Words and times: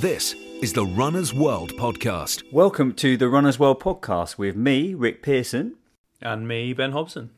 This 0.00 0.34
is 0.62 0.72
the 0.72 0.86
Runner's 0.86 1.34
World 1.34 1.74
podcast. 1.74 2.42
Welcome 2.50 2.94
to 2.94 3.18
the 3.18 3.28
Runner's 3.28 3.58
World 3.58 3.80
podcast 3.80 4.38
with 4.38 4.56
me, 4.56 4.94
Rick 4.94 5.22
Pearson. 5.22 5.76
And 6.22 6.48
me, 6.48 6.72
Ben 6.72 6.92
Hobson. 6.92 7.28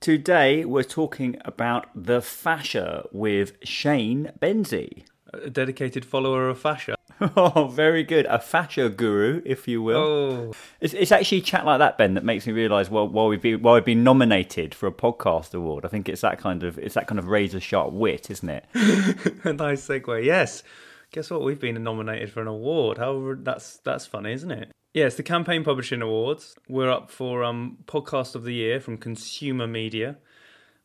Today 0.00 0.64
we're 0.64 0.82
talking 0.82 1.40
about 1.44 1.86
the 1.94 2.20
fascia 2.20 3.06
with 3.12 3.52
Shane 3.62 4.32
Benzie. 4.40 5.04
A 5.32 5.48
dedicated 5.48 6.04
follower 6.04 6.48
of 6.48 6.58
fascia. 6.58 6.96
Oh, 7.36 7.70
very 7.72 8.02
good. 8.02 8.26
A 8.26 8.40
fascia 8.40 8.88
guru, 8.88 9.40
if 9.44 9.68
you 9.68 9.80
will. 9.80 9.96
Oh. 9.96 10.52
It's, 10.80 10.94
it's 10.94 11.12
actually 11.12 11.42
chat 11.42 11.64
like 11.64 11.78
that, 11.78 11.96
Ben, 11.96 12.14
that 12.14 12.24
makes 12.24 12.48
me 12.48 12.52
realise 12.52 12.90
well, 12.90 13.06
while 13.06 13.28
we've 13.28 13.40
been 13.40 13.62
while 13.62 13.74
we've 13.76 13.84
been 13.84 14.02
nominated 14.02 14.74
for 14.74 14.88
a 14.88 14.92
podcast 14.92 15.54
award. 15.54 15.84
I 15.84 15.88
think 15.88 16.08
it's 16.08 16.22
that 16.22 16.40
kind 16.40 16.64
of 16.64 16.80
it's 16.80 16.96
that 16.96 17.06
kind 17.06 17.20
of 17.20 17.28
razor 17.28 17.60
sharp 17.60 17.92
wit, 17.92 18.28
isn't 18.28 18.48
it? 18.48 18.64
a 19.44 19.52
nice 19.52 19.86
segue. 19.86 20.24
Yes. 20.24 20.64
Guess 21.12 21.30
what? 21.30 21.42
We've 21.42 21.60
been 21.60 21.82
nominated 21.82 22.32
for 22.32 22.40
an 22.40 22.48
award. 22.48 22.96
How 22.96 23.34
that's 23.36 23.76
that's 23.84 24.06
funny, 24.06 24.32
isn't 24.32 24.50
it? 24.50 24.72
Yeah, 24.94 25.04
it's 25.04 25.16
the 25.16 25.22
Campaign 25.22 25.62
Publishing 25.62 26.00
Awards. 26.00 26.56
We're 26.68 26.90
up 26.90 27.10
for 27.10 27.44
um, 27.44 27.78
Podcast 27.84 28.34
of 28.34 28.44
the 28.44 28.54
Year 28.54 28.80
from 28.80 28.96
Consumer 28.96 29.66
Media, 29.66 30.16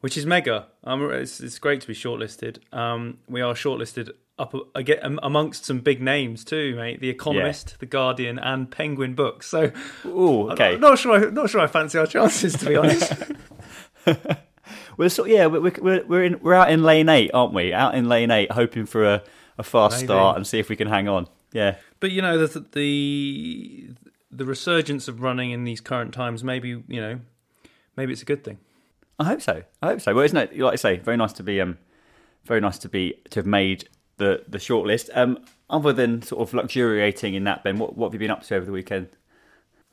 which 0.01 0.17
is 0.17 0.25
mega. 0.25 0.67
Um, 0.83 1.01
it's, 1.11 1.39
it's 1.39 1.59
great 1.59 1.79
to 1.79 1.87
be 1.87 1.93
shortlisted. 1.93 2.59
Um, 2.73 3.19
we 3.29 3.39
are 3.39 3.53
shortlisted 3.53 4.11
up 4.37 4.53
again 4.75 5.17
amongst 5.23 5.63
some 5.63 5.79
big 5.79 6.01
names 6.01 6.43
too, 6.43 6.75
mate. 6.75 6.99
The 6.99 7.09
Economist, 7.09 7.69
yeah. 7.71 7.77
The 7.79 7.85
Guardian, 7.85 8.37
and 8.37 8.69
Penguin 8.69 9.15
Books. 9.15 9.47
So, 9.47 9.71
oh, 10.03 10.49
okay. 10.51 10.73
I'm 10.73 10.81
not 10.81 10.99
sure. 10.99 11.25
I, 11.25 11.29
not 11.29 11.49
sure 11.49 11.61
I 11.61 11.67
fancy 11.67 11.97
our 11.99 12.05
chances, 12.05 12.53
to 12.57 12.65
be 12.65 12.75
honest. 12.75 13.13
we're 14.97 15.07
so, 15.07 15.25
yeah, 15.25 15.45
we're 15.45 15.61
we're 15.61 16.05
we're, 16.05 16.23
in, 16.25 16.39
we're 16.41 16.53
out 16.53 16.69
in 16.69 16.83
lane 16.83 17.07
eight, 17.07 17.31
aren't 17.33 17.53
we? 17.53 17.71
Out 17.71 17.95
in 17.95 18.09
lane 18.09 18.31
eight, 18.31 18.51
hoping 18.51 18.85
for 18.85 19.05
a, 19.05 19.23
a 19.57 19.63
fast 19.63 19.97
Maybe. 19.97 20.07
start 20.07 20.37
and 20.37 20.45
see 20.45 20.59
if 20.59 20.69
we 20.69 20.75
can 20.75 20.87
hang 20.87 21.07
on. 21.07 21.27
Yeah, 21.51 21.77
but 21.99 22.11
you 22.11 22.21
know 22.21 22.45
the 22.45 22.59
the 22.71 23.89
the 24.31 24.45
resurgence 24.45 25.07
of 25.07 25.21
running 25.21 25.51
in 25.51 25.63
these 25.63 25.81
current 25.81 26.13
times. 26.13 26.43
Maybe 26.43 26.69
you 26.69 27.01
know, 27.01 27.19
maybe 27.95 28.13
it's 28.13 28.21
a 28.21 28.25
good 28.25 28.43
thing. 28.43 28.59
I 29.19 29.25
hope 29.25 29.41
so. 29.41 29.63
I 29.81 29.87
hope 29.87 30.01
so. 30.01 30.13
Well, 30.13 30.25
isn't 30.25 30.37
it? 30.37 30.59
Like 30.59 30.73
I 30.73 30.75
say, 30.75 30.97
very 30.97 31.17
nice 31.17 31.33
to 31.33 31.43
be 31.43 31.59
um, 31.59 31.77
very 32.45 32.61
nice 32.61 32.77
to 32.79 32.89
be 32.89 33.15
to 33.31 33.39
have 33.39 33.47
made 33.47 33.89
the 34.17 34.43
the 34.47 34.57
shortlist. 34.57 35.09
Um, 35.15 35.39
other 35.69 35.91
than 35.91 36.21
sort 36.21 36.47
of 36.47 36.53
luxuriating 36.53 37.33
in 37.33 37.43
that, 37.45 37.63
Ben, 37.63 37.79
what 37.79 37.97
what 37.97 38.07
have 38.07 38.13
you 38.13 38.19
been 38.19 38.31
up 38.31 38.43
to 38.43 38.55
over 38.55 38.65
the 38.65 38.71
weekend? 38.71 39.09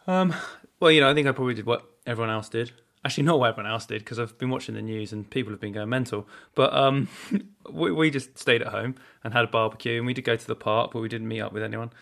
Um, 0.06 0.34
well, 0.80 0.90
you 0.90 1.00
know, 1.00 1.10
I 1.10 1.14
think 1.14 1.26
I 1.26 1.32
probably 1.32 1.54
did 1.54 1.66
what 1.66 1.88
everyone 2.06 2.30
else 2.30 2.48
did. 2.48 2.72
Actually, 3.04 3.24
not 3.24 3.38
what 3.38 3.50
everyone 3.50 3.70
else 3.70 3.86
did 3.86 4.00
because 4.00 4.18
I've 4.18 4.36
been 4.38 4.50
watching 4.50 4.74
the 4.74 4.82
news 4.82 5.12
and 5.12 5.28
people 5.28 5.52
have 5.52 5.60
been 5.60 5.72
going 5.72 5.88
mental. 5.88 6.26
But 6.54 6.72
um, 6.72 7.08
we, 7.70 7.92
we 7.92 8.10
just 8.10 8.38
stayed 8.38 8.62
at 8.62 8.68
home 8.68 8.94
and 9.22 9.34
had 9.34 9.44
a 9.44 9.48
barbecue, 9.48 9.98
and 9.98 10.06
we 10.06 10.14
did 10.14 10.24
go 10.24 10.36
to 10.36 10.46
the 10.46 10.56
park, 10.56 10.92
but 10.92 11.00
we 11.00 11.08
didn't 11.08 11.28
meet 11.28 11.40
up 11.40 11.52
with 11.52 11.62
anyone. 11.62 11.92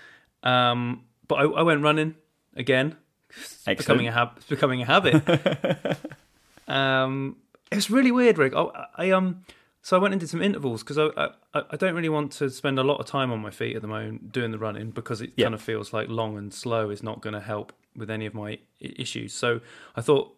Um, 0.42 1.04
but 1.26 1.36
I, 1.36 1.44
I 1.44 1.62
went 1.62 1.82
running 1.82 2.14
again. 2.56 2.96
It's 3.30 3.64
becoming 3.64 4.06
a 4.08 4.12
habit. 4.12 4.38
It's 4.38 4.46
becoming 4.46 4.82
a 4.82 4.84
habit. 4.84 5.98
um, 6.68 7.36
it's 7.70 7.90
really 7.90 8.12
weird, 8.12 8.38
Rick. 8.38 8.54
I, 8.54 8.86
I 8.96 9.10
um 9.10 9.44
so 9.82 9.96
I 9.96 10.00
went 10.00 10.14
and 10.14 10.20
did 10.20 10.30
some 10.30 10.40
intervals 10.40 10.84
because 10.84 10.96
I, 10.96 11.30
I, 11.52 11.62
I 11.70 11.76
don't 11.76 11.94
really 11.94 12.08
want 12.08 12.30
to 12.32 12.48
spend 12.50 12.78
a 12.78 12.84
lot 12.84 13.00
of 13.00 13.06
time 13.06 13.32
on 13.32 13.40
my 13.40 13.50
feet 13.50 13.74
at 13.74 13.82
the 13.82 13.88
moment 13.88 14.30
doing 14.30 14.52
the 14.52 14.58
running 14.58 14.90
because 14.90 15.20
it 15.20 15.32
yeah. 15.36 15.46
kind 15.46 15.54
of 15.54 15.60
feels 15.60 15.92
like 15.92 16.08
long 16.08 16.38
and 16.38 16.54
slow 16.54 16.88
is 16.90 17.02
not 17.02 17.20
going 17.20 17.34
to 17.34 17.40
help 17.40 17.72
with 17.96 18.08
any 18.08 18.24
of 18.24 18.32
my 18.32 18.60
issues. 18.78 19.34
So 19.34 19.60
I 19.96 20.00
thought 20.00 20.36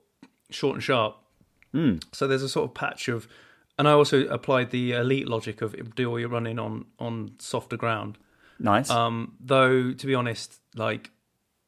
short 0.50 0.74
and 0.74 0.82
sharp. 0.82 1.16
Mm. 1.74 2.02
So 2.12 2.26
there's 2.26 2.42
a 2.42 2.48
sort 2.48 2.70
of 2.70 2.74
patch 2.74 3.08
of, 3.08 3.26
and 3.78 3.88
I 3.88 3.92
also 3.92 4.26
applied 4.28 4.70
the 4.70 4.92
elite 4.92 5.28
logic 5.28 5.62
of 5.62 5.94
do 5.94 6.08
all 6.08 6.20
your 6.20 6.28
running 6.28 6.58
on 6.58 6.86
on 6.98 7.32
softer 7.38 7.76
ground. 7.76 8.18
Nice. 8.58 8.90
Um, 8.90 9.34
though 9.40 9.92
to 9.92 10.06
be 10.06 10.14
honest, 10.14 10.60
like 10.76 11.10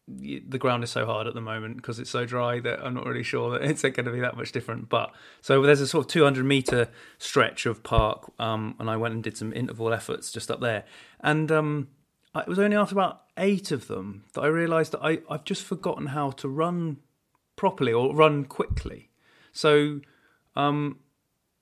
the 0.08 0.58
ground 0.58 0.84
is 0.84 0.90
so 0.90 1.04
hard 1.04 1.26
at 1.26 1.34
the 1.34 1.40
moment 1.40 1.76
because 1.76 1.98
it's 1.98 2.10
so 2.10 2.24
dry 2.24 2.60
that 2.60 2.78
I'm 2.80 2.94
not 2.94 3.06
really 3.06 3.24
sure 3.24 3.50
that 3.50 3.62
it's 3.68 3.82
going 3.82 4.04
to 4.04 4.12
be 4.12 4.20
that 4.20 4.36
much 4.36 4.52
different. 4.52 4.88
But 4.88 5.12
so 5.40 5.62
there's 5.62 5.80
a 5.80 5.88
sort 5.88 6.06
of 6.06 6.12
200 6.12 6.44
meter 6.44 6.88
stretch 7.18 7.66
of 7.66 7.82
park, 7.82 8.30
um, 8.38 8.76
and 8.78 8.88
I 8.88 8.96
went 8.96 9.14
and 9.14 9.22
did 9.22 9.36
some 9.36 9.52
interval 9.52 9.92
efforts 9.92 10.30
just 10.30 10.50
up 10.50 10.60
there. 10.60 10.84
And 11.20 11.50
um, 11.50 11.88
it 12.36 12.46
was 12.46 12.58
only 12.58 12.76
after 12.76 12.94
about 12.94 13.22
eight 13.36 13.72
of 13.72 13.88
them 13.88 14.24
that 14.34 14.42
I 14.42 14.46
realised 14.46 14.92
that 14.92 15.02
I, 15.02 15.18
I've 15.28 15.44
just 15.44 15.64
forgotten 15.64 16.06
how 16.06 16.30
to 16.32 16.48
run 16.48 16.98
properly 17.56 17.92
or 17.92 18.14
run 18.14 18.44
quickly. 18.44 19.10
So 19.52 20.00
um, 20.54 20.98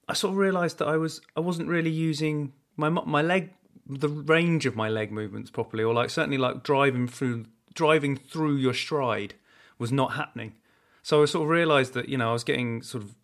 I 0.08 0.14
sort 0.14 0.32
of 0.32 0.36
realised 0.36 0.78
that 0.78 0.88
I 0.88 0.96
was 0.96 1.20
I 1.36 1.40
wasn't 1.40 1.68
really 1.68 1.90
using 1.90 2.52
my 2.76 2.88
my 2.88 3.22
leg 3.22 3.50
the 3.86 4.08
range 4.08 4.66
of 4.66 4.76
my 4.76 4.88
leg 4.88 5.12
movements 5.12 5.50
properly, 5.50 5.84
or 5.84 5.94
like 5.94 6.10
certainly 6.10 6.38
like 6.38 6.62
driving 6.62 7.06
through 7.06 7.46
driving 7.74 8.16
through 8.16 8.56
your 8.56 8.74
stride 8.74 9.34
was 9.78 9.92
not 9.92 10.14
happening. 10.14 10.54
So 11.02 11.22
I 11.22 11.26
sort 11.26 11.44
of 11.44 11.50
realised 11.50 11.94
that 11.94 12.08
you 12.08 12.18
know 12.18 12.30
I 12.30 12.32
was 12.32 12.44
getting 12.44 12.82
sort 12.82 13.04
of 13.04 13.14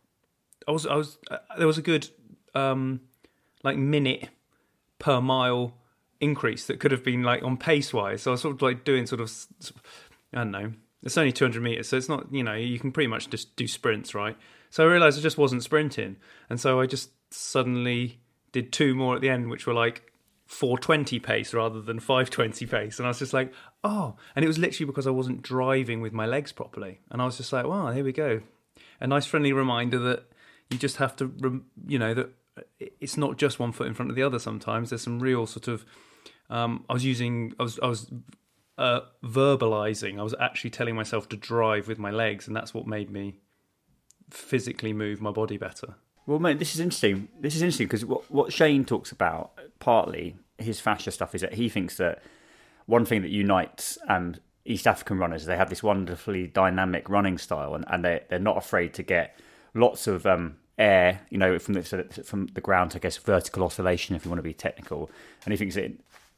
I 0.69 0.73
was 0.73 0.87
I 0.87 0.95
was 0.97 1.19
uh, 1.31 1.39
there 1.59 1.67
was 1.67 1.79
a 1.79 1.83
good 1.83 2.09
um, 2.55 3.01
like 3.63 3.77
minute 3.77 4.29
per 4.99 5.21
mile 5.21 5.75
increase 6.21 6.67
that 6.67 6.79
could 6.79 6.93
have 6.93 7.05
been 7.05 7.23
like 7.23 7.43
on 7.43 7.57
pace 7.57 7.93
wise. 7.93 8.23
So 8.23 8.31
I 8.31 8.33
was 8.33 8.43
sort 8.43 8.57
of 8.57 8.63
like 8.63 8.85
doing 8.85 9.07
sort 9.07 9.21
of 9.21 9.33
I 10.33 10.39
don't 10.39 10.51
know. 10.51 10.73
It's 11.03 11.17
only 11.17 11.33
200 11.33 11.63
meters, 11.63 11.89
so 11.89 11.97
it's 11.97 12.09
not 12.09 12.27
you 12.33 12.43
know 12.43 12.55
you 12.55 12.79
can 12.79 12.93
pretty 12.93 13.09
much 13.09 13.31
just 13.31 13.57
do 13.57 13.67
sprints, 13.67 14.15
right? 14.15 14.37
So 14.71 14.85
I 14.85 14.91
realised 14.91 15.19
I 15.19 15.23
just 15.23 15.39
wasn't 15.39 15.63
sprinting, 15.63 16.17
and 16.49 16.61
so 16.61 16.81
I 16.81 16.87
just 16.87 17.11
suddenly 17.31 18.21
did 18.53 18.73
two 18.73 18.95
more 18.95 19.15
at 19.15 19.21
the 19.21 19.29
end, 19.29 19.51
which 19.51 19.67
were 19.67 19.75
like 19.75 20.11
420 20.51 21.21
pace 21.21 21.55
rather 21.55 21.81
than 21.81 22.01
520 22.01 22.67
pace. 22.67 22.99
And 22.99 23.07
I 23.07 23.11
was 23.11 23.21
just 23.21 23.33
like, 23.33 23.53
oh. 23.85 24.17
And 24.35 24.45
it 24.45 24.49
was 24.49 24.59
literally 24.59 24.87
because 24.87 25.07
I 25.07 25.11
wasn't 25.11 25.43
driving 25.43 26.01
with 26.01 26.13
my 26.13 26.27
legs 26.27 26.51
properly. 26.51 26.99
And 27.11 27.23
I 27.23 27.25
was 27.25 27.37
just 27.37 27.53
like, 27.53 27.67
wow, 27.67 27.93
here 27.93 28.05
we 28.05 28.13
go. 28.13 28.41
A 29.01 29.07
nice 29.07 29.27
friendly 29.27 29.53
reminder 29.53 29.99
that 30.01 30.25
you 30.69 30.77
just 30.77 30.97
have 30.97 31.15
to, 31.17 31.63
you 31.87 31.99
know, 32.01 32.15
that 32.15 32.31
it's 32.79 33.17
not 33.17 33.39
just 33.39 33.61
one 33.61 33.71
foot 33.71 33.87
in 33.87 33.95
front 33.95 34.11
of 34.11 34.17
the 34.17 34.25
other 34.25 34.41
sometimes. 34.41 34.91
There's 34.91 35.03
some 35.03 35.21
real 35.21 35.47
sort 35.47 35.69
of, 35.69 35.85
um, 36.51 36.85
I 36.91 36.95
was 36.95 37.05
using, 37.05 37.53
I 37.61 37.63
was, 37.63 37.79
I 37.81 37.87
was 37.87 38.11
uh, 38.81 39.03
verbalizing. 39.23 40.19
I 40.19 40.23
was 40.23 40.35
actually 40.41 40.71
telling 40.71 40.97
myself 40.97 41.29
to 41.29 41.37
drive 41.37 41.87
with 41.87 41.99
my 41.99 42.11
legs. 42.11 42.47
And 42.47 42.57
that's 42.57 42.73
what 42.73 42.87
made 42.87 43.11
me 43.11 43.35
physically 44.31 44.95
move 44.95 45.21
my 45.21 45.31
body 45.31 45.59
better. 45.59 45.95
Well, 46.27 46.39
mate, 46.39 46.59
this 46.59 46.75
is 46.75 46.81
interesting. 46.81 47.29
This 47.39 47.55
is 47.55 47.63
interesting 47.63 47.87
because 47.87 48.07
what, 48.07 48.31
what 48.31 48.53
Shane 48.53 48.87
talks 48.87 49.13
about, 49.13 49.53
partly 49.81 50.37
his 50.59 50.81
fascia 50.81 51.11
stuff, 51.11 51.35
is 51.35 51.43
that 51.43 51.55
he 51.55 51.69
thinks 51.69 51.99
that 51.99 52.23
one 52.87 53.05
thing 53.05 53.21
that 53.21 53.31
unites 53.31 53.99
um, 54.09 54.37
East 54.65 54.87
African 54.87 55.19
runners 55.19 55.45
they 55.47 55.57
have 55.57 55.71
this 55.71 55.83
wonderfully 55.83 56.47
dynamic 56.47 57.09
running 57.09 57.39
style, 57.39 57.75
and, 57.75 57.85
and 57.89 58.05
they 58.05 58.23
they're 58.29 58.39
not 58.39 58.57
afraid 58.57 58.95
to 58.95 59.03
get 59.03 59.39
lots 59.75 60.07
of 60.07 60.27
um, 60.27 60.57
air, 60.79 61.21
you 61.31 61.39
know, 61.39 61.59
from 61.59 61.75
the 61.75 62.23
from 62.25 62.47
the 62.49 62.61
ground 62.61 62.93
I 62.95 62.99
guess 62.99 63.17
vertical 63.17 63.65
oscillation, 63.65 64.15
if 64.15 64.25
you 64.25 64.31
want 64.31 64.39
to 64.39 64.43
be 64.43 64.55
technical. 64.55 65.11
And 65.45 65.53
he 65.53 65.59
thinks 65.59 65.75
that 65.75 65.93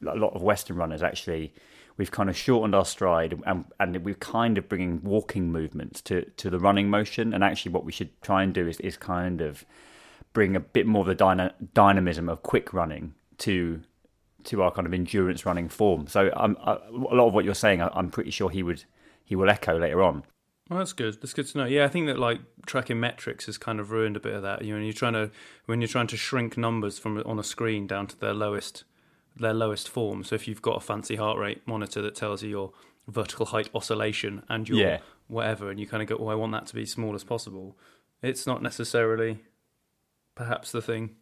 a 0.06 0.16
lot 0.16 0.34
of 0.34 0.42
Western 0.42 0.76
runners 0.76 1.02
actually 1.02 1.52
we've 1.96 2.10
kind 2.10 2.28
of 2.28 2.36
shortened 2.36 2.74
our 2.74 2.84
stride 2.84 3.38
and, 3.46 3.64
and 3.78 4.04
we're 4.04 4.14
kind 4.14 4.58
of 4.58 4.68
bringing 4.68 5.02
walking 5.02 5.50
movements 5.50 6.00
to, 6.02 6.24
to 6.36 6.50
the 6.50 6.58
running 6.58 6.88
motion. 6.88 7.32
And 7.34 7.44
actually, 7.44 7.72
what 7.72 7.84
we 7.84 7.92
should 7.92 8.20
try 8.22 8.42
and 8.42 8.52
do 8.52 8.66
is, 8.66 8.80
is 8.80 8.96
kind 8.96 9.40
of 9.40 9.64
bring 10.32 10.56
a 10.56 10.60
bit 10.60 10.86
more 10.86 11.02
of 11.02 11.06
the 11.06 11.14
dyna- 11.14 11.54
dynamism 11.74 12.28
of 12.28 12.42
quick 12.42 12.72
running 12.72 13.14
to 13.38 13.82
to 14.44 14.60
our 14.60 14.72
kind 14.72 14.86
of 14.88 14.92
endurance 14.92 15.46
running 15.46 15.68
form. 15.68 16.08
So 16.08 16.32
um, 16.34 16.56
a 16.64 16.80
lot 16.90 17.28
of 17.28 17.34
what 17.34 17.44
you're 17.44 17.54
saying, 17.54 17.80
I'm 17.80 18.10
pretty 18.10 18.32
sure 18.32 18.50
he 18.50 18.62
would 18.62 18.84
he 19.24 19.36
will 19.36 19.48
echo 19.48 19.78
later 19.78 20.02
on. 20.02 20.24
Well, 20.68 20.78
that's 20.78 20.92
good. 20.92 21.20
That's 21.20 21.34
good 21.34 21.46
to 21.48 21.58
know. 21.58 21.64
Yeah, 21.64 21.84
I 21.84 21.88
think 21.88 22.06
that 22.06 22.18
like 22.18 22.40
tracking 22.66 22.98
metrics 22.98 23.46
has 23.46 23.58
kind 23.58 23.78
of 23.78 23.90
ruined 23.90 24.16
a 24.16 24.20
bit 24.20 24.34
of 24.34 24.42
that. 24.42 24.62
You 24.62 24.72
know, 24.72 24.78
when 24.78 24.84
you're 24.84 24.92
trying 24.92 25.12
to 25.12 25.30
when 25.66 25.80
you're 25.80 25.88
trying 25.88 26.06
to 26.08 26.16
shrink 26.16 26.56
numbers 26.56 26.98
from 26.98 27.18
on 27.18 27.38
a 27.38 27.44
screen 27.44 27.86
down 27.86 28.06
to 28.08 28.18
their 28.18 28.34
lowest 28.34 28.84
their 29.36 29.54
lowest 29.54 29.88
form. 29.88 30.24
So 30.24 30.34
if 30.34 30.46
you've 30.46 30.62
got 30.62 30.76
a 30.76 30.80
fancy 30.80 31.16
heart 31.16 31.38
rate 31.38 31.62
monitor 31.66 32.02
that 32.02 32.14
tells 32.14 32.42
you 32.42 32.50
your 32.50 32.72
vertical 33.08 33.46
height 33.46 33.68
oscillation 33.74 34.42
and 34.48 34.68
your 34.68 34.78
Yeah. 34.78 34.98
whatever, 35.28 35.70
and 35.70 35.80
you 35.80 35.86
kind 35.86 36.02
of 36.02 36.08
go, 36.08 36.16
"Oh, 36.22 36.28
I 36.28 36.34
want 36.34 36.52
that 36.52 36.66
to 36.66 36.74
be 36.74 36.84
small 36.86 37.14
as 37.14 37.24
possible," 37.24 37.76
it's 38.22 38.46
not 38.46 38.62
necessarily 38.62 39.38
perhaps 40.34 40.72
the 40.72 40.82
thing 40.82 41.16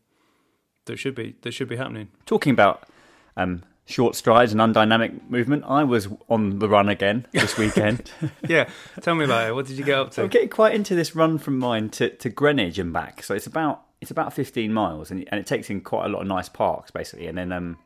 that 0.86 0.98
should 0.98 1.14
be 1.14 1.36
that 1.42 1.52
should 1.52 1.68
be 1.68 1.76
happening. 1.76 2.08
Talking 2.26 2.52
about 2.52 2.88
um, 3.36 3.62
short 3.86 4.14
strides 4.16 4.52
and 4.52 4.60
undynamic 4.60 5.28
movement, 5.30 5.64
I 5.66 5.84
was 5.84 6.08
on 6.28 6.58
the 6.58 6.68
run 6.68 6.88
again 6.88 7.26
this 7.32 7.56
weekend. 7.56 8.10
yeah, 8.48 8.68
tell 9.00 9.14
me 9.14 9.24
about 9.24 9.48
it. 9.48 9.54
What 9.54 9.66
did 9.66 9.78
you 9.78 9.84
get 9.84 9.98
up 9.98 10.10
to? 10.12 10.22
I'm 10.22 10.28
getting 10.28 10.48
quite 10.48 10.74
into 10.74 10.94
this 10.94 11.14
run 11.16 11.38
from 11.38 11.58
mine 11.58 11.90
to, 11.90 12.10
to 12.10 12.28
Greenwich 12.28 12.78
and 12.78 12.92
back. 12.92 13.22
So 13.22 13.34
it's 13.34 13.46
about 13.46 13.82
it's 14.00 14.10
about 14.10 14.32
15 14.32 14.72
miles, 14.72 15.10
and, 15.10 15.26
and 15.30 15.38
it 15.38 15.46
takes 15.46 15.68
in 15.70 15.80
quite 15.82 16.06
a 16.06 16.08
lot 16.08 16.22
of 16.22 16.26
nice 16.26 16.48
parks 16.48 16.90
basically. 16.90 17.26
And 17.26 17.36
then 17.38 17.52
um, 17.52 17.78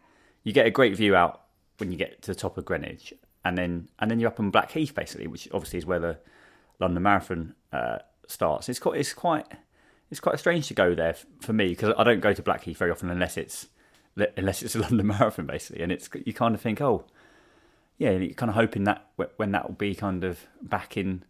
you 0.45 0.53
get 0.53 0.67
a 0.67 0.71
great 0.71 0.97
view 0.97 1.17
out 1.17 1.43
when 1.79 1.91
you 1.91 1.99
get 1.99 2.23
to 2.23 2.31
the 2.31 2.35
top 2.35 2.57
of 2.57 2.65
Greenwich, 2.65 3.13
and 3.45 3.59
then 3.59 3.89
and 3.99 4.11
then 4.11 4.21
you're 4.21 4.29
up 4.29 4.39
on 4.39 4.51
Blackheath 4.51 4.95
basically, 4.95 5.27
which 5.27 5.49
obviously 5.53 5.79
is 5.79 5.87
where 5.87 5.99
the 5.99 6.19
London 6.79 7.03
Marathon 7.03 7.55
uh, 7.73 7.99
starts. 8.29 8.69
It's 8.69 8.79
quite 8.79 9.01
it's 9.01 9.13
quite 9.13 9.47
it's 10.11 10.21
quite 10.21 10.39
strange 10.39 10.69
to 10.69 10.75
go 10.75 10.95
there 10.95 11.17
for 11.41 11.53
me 11.53 11.69
because 11.69 11.95
I 11.99 12.05
don't 12.05 12.21
go 12.21 12.33
to 12.33 12.43
Blackheath 12.43 12.79
very 12.79 12.91
often 12.91 13.11
unless 13.11 13.37
it's 13.37 13.69
unless 14.37 14.63
it's 14.63 14.77
a 14.77 14.79
London 14.83 15.07
Marathon 15.09 15.47
basically, 15.47 15.83
and 15.83 15.91
it's 15.91 16.09
you 16.25 16.33
kind 16.33 16.55
of 16.55 16.61
think 16.61 16.81
oh 16.81 17.05
yeah, 17.99 18.11
you're 18.11 18.35
kind 18.35 18.51
of 18.51 18.57
hoping 18.57 18.85
that 18.85 19.09
when 19.37 19.53
that 19.53 19.69
will 19.69 19.77
be 19.77 19.95
kind 19.95 20.25
of 20.25 20.47
back 20.63 20.97
in 20.97 21.25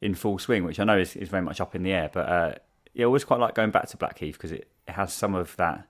in 0.00 0.14
full 0.14 0.38
swing, 0.38 0.64
which 0.64 0.80
I 0.80 0.84
know 0.84 0.98
is, 0.98 1.16
is 1.16 1.28
very 1.28 1.42
much 1.42 1.60
up 1.60 1.74
in 1.74 1.82
the 1.82 1.92
air. 1.92 2.10
But 2.12 2.28
uh, 2.28 2.54
yeah, 2.94 3.04
I 3.04 3.06
always 3.06 3.24
quite 3.24 3.40
like 3.40 3.54
going 3.54 3.70
back 3.70 3.88
to 3.88 3.96
Blackheath 3.96 4.34
because 4.34 4.52
it, 4.52 4.68
it 4.86 4.92
has 4.92 5.12
some 5.12 5.34
of 5.34 5.56
that 5.56 5.86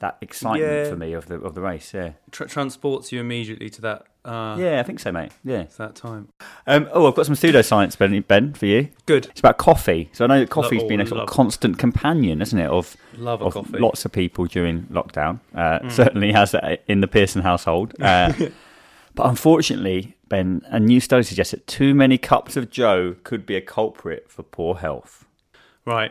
that 0.00 0.18
excitement 0.20 0.62
Yeah. 0.70 0.90
for 0.90 0.96
me 0.96 1.12
of 1.12 1.26
the 1.26 1.36
of 1.36 1.54
the 1.54 1.60
race. 1.60 1.92
Yeah, 1.94 2.12
Tra- 2.30 2.48
transports 2.48 3.12
you 3.12 3.20
immediately 3.20 3.70
to 3.70 3.80
that 3.82 4.06
uh, 4.24 4.56
yeah, 4.58 4.80
I 4.80 4.82
think 4.82 4.98
so, 4.98 5.12
mate. 5.12 5.30
Yeah. 5.44 5.62
to 5.62 5.78
that 5.78 5.94
time. 5.94 6.28
Um, 6.66 6.88
oh, 6.92 7.06
I've 7.06 7.14
got 7.14 7.26
some 7.26 7.36
pseudoscience, 7.36 7.96
Ben, 7.96 8.20
Ben, 8.22 8.54
for 8.54 8.66
you. 8.66 8.88
Good. 9.06 9.26
It's 9.26 9.38
about 9.38 9.56
coffee. 9.56 10.10
So 10.12 10.24
I 10.24 10.26
know 10.26 10.40
that 10.40 10.50
coffee's 10.50 10.82
oh, 10.82 10.88
been 10.88 11.00
a 11.00 11.06
sort 11.06 11.20
of 11.20 11.28
love- 11.28 11.36
constant 11.36 11.78
companion, 11.78 12.42
isn't 12.42 12.58
it, 12.58 12.68
of 12.68 12.96
Love 13.16 13.40
of 13.40 13.54
coffee. 13.54 13.78
lots 13.78 14.04
of 14.04 14.10
people 14.10 14.46
during 14.46 14.82
lockdown. 14.86 15.38
Uh, 15.54 15.78
Mm. 15.78 15.92
Certainly 15.92 16.32
has 16.32 16.50
that 16.50 16.82
in 16.88 17.02
the 17.02 17.06
Pearson 17.06 17.42
household. 17.42 17.94
Uh, 18.00 18.32
but 19.14 19.26
unfortunately, 19.26 20.16
Ben, 20.28 20.60
a 20.70 20.80
new 20.80 20.98
study 20.98 21.22
suggests 21.22 21.52
that 21.52 21.64
too 21.68 21.94
many 21.94 22.18
cups 22.18 22.56
of 22.56 22.68
Joe 22.68 23.14
could 23.22 23.46
be 23.46 23.54
a 23.54 23.60
culprit 23.60 24.28
for 24.28 24.42
poor 24.42 24.74
health. 24.74 25.24
Right. 25.84 26.10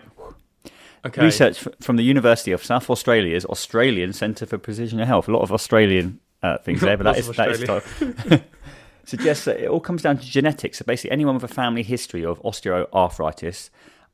Okay. 1.06 1.24
Research 1.24 1.68
from 1.82 1.98
the 1.98 2.04
University 2.04 2.52
of 2.52 2.64
South 2.64 2.90
Australia's 2.90 3.46
Australian 3.46 4.12
Centre 4.12 4.46
for 4.46 4.58
Precision 4.58 5.00
Health. 5.00 5.28
A 5.28 5.32
lot 5.32 5.44
of 5.44 5.52
Australian 5.52 6.20
uh, 6.42 6.58
things 6.58 6.82
there, 6.82 6.98
but 6.98 7.04
that 7.04 7.18
is, 7.18 7.28
that 7.28 7.50
is 7.52 7.70
Australia. 7.70 8.44
suggests 9.06 9.46
that 9.46 9.60
it 9.60 9.68
all 9.68 9.80
comes 9.80 10.02
down 10.02 10.18
to 10.18 10.26
genetics. 10.26 10.80
So 10.80 10.86
basically, 10.86 11.12
anyone 11.12 11.36
with 11.36 11.44
a 11.44 11.54
family 11.54 11.84
history 11.84 12.26
of 12.26 12.42
osteoarthritis, 12.42 13.70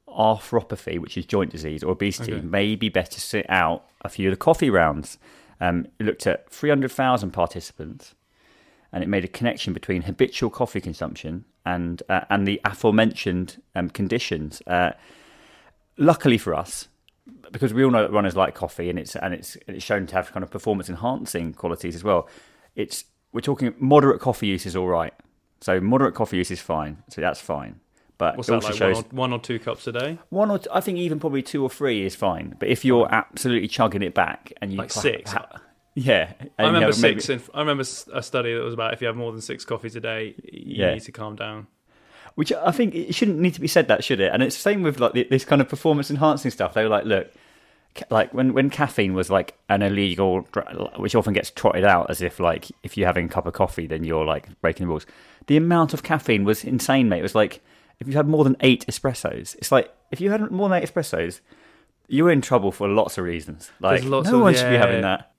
arthropathy, 0.08 1.00
which 1.00 1.18
is 1.18 1.26
joint 1.26 1.52
disease, 1.52 1.84
or 1.84 1.92
obesity, 1.92 2.34
Okay. 2.34 2.46
may 2.46 2.76
be 2.76 2.90
better 2.90 3.12
to 3.12 3.22
sit 3.22 3.46
out 3.50 3.86
a 4.02 4.10
few 4.10 4.28
of 4.30 4.34
the 4.34 4.38
coffee 4.38 4.70
rounds. 4.70 5.18
Um, 5.60 5.88
it 6.00 6.06
looked 6.06 6.28
at 6.28 6.50
300,000 6.50 7.32
participants, 7.32 8.16
and 8.92 9.04
it 9.04 9.08
made 9.08 9.24
a 9.24 9.30
connection 9.30 9.74
between 9.74 10.02
habitual 10.04 10.50
coffee 10.50 10.82
consumption 10.82 11.46
and 11.66 12.04
uh, 12.10 12.22
and 12.30 12.48
the 12.48 12.60
aforementioned 12.66 13.62
um, 13.76 13.90
conditions. 13.90 14.62
Uh, 14.68 14.92
luckily 16.01 16.38
for 16.38 16.53
us, 16.53 16.88
because 17.51 17.74
we 17.74 17.83
all 17.83 17.92
know 17.92 18.01
that 18.01 18.12
runners 18.12 18.36
like 18.36 18.56
coffee, 18.56 18.89
and 18.89 19.00
it's 19.00 19.15
and 19.15 19.33
it's 19.33 19.57
it's 19.68 19.83
shown 19.83 20.07
to 20.07 20.15
have 20.15 20.31
kind 20.31 20.44
of 20.44 20.51
performance 20.51 20.89
enhancing 20.89 21.53
qualities 21.53 21.95
as 21.95 22.03
well. 22.03 22.27
It's 22.75 23.06
we're 23.31 23.42
talking 23.42 23.74
moderate 23.80 24.19
coffee 24.19 24.48
use 24.48 24.65
is 24.65 24.75
all 24.75 24.88
right. 24.88 25.13
So 25.62 25.80
moderate 25.80 26.15
coffee 26.15 26.38
use 26.38 26.51
is 26.51 26.59
fine. 26.59 27.03
So 27.09 27.21
that's 27.21 27.39
fine. 27.39 27.80
But 28.18 28.38
What's 28.38 28.50
it 28.50 28.51
that 28.51 28.56
also 28.57 28.68
like? 28.69 28.77
shows 28.77 28.95
One 28.98 29.06
or, 29.06 29.15
one 29.15 29.33
or 29.33 29.39
two 29.39 29.57
cups 29.59 29.88
a 29.88 29.92
day? 29.92 30.19
one 30.30 30.51
or 30.51 30.59
t- 30.59 30.68
I 30.71 30.80
think 30.81 30.98
even 31.00 31.19
probably 31.19 31.42
two 31.42 31.63
or 31.63 31.69
three 31.69 32.06
is 32.06 32.15
fine. 32.15 32.56
But 32.59 32.69
if 32.69 32.83
you're 32.86 33.07
absolutely 33.12 33.68
chugging 33.68 34.03
it 34.03 34.13
back 34.13 34.53
and 34.62 34.71
you 34.71 34.77
Like 34.77 34.92
six? 34.92 35.31
ha- 35.31 35.59
yeah, 35.95 36.33
I 36.39 36.44
you 36.63 36.68
remember 36.68 36.88
have 36.94 37.01
maybe- 37.01 37.19
six. 37.19 37.48
In, 37.48 37.53
I 37.56 37.59
remember 37.62 37.81
a 38.13 38.21
study 38.24 38.53
that 38.53 38.62
was 38.63 38.74
about 38.75 38.94
if 38.94 39.01
you 39.01 39.07
have 39.07 39.15
more 39.15 39.31
than 39.31 39.42
six 39.42 39.65
coffees 39.65 39.95
a 39.95 40.00
day, 40.01 40.36
you 40.44 40.83
Yeah. 40.83 40.94
need 40.94 41.01
to 41.03 41.12
calm 41.12 41.36
down. 41.36 41.68
Which 42.36 42.51
I 42.54 42.72
think 42.72 42.95
it 42.95 43.13
shouldn't 43.13 43.39
need 43.39 43.54
to 43.56 43.62
be 43.62 43.68
said 43.68 43.88
that, 43.89 44.04
should 44.04 44.19
it? 44.19 44.31
And 44.33 44.42
it's 44.42 44.56
the 44.56 44.62
same 44.62 44.83
with 44.83 45.00
like 45.00 45.13
this 45.13 45.44
kind 45.45 45.62
of 45.62 45.68
performance 45.69 46.10
enhancing 46.10 46.51
stuff. 46.51 46.74
They 46.74 46.83
were 46.83 46.89
like, 46.89 47.06
look, 47.06 47.31
like 48.10 48.33
when 48.33 48.54
when 48.54 48.69
caffeine 48.69 49.13
was 49.13 49.30
like 49.30 49.57
an 49.68 49.81
illegal, 49.81 50.42
which 50.98 51.13
often 51.13 51.33
gets 51.33 51.51
trotted 51.51 51.83
out 51.83 52.10
as 52.10 52.22
if 52.22 52.39
like 52.39 52.68
if 52.83 52.98
you're 52.98 53.07
having 53.07 53.25
a 53.25 53.30
cup 53.30 53.45
of 53.45 53.54
coffee, 53.54 53.86
then 53.86 54.04
you're 54.04 54.25
like 54.25 54.48
breaking 54.62 54.86
the 54.86 54.89
rules. 54.89 55.06
The 55.48 55.57
amount 55.57 55.94
of 55.94 56.04
caffeine 56.04 56.45
was 56.45 56.63
insane, 56.63 57.10
mate. 57.10 57.19
It 57.19 57.24
was 57.24 57.36
like 57.36 57.62
if 58.00 58.07
you 58.07 58.13
had 58.13 58.28
more 58.28 58.44
than 58.44 58.56
eight 58.62 58.86
espressos, 58.88 59.56
it's 59.56 59.72
like 59.72 59.94
if 60.10 60.22
you 60.22 60.31
had 60.31 60.50
more 60.51 60.69
than 60.69 60.81
eight 60.81 60.89
espressos, 60.89 61.42
you're 62.07 62.31
in 62.31 62.42
trouble 62.42 62.72
for 62.72 62.88
lots 62.88 63.18
of 63.18 63.25
reasons. 63.25 63.72
Like 63.81 64.04
lots 64.06 64.30
no 64.30 64.38
of- 64.38 64.42
one 64.44 64.56
should 64.56 64.69
be 64.69 64.77
having 64.77 65.01
that. 65.01 65.31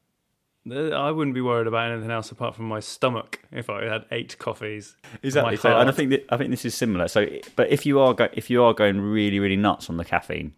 I 0.70 1.10
wouldn't 1.10 1.34
be 1.34 1.40
worried 1.40 1.66
about 1.66 1.90
anything 1.90 2.10
else 2.10 2.30
apart 2.30 2.54
from 2.54 2.66
my 2.66 2.78
stomach 2.78 3.40
if 3.50 3.68
I 3.68 3.84
had 3.84 4.04
eight 4.12 4.38
coffees. 4.38 4.96
Exactly. 5.22 5.56
So, 5.56 5.76
and 5.76 5.88
I 5.88 5.92
think 5.92 6.10
that, 6.10 6.24
I 6.30 6.36
think 6.36 6.50
this 6.50 6.64
is 6.64 6.74
similar. 6.74 7.08
So, 7.08 7.26
but 7.56 7.70
if 7.70 7.84
you 7.84 7.98
are 7.98 8.14
go, 8.14 8.28
if 8.32 8.48
you 8.48 8.62
are 8.62 8.72
going 8.72 9.00
really 9.00 9.40
really 9.40 9.56
nuts 9.56 9.90
on 9.90 9.96
the 9.96 10.04
caffeine, 10.04 10.52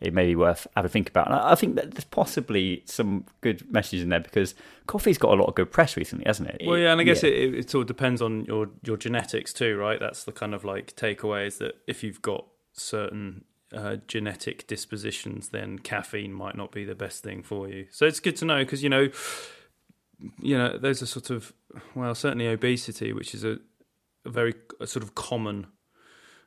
it 0.00 0.12
may 0.12 0.26
be 0.26 0.36
worth 0.36 0.66
having 0.76 0.86
a 0.86 0.90
think 0.90 1.08
about. 1.08 1.28
And 1.28 1.36
I 1.36 1.54
think 1.54 1.76
that 1.76 1.92
there's 1.92 2.04
possibly 2.04 2.82
some 2.84 3.24
good 3.40 3.70
messages 3.72 4.02
in 4.02 4.10
there 4.10 4.20
because 4.20 4.54
coffee's 4.86 5.18
got 5.18 5.32
a 5.32 5.40
lot 5.40 5.48
of 5.48 5.54
good 5.54 5.72
press 5.72 5.96
recently, 5.96 6.24
hasn't 6.26 6.50
it? 6.50 6.62
Well, 6.66 6.78
yeah, 6.78 6.92
and 6.92 7.00
I 7.00 7.04
guess 7.04 7.24
It, 7.24 7.32
it, 7.32 7.54
it 7.54 7.74
all 7.74 7.84
depends 7.84 8.20
on 8.20 8.44
your 8.44 8.68
your 8.84 8.98
genetics 8.98 9.54
too, 9.54 9.78
right? 9.78 9.98
That's 9.98 10.24
the 10.24 10.32
kind 10.32 10.54
of 10.54 10.64
like 10.64 10.94
takeaway 10.94 11.46
is 11.46 11.56
that 11.58 11.76
if 11.86 12.04
you've 12.04 12.20
got 12.20 12.46
certain 12.74 13.44
uh, 13.72 13.96
genetic 14.06 14.66
dispositions, 14.66 15.50
then 15.50 15.78
caffeine 15.78 16.32
might 16.32 16.56
not 16.56 16.72
be 16.72 16.84
the 16.84 16.94
best 16.94 17.22
thing 17.22 17.42
for 17.42 17.68
you. 17.68 17.86
So 17.90 18.06
it's 18.06 18.20
good 18.20 18.36
to 18.36 18.44
know 18.44 18.58
because 18.58 18.82
you 18.82 18.88
know, 18.88 19.10
you 20.40 20.56
know, 20.56 20.78
there's 20.78 21.02
a 21.02 21.06
sort 21.06 21.30
of 21.30 21.52
well, 21.94 22.14
certainly 22.14 22.46
obesity, 22.46 23.12
which 23.12 23.34
is 23.34 23.44
a, 23.44 23.58
a 24.24 24.30
very 24.30 24.54
a 24.80 24.86
sort 24.86 25.02
of 25.02 25.14
common 25.14 25.66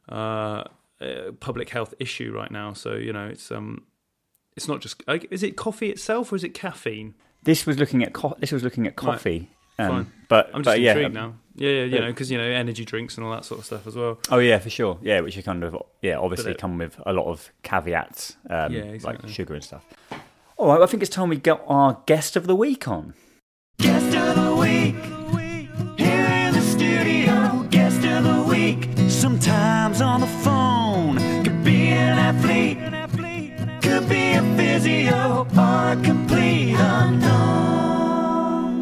uh, 0.10 0.64
uh, 1.00 1.32
public 1.40 1.70
health 1.70 1.94
issue 2.00 2.34
right 2.34 2.52
now. 2.52 2.74
So 2.74 2.96
you 2.96 3.14
know, 3.14 3.28
it's 3.28 3.52
um, 3.52 3.86
it's 4.56 4.68
not 4.68 4.82
just 4.82 5.04
like, 5.08 5.28
is 5.32 5.44
it 5.44 5.56
coffee 5.56 5.90
itself 5.90 6.32
or 6.32 6.36
is 6.36 6.44
it 6.44 6.54
caffeine? 6.54 7.16
this 7.44 7.66
was 7.66 7.78
looking 7.78 8.04
at 8.04 8.14
co- 8.14 8.36
this 8.40 8.52
was 8.52 8.64
looking 8.64 8.88
at 8.88 8.96
coffee. 8.96 9.50
Um, 9.82 9.90
fine. 10.06 10.12
But 10.30 10.48
I'm 10.54 10.64
just 10.64 10.66
but 10.76 10.80
yeah, 10.82 10.92
intrigued 10.92 11.14
now. 11.14 11.34
Yeah, 11.56 11.70
yeah, 11.70 11.84
you 11.84 11.90
Yeah. 11.96 12.00
know, 12.02 12.08
because 12.08 12.32
you 12.32 12.38
know, 12.38 12.44
energy 12.44 12.86
drinks 12.86 13.18
and 13.18 13.26
all 13.26 13.32
that 13.34 13.44
sort 13.46 13.60
of 13.60 13.66
stuff 13.66 13.86
as 13.86 13.96
well. 13.96 14.20
Oh 14.30 14.40
yeah, 14.40 14.58
for 14.60 14.70
sure. 14.70 14.98
Yeah, 15.02 15.20
which 15.22 15.38
are 15.38 15.42
kind 15.42 15.64
of 15.64 15.76
yeah, 16.02 16.18
obviously 16.18 16.52
it- 16.52 16.58
come 16.58 16.78
with 16.78 16.96
a 17.06 17.12
lot 17.14 17.26
of 17.28 17.50
caveats, 17.64 18.38
um, 18.50 18.72
Yeah, 18.74 18.98
like 19.04 19.28
sugar 19.28 19.54
and 19.56 19.64
stuff. 19.64 19.84
All 20.58 20.68
right, 20.70 20.82
I 20.82 20.86
think 20.86 21.04
it's 21.04 21.10
time 21.14 21.30
we 21.30 21.38
got 21.38 21.62
our 21.68 22.02
guest 22.06 22.36
of 22.36 22.48
the 22.48 22.56
week 22.56 22.88
on. 22.88 23.14
Guest 23.80 24.16
of 24.16 24.36
the 24.36 24.56
week. 24.56 24.96
Here 25.98 26.26
in 26.48 26.54
the 26.54 26.62
studio. 26.62 27.66
Guest 27.70 28.06
of 28.06 28.24
the 28.24 28.44
week. 28.50 28.88
Sometimes 29.10 30.02
on 30.02 30.22
the 30.22 30.28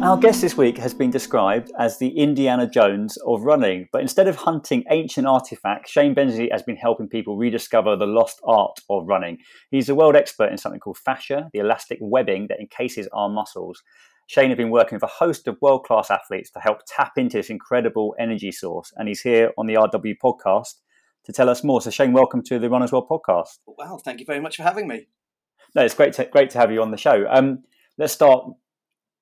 Our 0.02 0.16
guest 0.16 0.40
this 0.40 0.56
week 0.56 0.78
has 0.78 0.94
been 0.94 1.10
described 1.10 1.70
as 1.78 1.98
the 1.98 2.08
Indiana 2.08 2.66
Jones 2.66 3.18
of 3.18 3.42
running, 3.42 3.86
but 3.92 4.00
instead 4.00 4.28
of 4.28 4.36
hunting 4.36 4.82
ancient 4.90 5.26
artifacts, 5.26 5.90
Shane 5.90 6.14
Benzie 6.14 6.50
has 6.50 6.62
been 6.62 6.76
helping 6.76 7.06
people 7.06 7.36
rediscover 7.36 7.96
the 7.96 8.06
lost 8.06 8.40
art 8.44 8.80
of 8.88 9.06
running. 9.06 9.36
He's 9.70 9.90
a 9.90 9.94
world 9.94 10.16
expert 10.16 10.50
in 10.50 10.56
something 10.56 10.80
called 10.80 10.96
fascia, 10.96 11.50
the 11.52 11.58
elastic 11.58 11.98
webbing 12.00 12.46
that 12.46 12.60
encases 12.60 13.08
our 13.12 13.28
muscles. 13.28 13.82
Shane 14.26 14.48
has 14.48 14.56
been 14.56 14.70
working 14.70 14.96
with 14.96 15.02
a 15.02 15.06
host 15.06 15.46
of 15.46 15.58
world 15.60 15.84
class 15.84 16.10
athletes 16.10 16.50
to 16.52 16.60
help 16.60 16.78
tap 16.86 17.12
into 17.18 17.36
this 17.36 17.50
incredible 17.50 18.14
energy 18.18 18.52
source, 18.52 18.94
and 18.96 19.06
he's 19.06 19.20
here 19.20 19.52
on 19.58 19.66
the 19.66 19.74
RW 19.74 20.14
podcast 20.24 20.76
to 21.24 21.32
tell 21.32 21.50
us 21.50 21.62
more. 21.62 21.82
So, 21.82 21.90
Shane, 21.90 22.14
welcome 22.14 22.42
to 22.44 22.58
the 22.58 22.70
Runners 22.70 22.90
World 22.90 23.06
podcast. 23.06 23.58
Well, 23.66 23.98
thank 23.98 24.20
you 24.20 24.24
very 24.24 24.40
much 24.40 24.56
for 24.56 24.62
having 24.62 24.88
me. 24.88 25.08
No, 25.74 25.82
it's 25.82 25.94
great 25.94 26.14
to, 26.14 26.24
great 26.24 26.48
to 26.50 26.58
have 26.58 26.72
you 26.72 26.80
on 26.80 26.90
the 26.90 26.96
show. 26.96 27.26
Um, 27.28 27.64
let's 27.98 28.14
start 28.14 28.46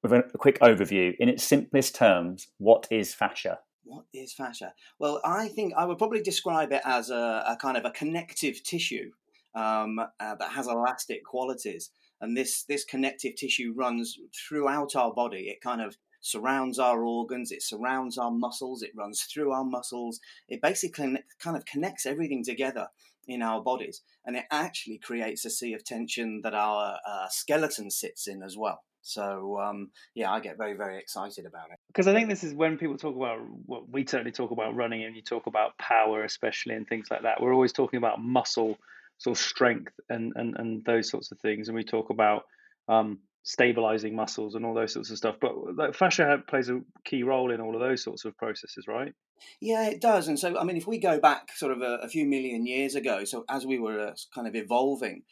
with 0.03 0.13
a, 0.13 0.23
quick 0.39 0.59
overview. 0.61 1.15
In 1.19 1.29
its 1.29 1.45
simplest 1.45 1.95
terms, 1.95 2.49
what 2.59 2.87
is 2.91 3.15
fascia? 3.15 3.59
What 3.85 4.05
is 4.13 4.33
fascia? 4.33 4.75
Well, 4.99 5.21
I 5.25 5.49
think 5.49 5.73
I 5.77 5.85
would 5.85 5.99
probably 5.99 6.23
describe 6.23 6.73
it 6.73 6.83
as 6.85 7.11
a, 7.11 7.45
a 7.47 7.57
kind 7.61 7.77
of 7.77 7.85
a 7.85 7.91
connective 7.91 8.63
tissue 8.63 9.13
um, 9.55 9.99
uh, 9.99 10.35
that 10.37 10.53
has 10.53 10.67
elastic 10.67 11.25
qualities. 11.25 11.91
and 12.21 12.37
this 12.37 12.65
this 12.65 12.85
connective 12.85 13.37
tissue 13.37 13.73
runs 13.77 14.19
throughout 14.35 14.95
our 14.95 15.13
body. 15.13 15.49
It 15.49 15.61
kind 15.61 15.81
of 15.81 15.97
surrounds 16.21 16.79
our 16.79 17.03
organs, 17.05 17.53
it 17.53 17.63
surrounds 17.63 18.19
our 18.19 18.31
muscles, 18.31 18.83
it 18.83 18.93
runs 18.97 19.23
through 19.23 19.53
our 19.53 19.65
muscles. 19.65 20.21
It 20.49 20.61
basically 20.61 21.17
kind 21.39 21.57
of 21.57 21.65
connects 21.65 22.07
everything 22.07 22.45
together 22.45 22.89
in 23.27 23.43
our 23.43 23.63
bodies, 23.63 24.03
and 24.25 24.37
it 24.37 24.47
actually 24.51 24.99
creates 24.99 25.45
a 25.45 25.51
sea 25.51 25.75
of 25.75 25.85
tension 25.85 26.41
that 26.43 26.55
our 26.55 26.99
uh, 27.07 27.29
skeleton 27.31 27.91
sits 27.91 28.27
in 28.27 28.43
as 28.43 28.57
well. 28.57 28.83
So 29.09 29.59
um, 29.61 29.91
yeah, 30.15 30.31
I 30.31 30.41
get 30.41 30.59
very 30.59 30.75
very 30.75 30.99
excited 30.99 31.47
about 31.47 31.71
it 31.73 31.79
because 31.89 32.07
I 32.07 32.15
think 32.15 32.29
this 32.29 32.45
is 32.45 32.55
when 32.55 32.79
people 32.79 32.97
talk 32.97 33.17
about 33.17 33.39
what 33.67 33.89
we 33.89 34.07
certainly 34.07 34.33
talk 34.33 34.51
about 34.51 34.75
running, 34.75 35.05
and 35.05 35.17
you 35.17 35.23
talk 35.23 35.47
about 35.47 35.79
power, 35.79 36.25
especially 36.25 36.75
and 36.75 36.87
things 36.87 37.09
like 37.11 37.23
that. 37.23 37.41
We're 37.41 37.55
always 37.55 37.73
talking 37.73 37.99
about 37.99 38.21
muscle, 38.21 38.79
sort 39.19 39.39
of 39.39 39.43
strength, 39.43 39.93
and 40.09 40.33
and 40.37 40.57
and 40.59 40.85
those 40.85 41.11
sorts 41.11 41.33
of 41.33 41.39
things, 41.41 41.69
and 41.69 41.77
we 41.77 41.85
talk 41.85 42.11
about 42.11 42.45
um, 42.89 43.19
stabilizing 43.43 44.15
muscles 44.15 44.55
and 44.55 44.67
all 44.67 44.75
those 44.75 44.93
sorts 44.93 45.11
of 45.11 45.17
stuff. 45.17 45.37
But 45.41 45.53
like, 45.75 45.95
fascia 45.95 46.43
plays 46.47 46.69
a 46.69 46.81
key 47.05 47.23
role 47.23 47.51
in 47.51 47.61
all 47.63 47.75
of 47.75 47.81
those 47.81 48.03
sorts 48.03 48.27
of 48.27 48.37
processes, 48.37 48.87
right? 48.87 49.15
Yeah, 49.61 49.89
it 49.89 50.01
does. 50.01 50.29
And 50.29 50.39
so, 50.39 50.59
I 50.59 50.65
mean, 50.65 50.77
if 50.77 50.87
we 50.87 50.99
go 50.99 51.19
back 51.19 51.51
sort 51.55 51.73
of 51.73 51.81
a, 51.81 52.01
a 52.03 52.09
few 52.09 52.27
million 52.27 52.67
years 52.67 52.95
ago, 52.95 53.25
so 53.25 53.45
as 53.49 53.65
we 53.65 53.79
were 53.79 54.09
uh, 54.09 54.15
kind 54.35 54.47
of 54.47 54.55
evolving, 54.55 55.23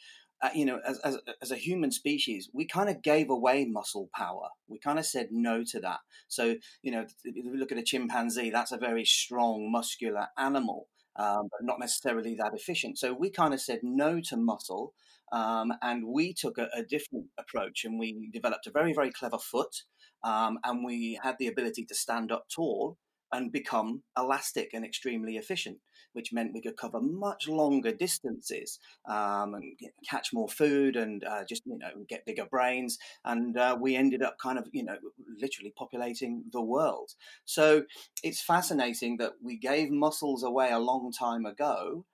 uh, 0.41 0.49
you 0.53 0.65
know, 0.65 0.79
as, 0.85 0.99
as, 0.99 1.17
as 1.41 1.51
a 1.51 1.55
human 1.55 1.91
species, 1.91 2.49
we 2.53 2.65
kind 2.65 2.89
of 2.89 3.01
gave 3.01 3.29
away 3.29 3.65
muscle 3.65 4.09
power. 4.15 4.49
We 4.67 4.79
kind 4.79 4.99
of 4.99 5.05
said 5.05 5.29
no 5.31 5.63
to 5.71 5.79
that. 5.79 5.99
So, 6.27 6.55
you 6.83 6.91
know, 6.91 7.05
if 7.23 7.45
we 7.45 7.57
look 7.57 7.71
at 7.71 7.77
a 7.77 7.83
chimpanzee, 7.83 8.51
that's 8.51 8.71
a 8.71 8.77
very 8.77 9.05
strong, 9.05 9.71
muscular 9.71 10.27
animal, 10.37 10.87
um, 11.15 11.49
but 11.51 11.65
not 11.65 11.79
necessarily 11.79 12.35
that 12.35 12.53
efficient. 12.53 12.99
So 12.99 13.13
we 13.13 13.31
kind 13.31 13.53
of 13.53 13.61
said 13.61 13.79
no 13.81 14.21
to 14.29 14.37
muscle. 14.37 14.93
Um, 15.31 15.73
and 15.81 16.07
we 16.07 16.33
took 16.33 16.57
a, 16.57 16.69
a, 16.73 16.83
different 16.83 17.25
approach 17.37 17.83
and 17.83 17.99
we 17.99 18.29
developed 18.31 18.65
a 18.65 18.71
very, 18.71 18.93
very 18.93 19.11
clever 19.11 19.37
foot. 19.37 19.83
Um, 20.23 20.57
and 20.63 20.85
we 20.85 21.19
had 21.21 21.35
the 21.37 21.47
ability 21.47 21.83
to 21.85 21.95
stand 21.95 22.31
up 22.31 22.45
tall 22.53 22.97
and 23.31 23.51
become 23.51 24.03
elastic 24.17 24.69
and 24.73 24.85
extremely 24.85 25.37
efficient, 25.37 25.77
which 26.13 26.33
meant 26.33 26.53
we 26.53 26.61
could 26.61 26.77
cover 26.77 26.99
much 27.01 27.47
longer 27.47 27.91
distances 27.91 28.79
um, 29.09 29.53
and 29.53 29.73
catch 30.09 30.29
more 30.33 30.47
food 30.47 30.95
and 30.95 31.23
uh, 31.23 31.43
just 31.47 31.63
you 31.65 31.77
know 31.77 31.89
get 32.07 32.25
bigger 32.25 32.45
brains. 32.49 32.97
And 33.25 33.57
uh, 33.57 33.77
we 33.79 33.95
ended 33.95 34.23
up 34.23 34.37
kind 34.41 34.57
of 34.57 34.67
you 34.71 34.83
know 34.83 34.97
literally 35.39 35.73
populating 35.77 36.43
the 36.51 36.61
world. 36.61 37.11
So 37.45 37.83
it's 38.23 38.41
fascinating 38.41 39.17
that 39.17 39.33
we 39.43 39.57
gave 39.57 39.89
muscles 39.89 40.43
away 40.43 40.71
a 40.71 40.79
long 40.79 41.11
time 41.11 41.45
ago 41.45 42.05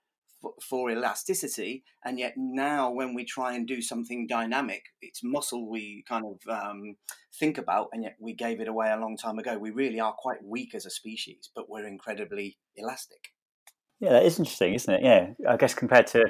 for, 0.62 0.90
elasticity, 0.90 1.84
and 2.04 2.18
yet 2.18 2.34
now 2.36 2.90
when 2.90 3.14
we 3.14 3.24
try 3.24 3.54
and 3.54 3.66
do 3.66 3.80
something 3.82 4.26
dynamic, 4.26 4.82
it's 5.02 5.22
muscle 5.22 5.68
we 5.68 6.04
kind 6.08 6.24
of 6.24 6.38
um, 6.48 6.96
think 7.38 7.58
about, 7.58 7.88
and 7.92 8.02
yet 8.02 8.16
we 8.20 8.32
gave 8.34 8.60
it 8.60 8.68
away 8.68 8.90
a 8.90 9.00
long 9.00 9.16
time 9.16 9.38
ago. 9.38 9.58
We 9.58 9.70
really 9.70 10.00
are 10.00 10.12
quite 10.12 10.44
weak 10.44 10.74
as 10.74 10.86
a 10.86 10.90
species, 10.90 11.50
but 11.54 11.68
we're 11.68 11.86
incredibly 11.86 12.58
elastic. 12.76 13.32
Yeah, 14.00 14.10
that 14.10 14.24
is 14.24 14.38
interesting, 14.38 14.74
isn't 14.74 14.94
it? 14.94 15.02
Yeah, 15.02 15.30
I 15.48 15.56
guess 15.56 15.74
compared 15.74 16.06
to 16.08 16.24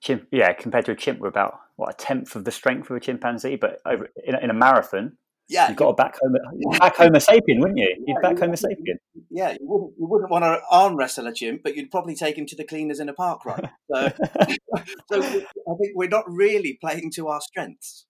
chimp, 0.00 0.26
yeah, 0.30 0.52
compared 0.52 0.84
to 0.86 0.92
a 0.92 0.96
chimp, 0.96 1.20
we're 1.20 1.28
about 1.28 1.58
what 1.76 1.90
a 1.90 1.96
tenth 1.96 2.36
of 2.36 2.44
the 2.44 2.50
strength 2.50 2.90
of 2.90 2.96
a 2.96 3.00
chimpanzee, 3.00 3.56
but 3.56 3.80
over 3.86 4.10
in 4.24 4.34
in 4.36 4.50
a 4.50 4.54
marathon, 4.54 5.16
yeah, 5.48 5.68
you've 5.68 5.76
got 5.76 5.88
a 5.88 5.94
back 5.94 6.16
Homo, 6.20 6.38
back 6.78 6.96
Homo 6.96 7.18
sapien, 7.18 7.60
wouldn't 7.60 7.78
you? 7.78 8.04
You'd 8.06 8.20
back 8.22 8.38
Homo 8.38 8.54
sapien. 8.54 8.96
Yeah, 9.30 9.52
you 9.52 9.66
wouldn't, 9.66 9.92
you 9.98 10.06
wouldn't 10.06 10.30
want 10.30 10.44
to 10.44 10.60
arm 10.70 10.96
wrestle 10.96 11.26
a 11.26 11.32
chimp, 11.32 11.62
but 11.62 11.76
you'd 11.76 11.90
probably 11.90 12.14
take 12.14 12.36
him 12.36 12.46
to 12.46 12.56
the 12.56 12.64
cleaners 12.64 13.00
in 13.00 13.08
a 13.08 13.14
park 13.14 13.44
run. 13.44 13.70
So, 13.90 14.06
so 15.10 15.22
I 15.22 15.74
think 15.80 15.92
we're 15.94 16.08
not 16.08 16.24
really 16.26 16.76
playing 16.78 17.10
to 17.14 17.28
our 17.28 17.40
strengths. 17.40 18.04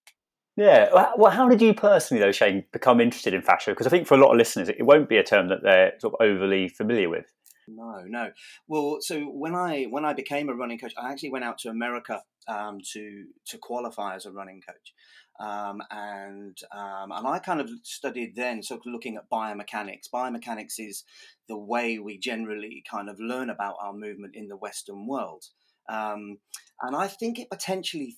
Yeah. 0.57 0.89
Well, 1.17 1.31
how 1.31 1.49
did 1.49 1.63
you 1.63 1.73
personally, 1.73 2.21
though, 2.21 2.33
Shane, 2.33 2.65
become 2.73 3.01
interested 3.01 3.33
in 3.33 3.43
fascia? 3.43 3.71
Because 3.71 3.87
I 3.87 3.91
think 3.91 4.09
for 4.09 4.15
a 4.15 4.19
lot 4.19 4.33
of 4.33 4.39
listeners, 4.39 4.69
it 4.69 4.83
won't 4.83 5.09
be 5.09 5.17
a 5.17 5.23
term 5.23 5.49
that 5.49 5.63
they're 5.63 5.93
sort 6.01 6.15
of 6.15 6.27
overly 6.27 6.69
familiar 6.69 7.09
with. 7.09 7.27
No, 7.69 8.03
no. 8.07 8.31
Well, 8.67 8.99
so 9.01 9.21
when 9.21 9.55
I 9.55 9.85
when 9.85 10.05
I 10.05 10.15
became 10.15 10.49
a 10.49 10.55
running 10.55 10.79
coach, 10.79 10.95
I 11.01 11.13
actually 11.13 11.31
went 11.31 11.45
out 11.45 11.59
to 11.59 11.69
America 11.69 12.23
um, 12.49 12.81
to 12.93 13.27
to 13.47 13.59
qualify 13.59 14.15
as 14.15 14.27
a 14.27 14.33
running 14.33 14.61
coach. 14.61 14.95
Um, 15.41 15.81
and 15.91 16.59
um, 16.73 17.13
and 17.13 17.27
I 17.27 17.39
kind 17.39 17.61
of 17.61 17.71
studied 17.85 18.35
then, 18.35 18.63
sort 18.63 18.81
of 18.81 18.93
looking 18.93 19.17
at 19.17 19.31
biomechanics. 19.31 20.11
Biomechanics 20.13 20.79
is 20.79 21.05
the 21.49 21.57
way 21.57 21.99
we 21.99 22.19
generally 22.19 22.83
kind 22.91 23.09
of 23.09 23.21
learn 23.21 23.51
about 23.51 23.77
our 23.81 23.93
movement 23.93 24.35
in 24.35 24.49
the 24.49 24.57
Western 24.57 25.07
world, 25.07 25.45
um, 25.89 26.39
and 26.83 26.97
I 26.97 27.07
think 27.07 27.39
it 27.39 27.51
potentially 27.51 28.17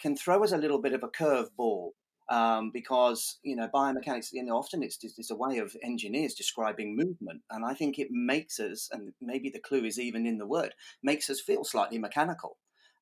can 0.00 0.16
throw 0.16 0.42
us 0.44 0.52
a 0.52 0.58
little 0.58 0.80
bit 0.80 0.92
of 0.92 1.02
a 1.02 1.08
curveball 1.08 1.90
um, 2.28 2.70
because 2.72 3.38
you 3.42 3.54
know 3.54 3.68
biomechanics 3.72 4.28
you 4.32 4.42
know 4.42 4.56
often 4.56 4.82
it's 4.82 4.98
it's 5.02 5.30
a 5.30 5.36
way 5.36 5.58
of 5.58 5.76
engineers 5.82 6.34
describing 6.34 6.96
movement 6.96 7.40
and 7.50 7.64
i 7.64 7.72
think 7.72 7.98
it 7.98 8.08
makes 8.10 8.58
us 8.58 8.88
and 8.92 9.12
maybe 9.20 9.48
the 9.48 9.60
clue 9.60 9.84
is 9.84 9.98
even 10.00 10.26
in 10.26 10.38
the 10.38 10.46
word 10.46 10.74
makes 11.02 11.30
us 11.30 11.40
feel 11.40 11.64
slightly 11.64 11.98
mechanical 11.98 12.56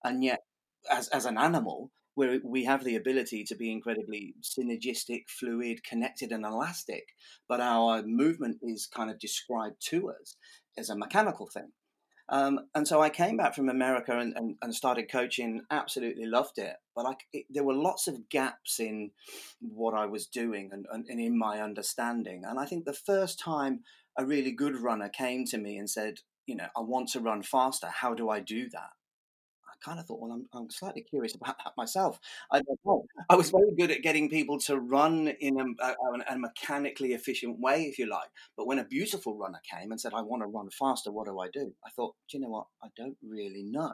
and 0.05 0.23
yet 0.23 0.43
as, 0.91 1.09
as 1.09 1.27
an 1.27 1.39
animal 1.39 1.91
where 2.15 2.39
we 2.45 2.65
have 2.65 2.85
the 2.85 2.97
ability 2.97 3.43
to 3.45 3.57
be 3.57 3.73
incredibly 3.73 4.35
synergistic, 4.43 5.25
fluid, 5.29 5.83
connected, 5.83 6.31
and 6.31 6.45
elastic, 6.45 7.09
but 7.49 7.61
our 7.61 8.03
movement 8.03 8.59
is 8.63 8.87
kind 8.87 9.11
of 9.11 9.19
described 9.19 9.77
to 9.81 10.11
us 10.11 10.37
as 10.79 10.91
a 10.91 10.97
mechanical 10.97 11.49
thing. 11.49 11.73
Um, 12.29 12.61
and 12.75 12.89
so 12.89 13.03
I 13.03 13.11
came 13.11 13.37
back 13.37 13.55
from 13.55 13.69
America 13.69 14.19
and, 14.19 14.33
and, 14.37 14.57
and 14.63 14.75
started 14.75 15.11
coaching, 15.11 15.61
absolutely 15.71 16.25
loved 16.25 16.59
it. 16.59 16.77
But 16.97 17.07
I, 17.07 17.15
it, 17.33 17.45
there 17.51 17.65
were 17.65 17.75
lots 17.75 18.09
of 18.09 18.29
gaps 18.31 18.81
in 18.81 19.11
what 19.61 19.95
I 19.95 20.07
was 20.07 20.27
doing 20.27 20.71
and, 20.73 20.87
and, 20.91 21.05
and 21.07 21.21
in 21.21 21.39
my 21.39 21.61
understanding. 21.61 22.45
And 22.47 22.59
I 22.59 22.65
think 22.65 22.85
the 22.85 22.95
first 22.95 23.39
time 23.39 23.81
a 24.17 24.25
really 24.25 24.53
good 24.53 24.77
runner 24.77 25.11
came 25.11 25.45
to 25.47 25.59
me 25.59 25.77
and 25.77 25.91
said, 25.91 26.21
you 26.47 26.57
know, 26.57 26.69
I 26.77 26.81
want 26.81 27.09
to 27.11 27.21
run 27.21 27.43
faster. 27.43 27.89
How 27.89 28.15
do 28.15 28.31
I 28.31 28.41
do 28.41 28.71
that? 28.71 28.91
Kind 29.83 29.99
of 29.99 30.07
thought, 30.07 30.21
well, 30.21 30.33
I'm, 30.33 30.47
I'm 30.53 30.71
slightly 30.71 31.03
curious 31.03 31.35
about 31.35 31.57
that 31.65 31.73
myself. 31.77 32.19
I. 32.53 32.61
I 33.31 33.37
was 33.37 33.51
very 33.51 33.75
good 33.77 33.91
at 33.91 34.03
getting 34.03 34.29
people 34.29 34.59
to 34.61 34.79
run 34.79 35.29
in 35.41 35.59
a, 35.59 35.85
a, 35.85 36.35
a, 36.35 36.39
mechanically 36.39 37.13
efficient 37.13 37.59
way, 37.59 37.85
if 37.85 37.99
you 37.99 38.07
like. 38.07 38.29
But 38.57 38.67
when 38.67 38.79
a 38.79 38.85
beautiful 38.85 39.37
runner 39.37 39.61
came 39.71 39.91
and 39.91 40.01
said, 40.01 40.13
I 40.15 40.23
want 40.23 40.43
to 40.43 40.47
run 40.47 40.69
faster, 40.71 41.11
what 41.11 41.27
do 41.27 41.39
I 41.41 41.49
do? 41.53 41.73
I 41.85 41.91
thought, 41.91 42.15
do 42.31 42.37
you 42.37 42.43
know 42.43 42.51
what? 42.51 42.67
I 42.83 42.89
don't 42.97 43.17
really 43.27 43.63
know. 43.63 43.93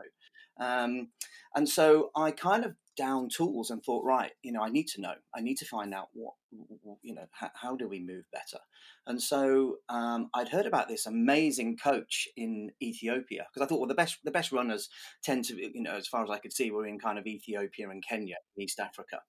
Um, 0.59 1.09
and 1.55 1.69
so 1.69 2.11
I 2.17 2.33
kind 2.33 2.65
of 2.65 2.75
down 2.97 3.29
tools 3.29 3.71
and 3.71 3.83
thought, 3.83 4.05
right, 4.05 4.33
you 4.43 4.53
know, 4.53 4.63
I 4.63 4.69
need 4.69 4.89
to 4.89 5.01
know. 5.01 5.15
I 5.35 5.41
need 5.41 5.57
to 5.59 5.65
find 5.65 5.95
out 5.95 6.09
what, 6.13 6.35
you 7.03 7.15
know, 7.15 7.27
how, 7.33 7.51
how 7.55 7.77
do 7.77 7.89
we 7.89 8.01
move 8.01 8.25
better? 8.33 8.63
And 9.07 9.21
so 9.21 9.77
um, 9.89 10.29
I'd 10.35 10.49
heard 10.49 10.67
about 10.67 10.89
this 10.89 11.07
amazing 11.07 11.77
coach 11.77 12.29
in 12.37 12.71
Ethiopia 12.83 13.47
because 13.53 13.65
I 13.65 13.69
thought, 13.69 13.81
well, 13.81 13.89
the 13.89 13.95
best 13.95 14.19
the 14.25 14.31
best 14.31 14.53
runners 14.53 14.89
tend 15.23 15.45
to, 15.47 15.57
you 15.57 15.83
know, 15.83 15.97
as 15.97 16.09
far 16.09 16.23
as 16.23 16.31
I 16.31 16.39
could 16.39 16.53
see, 16.53 16.71
were 16.71 16.87
in 16.87 16.99
kind 16.99 17.19
of 17.19 17.27
Ethiopia 17.27 17.89
and 17.91 18.05
Kenya, 18.07 18.37
East 18.59 18.79
Africa, 18.79 19.21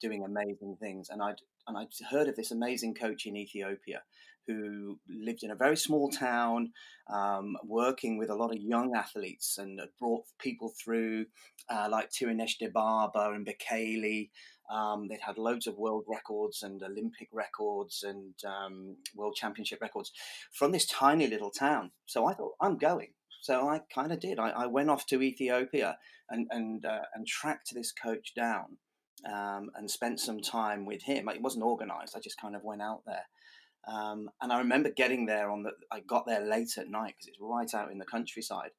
doing 0.00 0.24
amazing 0.24 0.76
things. 0.80 1.08
And 1.10 1.22
I'd 1.22 1.40
and 1.66 1.78
I'd 1.78 1.88
heard 2.10 2.28
of 2.28 2.36
this 2.36 2.50
amazing 2.50 2.94
coach 2.94 3.26
in 3.26 3.36
Ethiopia 3.36 4.02
who 4.46 4.98
lived 5.08 5.42
in 5.42 5.50
a 5.50 5.56
very 5.56 5.76
small 5.76 6.10
town, 6.10 6.72
um, 7.12 7.56
working 7.64 8.18
with 8.18 8.30
a 8.30 8.34
lot 8.34 8.52
of 8.52 8.60
young 8.60 8.94
athletes 8.96 9.58
and 9.58 9.80
brought 10.00 10.24
people 10.40 10.72
through, 10.82 11.26
uh, 11.70 11.88
like 11.90 12.10
Tirunesh 12.10 12.54
Dibaba 12.60 13.34
and 13.34 13.46
Bekele. 13.46 14.30
Um, 14.70 15.08
they'd 15.08 15.20
had 15.20 15.38
loads 15.38 15.66
of 15.66 15.76
world 15.76 16.04
records 16.08 16.62
and 16.62 16.82
Olympic 16.82 17.28
records 17.32 18.04
and 18.06 18.34
um, 18.44 18.96
world 19.14 19.34
championship 19.34 19.80
records 19.80 20.12
from 20.52 20.72
this 20.72 20.86
tiny 20.86 21.26
little 21.26 21.50
town. 21.50 21.90
So 22.06 22.26
I 22.26 22.34
thought, 22.34 22.54
I'm 22.60 22.78
going. 22.78 23.08
So 23.42 23.68
I 23.68 23.80
kind 23.92 24.12
of 24.12 24.20
did. 24.20 24.38
I, 24.38 24.50
I, 24.50 24.66
went 24.66 24.88
off 24.88 25.04
to 25.06 25.20
Ethiopia 25.20 25.98
and 26.30 26.46
and 26.50 26.84
uh, 26.86 27.02
and 27.12 27.26
tracked 27.26 27.74
this 27.74 27.90
coach 27.90 28.34
down 28.36 28.78
um, 29.26 29.70
and 29.74 29.90
spent 29.90 30.20
some 30.20 30.40
time 30.40 30.86
with 30.86 31.02
him. 31.02 31.28
It 31.28 31.42
wasn't 31.42 31.64
organized. 31.64 32.14
I 32.16 32.20
just 32.20 32.40
kind 32.40 32.54
of 32.54 32.62
went 32.62 32.82
out 32.82 33.02
there. 33.04 33.26
Um, 33.86 34.30
and 34.40 34.52
I 34.52 34.58
remember 34.58 34.90
getting 34.90 35.26
there 35.26 35.50
on 35.50 35.64
the. 35.64 35.72
I 35.90 36.00
got 36.00 36.24
there 36.26 36.44
late 36.44 36.78
at 36.78 36.88
night 36.88 37.14
because 37.18 37.28
it's 37.28 37.40
right 37.40 37.74
out 37.74 37.90
in 37.90 37.98
the 37.98 38.04
countryside, 38.04 38.70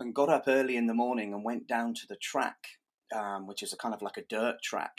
and 0.00 0.14
got 0.14 0.28
up 0.28 0.44
early 0.48 0.76
in 0.76 0.86
the 0.86 0.94
morning 0.94 1.32
and 1.32 1.44
went 1.44 1.68
down 1.68 1.94
to 1.94 2.06
the 2.08 2.16
track, 2.16 2.66
um, 3.14 3.46
which 3.46 3.62
is 3.62 3.72
a 3.72 3.76
kind 3.76 3.94
of 3.94 4.02
like 4.02 4.16
a 4.16 4.24
dirt 4.28 4.62
track. 4.62 4.92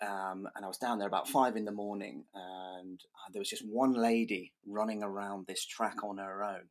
Um, 0.00 0.48
and 0.54 0.64
I 0.64 0.68
was 0.68 0.78
down 0.78 0.98
there 0.98 1.08
about 1.08 1.28
five 1.28 1.56
in 1.56 1.64
the 1.64 1.72
morning, 1.72 2.24
and 2.34 3.00
uh, 3.00 3.30
there 3.32 3.40
was 3.40 3.50
just 3.50 3.66
one 3.66 3.94
lady 3.94 4.52
running 4.66 5.02
around 5.02 5.46
this 5.46 5.64
track 5.64 6.04
on 6.04 6.18
her 6.18 6.44
own, 6.44 6.68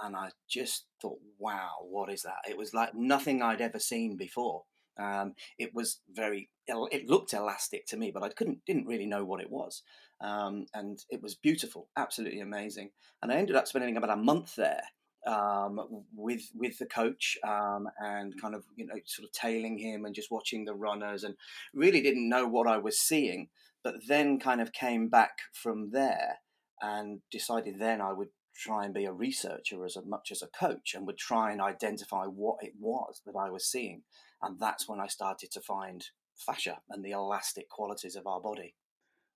and 0.00 0.14
I 0.14 0.30
just 0.48 0.86
thought, 1.00 1.18
"Wow, 1.38 1.70
what 1.82 2.12
is 2.12 2.22
that?" 2.22 2.48
It 2.48 2.56
was 2.56 2.72
like 2.72 2.94
nothing 2.94 3.42
I'd 3.42 3.60
ever 3.60 3.80
seen 3.80 4.16
before. 4.16 4.64
Um, 4.98 5.34
it 5.58 5.74
was 5.74 6.00
very, 6.12 6.50
it 6.66 7.08
looked 7.08 7.32
elastic 7.32 7.86
to 7.86 7.96
me, 7.96 8.10
but 8.10 8.22
I 8.22 8.28
couldn't, 8.28 8.64
didn't 8.66 8.86
really 8.86 9.06
know 9.06 9.24
what 9.24 9.40
it 9.40 9.50
was. 9.50 9.82
Um, 10.20 10.66
and 10.74 11.02
it 11.10 11.22
was 11.22 11.34
beautiful, 11.34 11.88
absolutely 11.96 12.40
amazing. 12.40 12.90
And 13.22 13.32
I 13.32 13.36
ended 13.36 13.56
up 13.56 13.66
spending 13.66 13.96
about 13.96 14.10
a 14.10 14.16
month 14.16 14.54
there. 14.56 14.82
Um, 15.26 16.04
with 16.14 16.50
with 16.54 16.78
the 16.78 16.86
coach 16.86 17.36
um, 17.46 17.88
and 17.98 18.40
kind 18.40 18.54
of 18.54 18.64
you 18.76 18.86
know 18.86 18.94
sort 19.06 19.26
of 19.26 19.32
tailing 19.32 19.78
him 19.78 20.04
and 20.04 20.14
just 20.14 20.30
watching 20.30 20.64
the 20.64 20.74
runners 20.74 21.24
and 21.24 21.34
really 21.74 22.00
didn't 22.00 22.28
know 22.28 22.46
what 22.46 22.66
I 22.66 22.78
was 22.78 22.98
seeing, 22.98 23.48
but 23.84 23.94
then 24.08 24.38
kind 24.38 24.60
of 24.60 24.72
came 24.72 25.08
back 25.08 25.38
from 25.52 25.90
there 25.90 26.38
and 26.80 27.20
decided 27.30 27.78
then 27.78 28.00
I 28.00 28.12
would 28.12 28.28
try 28.54 28.84
and 28.84 28.92
be 28.92 29.04
a 29.04 29.12
researcher 29.12 29.84
as 29.84 29.96
much 30.04 30.30
as 30.30 30.42
a 30.42 30.48
coach 30.48 30.94
and 30.94 31.06
would 31.06 31.18
try 31.18 31.52
and 31.52 31.60
identify 31.60 32.24
what 32.24 32.56
it 32.60 32.72
was 32.78 33.22
that 33.24 33.36
I 33.38 33.50
was 33.50 33.66
seeing, 33.66 34.02
and 34.42 34.58
that's 34.58 34.88
when 34.88 35.00
I 35.00 35.06
started 35.06 35.50
to 35.52 35.60
find 35.60 36.04
fascia 36.36 36.78
and 36.90 37.04
the 37.04 37.12
elastic 37.12 37.68
qualities 37.68 38.16
of 38.16 38.26
our 38.26 38.40
body. 38.40 38.74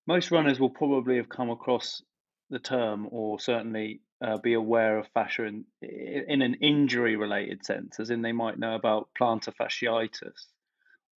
Most 0.05 0.31
runners 0.31 0.59
will 0.59 0.69
probably 0.69 1.17
have 1.17 1.29
come 1.29 1.49
across 1.49 2.01
the 2.49 2.59
term 2.59 3.07
or 3.11 3.39
certainly 3.39 4.01
uh, 4.25 4.37
be 4.37 4.53
aware 4.53 4.97
of 4.97 5.07
fascia 5.13 5.45
in, 5.45 5.65
in 5.81 6.41
an 6.41 6.55
injury 6.55 7.15
related 7.15 7.65
sense, 7.65 7.99
as 7.99 8.09
in 8.09 8.21
they 8.21 8.31
might 8.31 8.57
know 8.59 8.75
about 8.75 9.09
plantar 9.19 9.53
fasciitis 9.59 10.45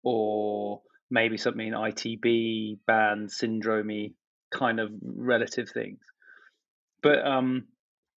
or 0.03 0.81
maybe 1.09 1.37
something 1.37 1.71
ITB, 1.71 2.79
band, 2.85 3.31
syndrome 3.31 4.13
kind 4.51 4.79
of 4.79 4.91
relative 5.01 5.69
things. 5.69 5.99
But 7.01 7.25
um, 7.25 7.67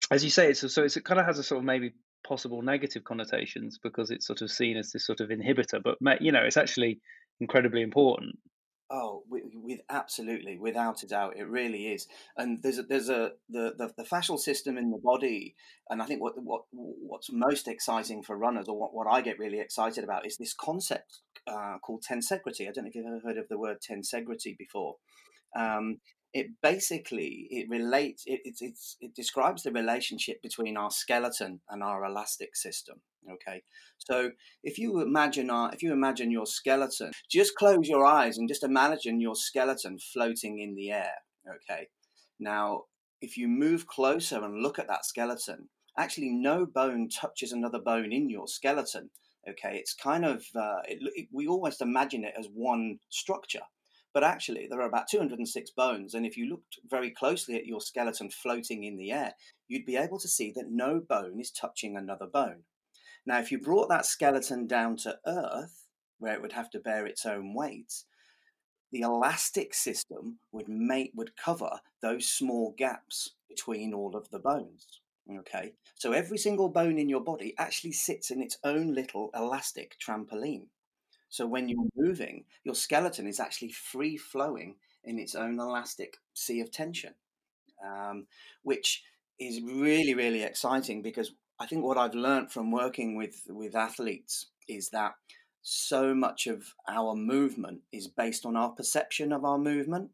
as 0.09 0.23
you 0.23 0.29
say, 0.29 0.49
it's 0.49 0.73
so 0.73 0.83
it's, 0.83 0.97
it 0.97 1.05
kind 1.05 1.19
of 1.19 1.25
has 1.25 1.37
a 1.37 1.43
sort 1.43 1.59
of 1.59 1.65
maybe 1.65 1.93
possible 2.25 2.61
negative 2.61 3.03
connotations 3.03 3.79
because 3.81 4.11
it's 4.11 4.25
sort 4.25 4.41
of 4.41 4.51
seen 4.51 4.77
as 4.77 4.91
this 4.91 5.05
sort 5.05 5.19
of 5.19 5.29
inhibitor. 5.29 5.81
But 5.83 6.21
you 6.21 6.31
know, 6.31 6.43
it's 6.43 6.57
actually 6.57 7.01
incredibly 7.39 7.81
important. 7.81 8.37
Oh, 8.93 9.23
with, 9.29 9.43
with, 9.53 9.79
absolutely, 9.89 10.57
without 10.57 11.01
a 11.01 11.07
doubt, 11.07 11.37
it 11.37 11.47
really 11.47 11.93
is. 11.93 12.07
And 12.35 12.61
there's 12.61 12.77
a, 12.77 12.83
there's 12.83 13.09
a 13.09 13.31
the, 13.49 13.73
the, 13.77 13.93
the 13.95 14.03
fascial 14.03 14.37
system 14.37 14.77
in 14.77 14.91
the 14.91 14.97
body, 14.97 15.55
and 15.89 16.01
I 16.01 16.05
think 16.05 16.21
what 16.21 16.33
what 16.43 16.63
what's 16.71 17.31
most 17.31 17.69
exciting 17.69 18.21
for 18.21 18.35
runners, 18.35 18.67
or 18.67 18.77
what, 18.77 18.93
what 18.93 19.07
I 19.07 19.21
get 19.21 19.39
really 19.39 19.61
excited 19.61 20.03
about, 20.03 20.25
is 20.25 20.35
this 20.35 20.53
concept 20.53 21.19
uh, 21.47 21.77
called 21.81 22.03
tensegrity. 22.03 22.67
I 22.67 22.73
don't 22.73 22.83
know 22.83 22.89
if 22.89 22.95
you've 22.95 23.05
ever 23.05 23.21
heard 23.23 23.37
of 23.37 23.47
the 23.47 23.57
word 23.57 23.77
tensegrity 23.79 24.57
before. 24.57 24.95
Um, 25.55 26.01
it 26.33 26.47
basically 26.61 27.47
it 27.49 27.69
relates 27.69 28.23
it, 28.25 28.39
it, 28.45 28.55
it's, 28.61 28.97
it 29.01 29.13
describes 29.15 29.63
the 29.63 29.71
relationship 29.71 30.41
between 30.41 30.77
our 30.77 30.91
skeleton 30.91 31.59
and 31.69 31.83
our 31.83 32.05
elastic 32.05 32.55
system 32.55 33.01
okay? 33.29 33.61
So 33.97 34.31
if 34.63 34.77
you 34.77 35.01
imagine 35.01 35.49
our 35.49 35.71
if 35.73 35.83
you 35.83 35.91
imagine 35.91 36.31
your 36.31 36.45
skeleton 36.45 37.11
just 37.29 37.55
close 37.55 37.87
your 37.87 38.05
eyes 38.05 38.37
and 38.37 38.47
just 38.47 38.63
imagine 38.63 39.19
your 39.19 39.35
skeleton 39.35 39.97
floating 39.99 40.59
in 40.59 40.75
the 40.75 40.91
air 40.91 41.15
okay? 41.47 41.87
Now 42.39 42.83
if 43.21 43.37
you 43.37 43.47
move 43.47 43.87
closer 43.87 44.43
and 44.43 44.63
look 44.63 44.79
at 44.79 44.87
that 44.87 45.05
skeleton 45.05 45.69
actually 45.97 46.29
no 46.29 46.65
bone 46.65 47.09
touches 47.09 47.51
another 47.51 47.79
bone 47.79 48.11
in 48.11 48.29
your 48.29 48.47
skeleton 48.47 49.09
okay? 49.47 49.75
It's 49.75 49.93
kind 49.93 50.25
of 50.25 50.45
uh, 50.55 50.81
it, 50.87 50.99
it, 51.15 51.27
we 51.31 51.47
almost 51.47 51.81
imagine 51.81 52.23
it 52.23 52.33
as 52.37 52.47
one 52.53 52.99
structure 53.09 53.63
but 54.13 54.23
actually, 54.23 54.67
there 54.69 54.81
are 54.81 54.87
about 54.87 55.07
206 55.07 55.71
bones. 55.71 56.13
And 56.13 56.25
if 56.25 56.37
you 56.37 56.49
looked 56.49 56.79
very 56.89 57.11
closely 57.11 57.55
at 57.55 57.65
your 57.65 57.81
skeleton 57.81 58.29
floating 58.29 58.83
in 58.83 58.97
the 58.97 59.11
air, 59.11 59.33
you'd 59.67 59.85
be 59.85 59.95
able 59.95 60.19
to 60.19 60.27
see 60.27 60.51
that 60.55 60.69
no 60.69 60.99
bone 60.99 61.39
is 61.39 61.51
touching 61.51 61.95
another 61.95 62.27
bone. 62.27 62.63
Now, 63.25 63.39
if 63.39 63.51
you 63.51 63.59
brought 63.59 63.89
that 63.89 64.05
skeleton 64.05 64.67
down 64.67 64.97
to 64.97 65.19
earth, 65.25 65.85
where 66.19 66.33
it 66.33 66.41
would 66.41 66.53
have 66.53 66.69
to 66.71 66.79
bear 66.79 67.05
its 67.05 67.25
own 67.25 67.53
weight, 67.53 68.03
the 68.91 69.01
elastic 69.01 69.73
system 69.73 70.39
would 70.51 70.67
make 70.67 71.11
would 71.15 71.37
cover 71.37 71.79
those 72.01 72.27
small 72.27 72.75
gaps 72.77 73.35
between 73.47 73.93
all 73.93 74.15
of 74.15 74.29
the 74.29 74.39
bones. 74.39 75.01
Okay, 75.39 75.73
so 75.95 76.11
every 76.11 76.37
single 76.37 76.67
bone 76.67 76.97
in 76.97 77.07
your 77.07 77.23
body 77.23 77.53
actually 77.57 77.93
sits 77.93 78.31
in 78.31 78.41
its 78.41 78.57
own 78.63 78.93
little 78.93 79.29
elastic 79.33 79.95
trampoline. 80.05 80.65
So 81.31 81.47
when 81.47 81.69
you're 81.69 81.87
moving, 81.95 82.43
your 82.65 82.75
skeleton 82.75 83.25
is 83.25 83.39
actually 83.39 83.71
free 83.71 84.17
flowing 84.17 84.75
in 85.03 85.17
its 85.17 85.33
own 85.33 85.59
elastic 85.59 86.17
sea 86.33 86.59
of 86.59 86.71
tension, 86.71 87.13
um, 87.83 88.27
which 88.63 89.03
is 89.39 89.61
really, 89.61 90.13
really 90.13 90.43
exciting 90.43 91.01
because 91.01 91.31
I 91.57 91.65
think 91.65 91.83
what 91.83 91.97
I've 91.97 92.13
learned 92.13 92.51
from 92.51 92.69
working 92.69 93.15
with, 93.15 93.47
with 93.49 93.75
athletes 93.75 94.47
is 94.67 94.89
that 94.89 95.13
so 95.61 96.13
much 96.13 96.47
of 96.47 96.73
our 96.89 97.15
movement 97.15 97.79
is 97.93 98.07
based 98.07 98.45
on 98.45 98.57
our 98.57 98.69
perception 98.69 99.31
of 99.31 99.45
our 99.45 99.57
movement. 99.57 100.09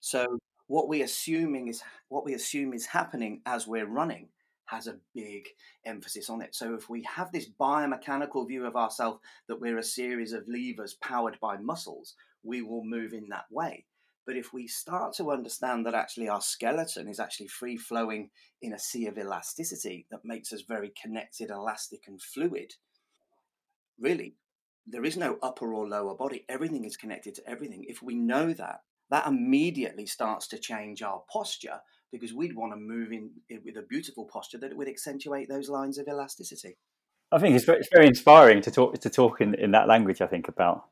So 0.00 0.38
what 0.68 0.88
we 0.88 1.02
assuming 1.02 1.68
is 1.68 1.82
what 2.08 2.24
we 2.24 2.32
assume 2.32 2.72
is 2.72 2.86
happening 2.86 3.42
as 3.44 3.66
we're 3.66 3.86
running 3.86 4.28
has 4.72 4.86
a 4.86 4.96
big 5.14 5.48
emphasis 5.84 6.30
on 6.30 6.40
it. 6.40 6.54
So 6.54 6.74
if 6.74 6.88
we 6.88 7.02
have 7.02 7.30
this 7.30 7.48
biomechanical 7.60 8.48
view 8.48 8.64
of 8.64 8.74
ourselves 8.74 9.20
that 9.48 9.60
we're 9.60 9.78
a 9.78 9.82
series 9.82 10.32
of 10.32 10.48
levers 10.48 10.94
powered 10.94 11.38
by 11.40 11.58
muscles, 11.58 12.14
we 12.42 12.62
will 12.62 12.82
move 12.84 13.12
in 13.12 13.28
that 13.28 13.44
way. 13.50 13.84
But 14.24 14.36
if 14.36 14.52
we 14.52 14.66
start 14.66 15.14
to 15.16 15.30
understand 15.30 15.84
that 15.84 15.94
actually 15.94 16.28
our 16.28 16.40
skeleton 16.40 17.08
is 17.08 17.20
actually 17.20 17.48
free 17.48 17.76
flowing 17.76 18.30
in 18.62 18.72
a 18.72 18.78
sea 18.78 19.06
of 19.06 19.18
elasticity 19.18 20.06
that 20.10 20.24
makes 20.24 20.52
us 20.52 20.62
very 20.66 20.92
connected, 21.00 21.50
elastic, 21.50 22.04
and 22.06 22.22
fluid, 22.22 22.72
really, 23.98 24.36
there 24.86 25.04
is 25.04 25.16
no 25.16 25.38
upper 25.42 25.74
or 25.74 25.86
lower 25.86 26.14
body. 26.14 26.44
Everything 26.48 26.84
is 26.84 26.96
connected 26.96 27.34
to 27.34 27.48
everything. 27.48 27.84
If 27.88 28.02
we 28.02 28.14
know 28.14 28.52
that, 28.54 28.80
that 29.10 29.26
immediately 29.26 30.06
starts 30.06 30.46
to 30.48 30.58
change 30.58 31.02
our 31.02 31.22
posture 31.30 31.80
because 32.12 32.32
we'd 32.34 32.54
want 32.54 32.72
to 32.72 32.76
move 32.76 33.10
in 33.10 33.30
with 33.64 33.76
a 33.76 33.82
beautiful 33.82 34.26
posture 34.26 34.58
that 34.58 34.76
would 34.76 34.88
accentuate 34.88 35.48
those 35.48 35.68
lines 35.68 35.98
of 35.98 36.06
elasticity. 36.06 36.76
I 37.32 37.38
think 37.38 37.56
it's 37.56 37.64
very, 37.64 37.78
it's 37.78 37.88
very 37.90 38.06
inspiring 38.06 38.60
to 38.62 38.70
talk 38.70 38.98
to 38.98 39.10
talk 39.10 39.40
in, 39.40 39.54
in 39.54 39.70
that 39.72 39.88
language. 39.88 40.20
I 40.20 40.26
think 40.26 40.48
about. 40.48 40.84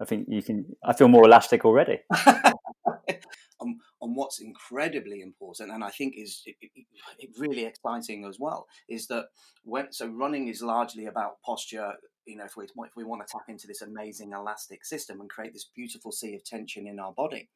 I 0.00 0.04
think 0.04 0.26
you 0.28 0.42
can. 0.42 0.64
I 0.84 0.92
feel 0.92 1.08
more 1.08 1.24
elastic 1.24 1.64
already. 1.64 1.98
um, 3.60 3.78
and 4.00 4.14
what's 4.14 4.40
incredibly 4.40 5.20
important, 5.20 5.72
and 5.72 5.82
I 5.82 5.90
think 5.90 6.14
is 6.16 6.42
it, 6.46 6.54
it, 6.60 6.86
it 7.18 7.30
really 7.36 7.64
exciting 7.64 8.24
as 8.24 8.38
well, 8.38 8.68
is 8.88 9.08
that 9.08 9.26
when 9.64 9.92
so 9.92 10.06
running 10.06 10.46
is 10.46 10.62
largely 10.62 11.06
about 11.06 11.42
posture. 11.44 11.94
You 12.26 12.36
know, 12.36 12.44
if 12.44 12.56
we 12.56 12.64
if 12.64 12.92
we 12.94 13.04
want 13.04 13.26
to 13.26 13.32
tap 13.32 13.46
into 13.48 13.66
this 13.66 13.82
amazing 13.82 14.32
elastic 14.32 14.84
system 14.84 15.20
and 15.20 15.28
create 15.28 15.52
this 15.52 15.70
beautiful 15.74 16.12
sea 16.12 16.34
of 16.36 16.44
tension 16.44 16.86
in 16.86 17.00
our 17.00 17.12
body, 17.12 17.48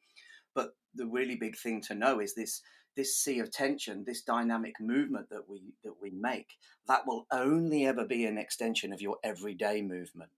but 0.53 0.71
the 0.93 1.05
really 1.05 1.35
big 1.35 1.55
thing 1.55 1.81
to 1.81 1.95
know 1.95 2.19
is 2.19 2.35
this 2.35 2.61
this 2.95 3.15
sea 3.15 3.39
of 3.39 3.51
tension, 3.51 4.03
this 4.03 4.21
dynamic 4.21 4.79
movement 4.79 5.29
that 5.29 5.49
we 5.49 5.73
that 5.83 6.01
we 6.01 6.11
make, 6.11 6.57
that 6.87 7.05
will 7.07 7.25
only 7.31 7.85
ever 7.85 8.05
be 8.05 8.25
an 8.25 8.37
extension 8.37 8.93
of 8.93 9.01
your 9.01 9.17
everyday 9.23 9.81
movement. 9.81 10.29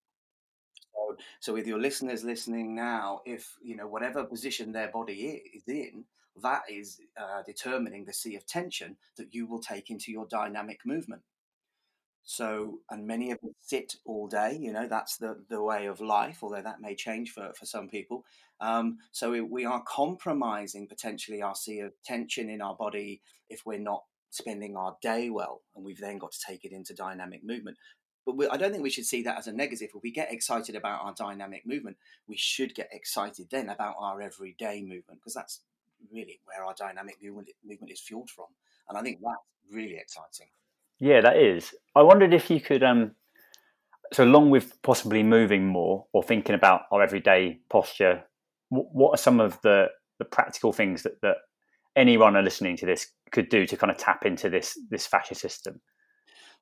So, 0.93 1.17
so 1.39 1.53
with 1.53 1.67
your 1.67 1.79
listeners 1.79 2.23
listening 2.23 2.75
now, 2.75 3.21
if 3.25 3.55
you 3.61 3.75
know 3.75 3.87
whatever 3.87 4.23
position 4.23 4.71
their 4.71 4.89
body 4.89 5.41
is 5.53 5.63
in, 5.67 6.05
that 6.41 6.63
is 6.69 6.99
uh, 7.17 7.43
determining 7.45 8.05
the 8.05 8.13
sea 8.13 8.35
of 8.35 8.45
tension 8.45 8.97
that 9.17 9.33
you 9.33 9.47
will 9.47 9.59
take 9.59 9.89
into 9.89 10.11
your 10.11 10.25
dynamic 10.27 10.79
movement. 10.85 11.21
So, 12.25 12.79
and 12.89 13.05
many 13.05 13.29
of 13.31 13.37
us 13.43 13.51
sit 13.61 13.95
all 14.03 14.27
day, 14.27 14.57
you 14.59 14.73
know, 14.73 14.87
that's 14.87 15.17
the, 15.17 15.37
the 15.47 15.61
way 15.61 15.85
of 15.85 16.01
life, 16.01 16.39
although 16.41 16.61
that 16.61 16.81
may 16.81 16.95
change 16.95 17.31
for, 17.31 17.53
for 17.53 17.65
some 17.67 17.87
people. 17.87 18.25
Um, 18.59 18.97
so, 19.11 19.29
we, 19.29 19.41
we 19.41 19.63
are 19.65 19.83
compromising 19.87 20.87
potentially 20.87 21.43
our 21.43 21.55
sea 21.55 21.81
of 21.81 21.93
tension 22.03 22.49
in 22.49 22.61
our 22.61 22.75
body 22.75 23.21
if 23.47 23.61
we're 23.63 23.77
not 23.77 24.03
spending 24.31 24.75
our 24.75 24.97
day 25.03 25.29
well, 25.29 25.61
and 25.75 25.85
we've 25.85 25.99
then 25.99 26.17
got 26.17 26.31
to 26.31 26.39
take 26.45 26.65
it 26.65 26.71
into 26.71 26.95
dynamic 26.95 27.43
movement. 27.43 27.77
But 28.25 28.37
we, 28.37 28.47
I 28.47 28.57
don't 28.57 28.71
think 28.71 28.83
we 28.83 28.89
should 28.89 29.05
see 29.05 29.21
that 29.21 29.37
as 29.37 29.45
a 29.45 29.53
negative. 29.53 29.89
If 29.93 30.01
we 30.01 30.11
get 30.11 30.33
excited 30.33 30.75
about 30.75 31.01
our 31.03 31.13
dynamic 31.13 31.65
movement, 31.65 31.97
we 32.27 32.35
should 32.37 32.73
get 32.73 32.89
excited 32.91 33.47
then 33.51 33.69
about 33.69 33.95
our 33.99 34.19
everyday 34.19 34.81
movement 34.81 35.19
because 35.19 35.35
that's 35.35 35.61
really 36.11 36.39
where 36.45 36.65
our 36.65 36.73
dynamic 36.73 37.17
movement, 37.21 37.49
movement 37.63 37.91
is 37.91 38.01
fueled 38.01 38.31
from. 38.31 38.47
And 38.89 38.97
I 38.97 39.03
think 39.03 39.19
that's 39.21 39.37
really 39.71 39.97
exciting. 39.97 40.47
Yeah, 40.99 41.21
that 41.21 41.37
is. 41.37 41.73
I 41.95 42.01
wondered 42.01 42.33
if 42.33 42.49
you 42.49 42.59
could, 42.59 42.83
um, 42.83 43.11
so 44.13 44.23
along 44.23 44.49
with 44.49 44.81
possibly 44.81 45.23
moving 45.23 45.67
more 45.67 46.05
or 46.13 46.23
thinking 46.23 46.55
about 46.55 46.81
our 46.91 47.01
everyday 47.01 47.59
posture, 47.69 48.23
what, 48.69 48.85
what 48.93 49.11
are 49.11 49.21
some 49.21 49.39
of 49.39 49.59
the, 49.61 49.87
the 50.19 50.25
practical 50.25 50.71
things 50.71 51.03
that, 51.03 51.21
that 51.21 51.37
anyone 51.95 52.33
listening 52.43 52.77
to 52.77 52.85
this 52.85 53.07
could 53.31 53.49
do 53.49 53.65
to 53.65 53.77
kind 53.77 53.91
of 53.91 53.97
tap 53.97 54.25
into 54.25 54.49
this 54.49 54.77
this 54.89 55.07
fascia 55.07 55.35
system? 55.35 55.81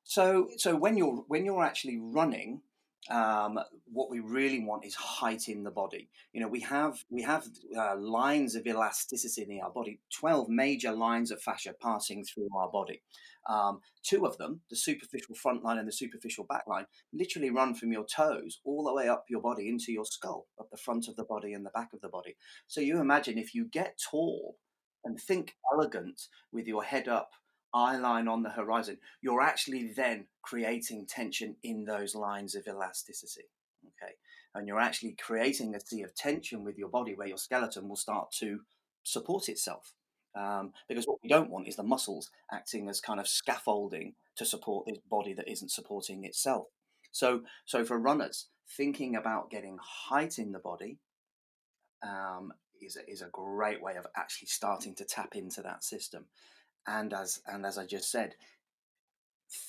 So, 0.03 0.49
so 0.57 0.75
when 0.75 0.97
you're 0.97 1.23
when 1.27 1.45
you're 1.45 1.63
actually 1.63 1.99
running, 1.99 2.61
um, 3.09 3.59
what 3.91 4.09
we 4.09 4.19
really 4.19 4.63
want 4.63 4.85
is 4.85 4.95
height 4.95 5.49
in 5.49 5.63
the 5.63 5.71
body. 5.71 6.09
You 6.31 6.41
know, 6.41 6.47
we 6.47 6.61
have 6.61 7.03
we 7.09 7.21
have 7.23 7.47
uh, 7.77 7.97
lines 7.97 8.55
of 8.55 8.65
elasticity 8.65 9.43
in 9.43 9.61
our 9.61 9.71
body, 9.71 9.99
twelve 10.17 10.49
major 10.49 10.91
lines 10.91 11.31
of 11.31 11.41
fascia 11.41 11.73
passing 11.81 12.23
through 12.23 12.49
our 12.55 12.69
body. 12.69 13.01
Um, 13.49 13.81
two 14.03 14.25
of 14.25 14.37
them, 14.37 14.61
the 14.69 14.77
superficial 14.77 15.35
front 15.35 15.63
line 15.63 15.77
and 15.77 15.87
the 15.87 15.91
superficial 15.91 16.45
back 16.45 16.63
line, 16.65 16.85
literally 17.11 17.49
run 17.49 17.75
from 17.75 17.91
your 17.91 18.05
toes 18.05 18.61
all 18.63 18.85
the 18.85 18.93
way 18.93 19.09
up 19.09 19.25
your 19.29 19.41
body 19.41 19.67
into 19.67 19.91
your 19.91 20.05
skull, 20.05 20.47
up 20.57 20.69
the 20.71 20.77
front 20.77 21.09
of 21.09 21.17
the 21.17 21.25
body 21.25 21.53
and 21.53 21.65
the 21.65 21.71
back 21.71 21.91
of 21.93 21.99
the 21.99 22.07
body. 22.07 22.37
So 22.67 22.79
you 22.79 23.01
imagine 23.01 23.37
if 23.37 23.53
you 23.53 23.65
get 23.65 23.99
tall 24.09 24.55
and 25.03 25.19
think 25.19 25.55
elegant 25.73 26.27
with 26.53 26.67
your 26.67 26.83
head 26.83 27.09
up 27.09 27.31
eye 27.73 27.97
line 27.97 28.27
on 28.27 28.43
the 28.43 28.49
horizon, 28.49 28.97
you're 29.21 29.41
actually 29.41 29.91
then 29.95 30.25
creating 30.41 31.05
tension 31.05 31.55
in 31.63 31.85
those 31.85 32.15
lines 32.15 32.55
of 32.55 32.67
elasticity. 32.67 33.49
Okay. 33.85 34.13
And 34.55 34.67
you're 34.67 34.79
actually 34.79 35.15
creating 35.19 35.75
a 35.75 35.79
sea 35.79 36.03
of 36.03 36.13
tension 36.13 36.63
with 36.63 36.77
your 36.77 36.89
body 36.89 37.15
where 37.15 37.27
your 37.27 37.37
skeleton 37.37 37.89
will 37.89 37.95
start 37.95 38.31
to 38.39 38.59
support 39.03 39.49
itself. 39.49 39.93
Um, 40.35 40.73
because 40.87 41.05
what 41.05 41.19
we 41.21 41.29
don't 41.29 41.49
want 41.49 41.67
is 41.67 41.75
the 41.75 41.83
muscles 41.83 42.31
acting 42.51 42.89
as 42.89 42.99
kind 42.99 43.19
of 43.19 43.27
scaffolding 43.27 44.15
to 44.35 44.45
support 44.45 44.87
this 44.87 44.97
body 45.09 45.33
that 45.33 45.47
isn't 45.47 45.71
supporting 45.71 46.23
itself. 46.23 46.67
So, 47.11 47.41
so 47.65 47.85
for 47.85 47.99
runners, 47.99 48.47
thinking 48.67 49.15
about 49.15 49.51
getting 49.51 49.77
height 49.79 50.39
in 50.39 50.51
the 50.51 50.59
body 50.59 50.97
um, 52.01 52.51
is 52.81 52.97
a, 52.97 53.09
is 53.09 53.21
a 53.21 53.29
great 53.31 53.81
way 53.81 53.95
of 53.95 54.07
actually 54.15 54.47
starting 54.47 54.95
to 54.95 55.05
tap 55.05 55.35
into 55.35 55.61
that 55.61 55.83
system. 55.83 56.25
And 56.87 57.13
as 57.13 57.41
and 57.47 57.65
as 57.65 57.77
I 57.77 57.85
just 57.85 58.11
said, 58.11 58.35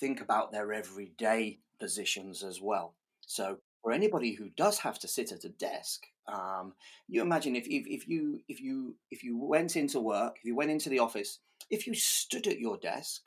think 0.00 0.20
about 0.20 0.50
their 0.50 0.72
everyday 0.72 1.58
positions 1.78 2.42
as 2.42 2.60
well. 2.60 2.94
So 3.20 3.58
for 3.82 3.92
anybody 3.92 4.32
who 4.32 4.48
does 4.56 4.78
have 4.78 4.98
to 5.00 5.08
sit 5.08 5.30
at 5.30 5.44
a 5.44 5.50
desk, 5.50 6.06
um, 6.26 6.72
you 7.08 7.20
imagine 7.20 7.54
if, 7.54 7.66
if, 7.66 7.86
if 7.86 8.08
you 8.08 8.40
if 8.48 8.60
you 8.60 8.94
if 9.10 9.22
you 9.22 9.36
went 9.36 9.76
into 9.76 10.00
work, 10.00 10.36
if 10.38 10.44
you 10.44 10.56
went 10.56 10.70
into 10.70 10.88
the 10.88 10.98
office, 10.98 11.38
if 11.70 11.86
you 11.86 11.94
stood 11.94 12.46
at 12.46 12.58
your 12.58 12.78
desk 12.78 13.22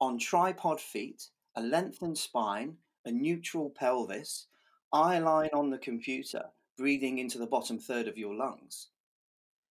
on 0.00 0.18
tripod 0.18 0.80
feet, 0.80 1.28
a 1.56 1.62
lengthened 1.62 2.16
spine, 2.16 2.76
a 3.04 3.10
neutral 3.10 3.70
pelvis, 3.70 4.46
eye 4.92 5.18
line 5.18 5.50
on 5.52 5.70
the 5.70 5.78
computer, 5.78 6.44
breathing 6.76 7.18
into 7.18 7.38
the 7.38 7.46
bottom 7.46 7.78
third 7.78 8.06
of 8.06 8.16
your 8.16 8.34
lungs, 8.34 8.88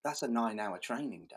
that's 0.03 0.23
a 0.23 0.27
nine-hour 0.27 0.77
training 0.79 1.25
day. 1.29 1.35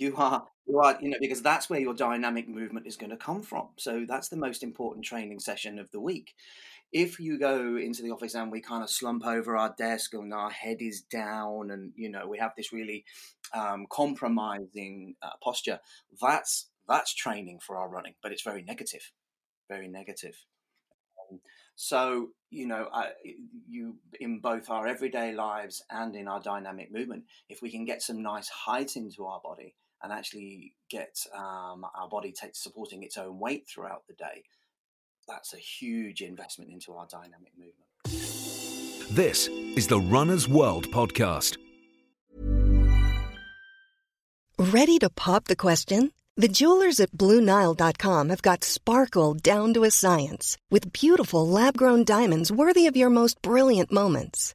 You 0.00 0.16
are 0.16 0.46
you 0.66 0.78
are 0.80 0.98
you 1.00 1.10
know 1.10 1.18
because 1.20 1.42
that's 1.42 1.68
where 1.68 1.80
your 1.80 1.94
dynamic 1.94 2.48
movement 2.48 2.86
is 2.86 2.96
going 2.96 3.10
to 3.10 3.16
come 3.16 3.42
from. 3.42 3.68
So 3.76 4.04
that's 4.08 4.28
the 4.28 4.36
most 4.36 4.62
important 4.62 5.04
training 5.04 5.40
session 5.40 5.78
of 5.78 5.90
the 5.90 6.00
week 6.00 6.34
if 6.92 7.20
you 7.20 7.38
go 7.38 7.76
into 7.76 8.02
the 8.02 8.10
office 8.10 8.34
and 8.34 8.50
we 8.50 8.60
kind 8.60 8.82
of 8.82 8.90
slump 8.90 9.24
over 9.24 9.56
our 9.56 9.74
desk 9.78 10.12
and 10.14 10.34
our 10.34 10.50
head 10.50 10.78
is 10.80 11.02
down 11.02 11.70
and 11.70 11.92
you 11.96 12.08
know 12.08 12.26
we 12.26 12.38
have 12.38 12.52
this 12.56 12.72
really 12.72 13.04
um, 13.54 13.86
compromising 13.90 15.14
uh, 15.22 15.30
posture 15.42 15.78
that's 16.20 16.68
that's 16.88 17.14
training 17.14 17.58
for 17.64 17.76
our 17.76 17.88
running 17.88 18.14
but 18.22 18.32
it's 18.32 18.42
very 18.42 18.62
negative 18.62 19.12
very 19.68 19.88
negative 19.88 20.34
um, 21.30 21.40
so 21.76 22.28
you 22.50 22.66
know 22.66 22.88
I, 22.92 23.10
you 23.68 23.96
in 24.18 24.40
both 24.40 24.68
our 24.68 24.86
everyday 24.86 25.32
lives 25.32 25.84
and 25.90 26.16
in 26.16 26.26
our 26.26 26.40
dynamic 26.40 26.92
movement 26.92 27.24
if 27.48 27.62
we 27.62 27.70
can 27.70 27.84
get 27.84 28.02
some 28.02 28.22
nice 28.22 28.48
height 28.48 28.96
into 28.96 29.26
our 29.26 29.40
body 29.42 29.76
and 30.02 30.12
actually 30.12 30.74
get 30.88 31.16
um, 31.34 31.84
our 31.94 32.08
body 32.08 32.32
take, 32.32 32.54
supporting 32.54 33.02
its 33.02 33.16
own 33.16 33.38
weight 33.38 33.66
throughout 33.68 34.02
the 34.08 34.14
day 34.14 34.42
that's 35.30 35.54
a 35.54 35.58
huge 35.58 36.22
investment 36.22 36.70
into 36.70 36.92
our 36.92 37.06
dynamic 37.06 37.52
movement. 37.56 37.88
This 39.10 39.48
is 39.48 39.86
the 39.86 40.00
Runner's 40.00 40.48
World 40.48 40.86
podcast. 40.90 41.56
Ready 44.58 44.98
to 44.98 45.08
pop 45.10 45.44
the 45.46 45.56
question? 45.56 46.12
The 46.36 46.48
jewelers 46.48 47.00
at 47.00 47.12
BlueNile.com 47.12 48.28
have 48.28 48.42
got 48.42 48.64
sparkle 48.64 49.34
down 49.34 49.74
to 49.74 49.84
a 49.84 49.90
science 49.90 50.56
with 50.70 50.92
beautiful 50.92 51.46
lab 51.46 51.76
grown 51.76 52.04
diamonds 52.04 52.52
worthy 52.52 52.86
of 52.86 52.96
your 52.96 53.10
most 53.10 53.40
brilliant 53.42 53.90
moments. 53.92 54.54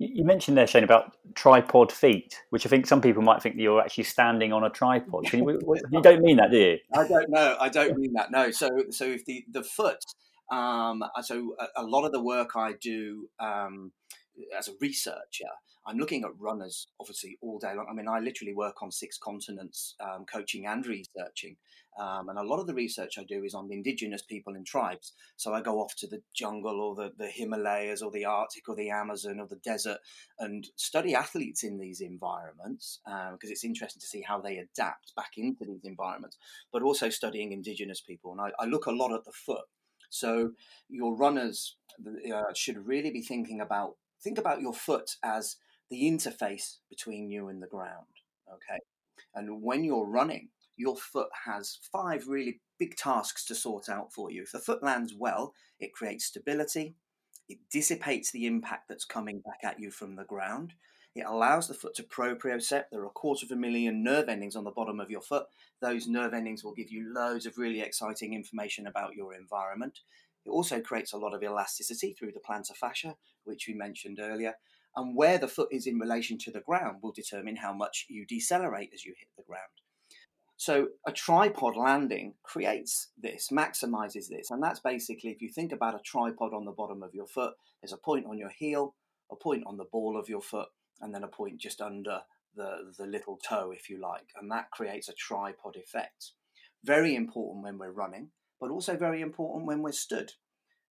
You 0.00 0.24
mentioned 0.24 0.56
there, 0.56 0.66
Shane, 0.66 0.84
about 0.84 1.16
tripod 1.34 1.90
feet, 1.90 2.40
which 2.50 2.64
I 2.64 2.68
think 2.68 2.86
some 2.86 3.00
people 3.00 3.20
might 3.20 3.42
think 3.42 3.56
that 3.56 3.62
you're 3.62 3.80
actually 3.80 4.04
standing 4.04 4.52
on 4.52 4.62
a 4.62 4.70
tripod. 4.70 5.32
You 5.32 6.00
don't 6.02 6.22
mean 6.22 6.36
that, 6.36 6.52
do 6.52 6.56
you? 6.56 6.78
I 6.94 7.08
don't 7.08 7.28
know. 7.28 7.56
I 7.60 7.68
don't 7.68 7.98
mean 7.98 8.12
that. 8.12 8.30
No. 8.30 8.52
So, 8.52 8.68
so 8.90 9.04
if 9.04 9.24
the 9.24 9.44
the 9.50 9.64
foot, 9.64 9.98
um, 10.52 11.02
so 11.22 11.56
a, 11.58 11.82
a 11.82 11.84
lot 11.84 12.04
of 12.04 12.12
the 12.12 12.22
work 12.22 12.50
I 12.54 12.74
do 12.80 13.28
um, 13.40 13.90
as 14.56 14.68
a 14.68 14.72
researcher, 14.80 15.48
I'm 15.86 15.96
looking 15.96 16.22
at 16.24 16.38
runners 16.38 16.88
obviously 17.00 17.38
all 17.40 17.58
day 17.58 17.74
long. 17.74 17.86
I 17.90 17.94
mean, 17.94 18.08
I 18.08 18.20
literally 18.20 18.54
work 18.54 18.82
on 18.82 18.92
six 18.92 19.16
continents, 19.16 19.94
um, 20.00 20.26
coaching 20.30 20.66
and 20.66 20.86
researching. 20.86 21.56
Um, 21.98 22.28
and 22.28 22.38
a 22.38 22.42
lot 22.42 22.60
of 22.60 22.66
the 22.66 22.74
research 22.74 23.18
I 23.18 23.24
do 23.24 23.42
is 23.42 23.54
on 23.54 23.72
indigenous 23.72 24.22
people 24.22 24.54
and 24.54 24.66
tribes. 24.66 25.14
So 25.36 25.52
I 25.54 25.62
go 25.62 25.80
off 25.80 25.96
to 25.96 26.06
the 26.06 26.22
jungle 26.34 26.80
or 26.80 26.94
the, 26.94 27.12
the 27.18 27.28
Himalayas 27.28 28.02
or 28.02 28.10
the 28.10 28.26
Arctic 28.26 28.68
or 28.68 28.76
the 28.76 28.90
Amazon 28.90 29.40
or 29.40 29.46
the 29.48 29.56
desert 29.56 29.98
and 30.38 30.68
study 30.76 31.14
athletes 31.14 31.64
in 31.64 31.78
these 31.78 32.00
environments 32.00 33.00
because 33.04 33.30
um, 33.32 33.38
it's 33.42 33.64
interesting 33.64 34.00
to 34.00 34.06
see 34.06 34.22
how 34.22 34.40
they 34.40 34.58
adapt 34.58 35.14
back 35.16 35.32
into 35.36 35.64
these 35.64 35.84
environments, 35.84 36.36
but 36.72 36.82
also 36.82 37.08
studying 37.08 37.52
indigenous 37.52 38.00
people. 38.00 38.32
And 38.32 38.40
I, 38.40 38.62
I 38.62 38.66
look 38.66 38.86
a 38.86 38.92
lot 38.92 39.12
at 39.12 39.24
the 39.24 39.32
foot. 39.32 39.64
So 40.10 40.52
your 40.88 41.16
runners 41.16 41.76
uh, 42.06 42.52
should 42.54 42.86
really 42.86 43.10
be 43.10 43.22
thinking 43.22 43.60
about 43.60 43.96
think 44.22 44.38
about 44.38 44.60
your 44.60 44.74
foot 44.74 45.16
as 45.22 45.56
the 45.90 46.02
interface 46.02 46.78
between 46.88 47.30
you 47.30 47.48
and 47.48 47.62
the 47.62 47.66
ground. 47.66 48.06
Okay. 48.48 48.78
And 49.34 49.62
when 49.62 49.84
you're 49.84 50.06
running, 50.06 50.50
your 50.76 50.96
foot 50.96 51.28
has 51.44 51.78
five 51.92 52.28
really 52.28 52.60
big 52.78 52.96
tasks 52.96 53.44
to 53.46 53.54
sort 53.54 53.88
out 53.88 54.12
for 54.12 54.30
you. 54.30 54.42
If 54.42 54.52
the 54.52 54.58
foot 54.58 54.82
lands 54.82 55.14
well, 55.16 55.54
it 55.80 55.92
creates 55.92 56.26
stability, 56.26 56.94
it 57.48 57.58
dissipates 57.70 58.30
the 58.30 58.46
impact 58.46 58.88
that's 58.88 59.04
coming 59.04 59.40
back 59.40 59.60
at 59.64 59.80
you 59.80 59.90
from 59.90 60.16
the 60.16 60.24
ground. 60.24 60.74
It 61.14 61.26
allows 61.26 61.66
the 61.66 61.74
foot 61.74 61.94
to 61.96 62.04
propriocept. 62.04 62.84
There 62.92 63.00
are 63.00 63.06
a 63.06 63.10
quarter 63.10 63.44
of 63.44 63.50
a 63.50 63.56
million 63.56 64.04
nerve 64.04 64.28
endings 64.28 64.54
on 64.54 64.64
the 64.64 64.70
bottom 64.70 65.00
of 65.00 65.10
your 65.10 65.22
foot. 65.22 65.46
Those 65.80 66.06
nerve 66.06 66.32
endings 66.32 66.62
will 66.62 66.74
give 66.74 66.90
you 66.90 67.12
loads 67.12 67.44
of 67.46 67.58
really 67.58 67.80
exciting 67.80 68.34
information 68.34 68.86
about 68.86 69.16
your 69.16 69.34
environment. 69.34 70.00
It 70.48 70.52
also 70.52 70.80
creates 70.80 71.12
a 71.12 71.18
lot 71.18 71.34
of 71.34 71.42
elasticity 71.42 72.14
through 72.14 72.32
the 72.32 72.40
plantar 72.40 72.74
fascia, 72.74 73.16
which 73.44 73.66
we 73.68 73.74
mentioned 73.74 74.18
earlier. 74.18 74.54
And 74.96 75.14
where 75.14 75.36
the 75.36 75.46
foot 75.46 75.68
is 75.70 75.86
in 75.86 75.98
relation 75.98 76.38
to 76.38 76.50
the 76.50 76.60
ground 76.60 76.98
will 77.02 77.12
determine 77.12 77.56
how 77.56 77.74
much 77.74 78.06
you 78.08 78.24
decelerate 78.26 78.90
as 78.94 79.04
you 79.04 79.14
hit 79.18 79.28
the 79.36 79.44
ground. 79.44 79.62
So 80.56 80.88
a 81.06 81.12
tripod 81.12 81.76
landing 81.76 82.34
creates 82.42 83.10
this, 83.16 83.50
maximizes 83.52 84.28
this. 84.28 84.50
And 84.50 84.62
that's 84.62 84.80
basically, 84.80 85.30
if 85.30 85.42
you 85.42 85.50
think 85.50 85.70
about 85.70 85.94
a 85.94 86.02
tripod 86.02 86.54
on 86.54 86.64
the 86.64 86.72
bottom 86.72 87.02
of 87.02 87.14
your 87.14 87.26
foot, 87.26 87.52
there's 87.80 87.92
a 87.92 87.98
point 87.98 88.24
on 88.26 88.38
your 88.38 88.48
heel, 88.48 88.94
a 89.30 89.36
point 89.36 89.64
on 89.66 89.76
the 89.76 89.84
ball 89.84 90.18
of 90.18 90.28
your 90.30 90.40
foot, 90.40 90.68
and 91.00 91.14
then 91.14 91.22
a 91.22 91.28
point 91.28 91.58
just 91.58 91.82
under 91.82 92.22
the, 92.56 92.92
the 92.98 93.06
little 93.06 93.36
toe, 93.36 93.70
if 93.70 93.90
you 93.90 94.00
like. 94.00 94.30
And 94.34 94.50
that 94.50 94.70
creates 94.72 95.08
a 95.08 95.14
tripod 95.14 95.76
effect. 95.76 96.32
Very 96.82 97.14
important 97.14 97.62
when 97.62 97.78
we're 97.78 97.92
running, 97.92 98.30
but 98.60 98.70
also 98.70 98.96
very 98.96 99.20
important 99.20 99.66
when 99.66 99.82
we're 99.82 99.92
stood. 99.92 100.32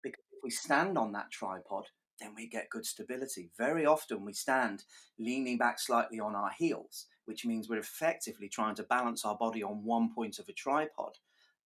Because 0.04 0.24
if 0.32 0.40
we 0.44 0.50
stand 0.50 0.98
on 0.98 1.12
that 1.14 1.32
tripod, 1.32 1.86
then 2.20 2.34
we 2.36 2.48
get 2.48 2.70
good 2.70 2.86
stability. 2.86 3.52
Very 3.58 3.86
often 3.86 4.26
we 4.26 4.34
stand 4.34 4.84
leaning 5.20 5.58
back 5.58 5.80
slightly 5.80 6.20
on 6.20 6.36
our 6.36 6.52
heels, 6.58 7.06
which 7.26 7.46
means 7.46 7.70
we're 7.70 7.78
effectively 7.80 8.50
trying 8.50 8.76
to 8.76 8.84
balance 8.84 9.24
our 9.24 9.38
body 9.38 9.64
on 9.64 9.84
one 9.84 10.14
point 10.14 10.40
of 10.40 10.50
a 10.50 10.54
tripod. 10.54 11.14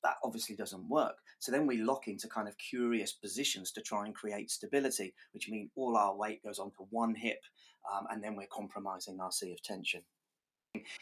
That 0.01 0.15
obviously 0.23 0.55
doesn't 0.55 0.87
work. 0.87 1.17
So 1.39 1.51
then 1.51 1.67
we 1.67 1.77
lock 1.77 2.07
into 2.07 2.27
kind 2.27 2.47
of 2.47 2.57
curious 2.57 3.11
positions 3.11 3.71
to 3.73 3.81
try 3.81 4.05
and 4.05 4.15
create 4.15 4.49
stability, 4.49 5.13
which 5.33 5.49
means 5.49 5.71
all 5.75 5.97
our 5.97 6.15
weight 6.15 6.41
goes 6.43 6.57
onto 6.57 6.85
one 6.89 7.15
hip, 7.15 7.41
um, 7.93 8.05
and 8.09 8.23
then 8.23 8.35
we're 8.35 8.47
compromising 8.51 9.19
our 9.19 9.31
sea 9.31 9.51
of 9.51 9.61
tension 9.61 10.01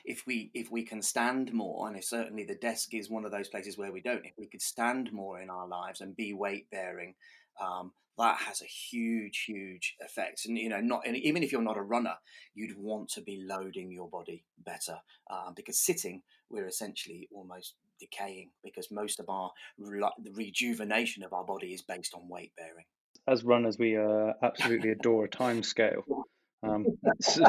if 0.06 0.26
we 0.26 0.50
if 0.54 0.72
we 0.72 0.84
can 0.84 1.02
stand 1.02 1.54
more 1.54 1.88
and 1.88 1.98
if 1.98 2.06
certainly 2.06 2.44
the 2.44 2.56
desk 2.56 2.94
is 2.94 3.10
one 3.10 3.26
of 3.26 3.32
those 3.32 3.50
places 3.50 3.78
where 3.78 3.92
we 3.92 4.02
don't 4.02 4.26
if 4.26 4.38
we 4.38 4.48
could 4.48 4.62
stand 4.62 5.12
more 5.12 5.42
in 5.42 5.50
our 5.50 5.68
lives 5.68 6.02
and 6.02 6.16
be 6.16 6.34
weight 6.34 6.70
bearing 6.72 7.14
um, 7.62 7.92
that 8.18 8.38
has 8.38 8.62
a 8.62 8.66
huge 8.66 9.44
huge 9.46 9.96
effect. 10.02 10.46
And 10.46 10.58
you 10.58 10.70
know 10.70 10.80
not 10.80 11.06
and 11.06 11.18
even 11.18 11.44
if 11.44 11.52
you're 11.52 11.62
not 11.62 11.78
a 11.78 11.82
runner 11.82 12.16
you'd 12.56 12.78
want 12.78 13.10
to 13.10 13.22
be 13.22 13.44
loading 13.46 13.92
your 13.92 14.08
body 14.08 14.44
better 14.64 14.98
um, 15.30 15.54
because 15.56 15.78
sitting 15.78 16.22
we're 16.50 16.68
essentially 16.68 17.28
almost 17.34 17.76
decaying 18.00 18.52
because 18.64 18.92
most 18.92 19.20
of 19.20 19.30
our 19.30 19.52
the 19.78 20.32
rejuvenation 20.34 21.24
of 21.24 21.34
our 21.34 21.44
body 21.44 21.74
is 21.74 21.82
based 21.82 22.14
on 22.14 22.30
weight 22.30 22.54
bearing. 22.56 22.86
As 23.28 23.44
runners 23.44 23.78
we 23.78 23.98
uh, 23.98 24.34
absolutely 24.42 24.92
adore 24.92 25.26
a 25.26 25.30
time 25.30 25.62
scale 25.62 26.06
um, 26.64 26.86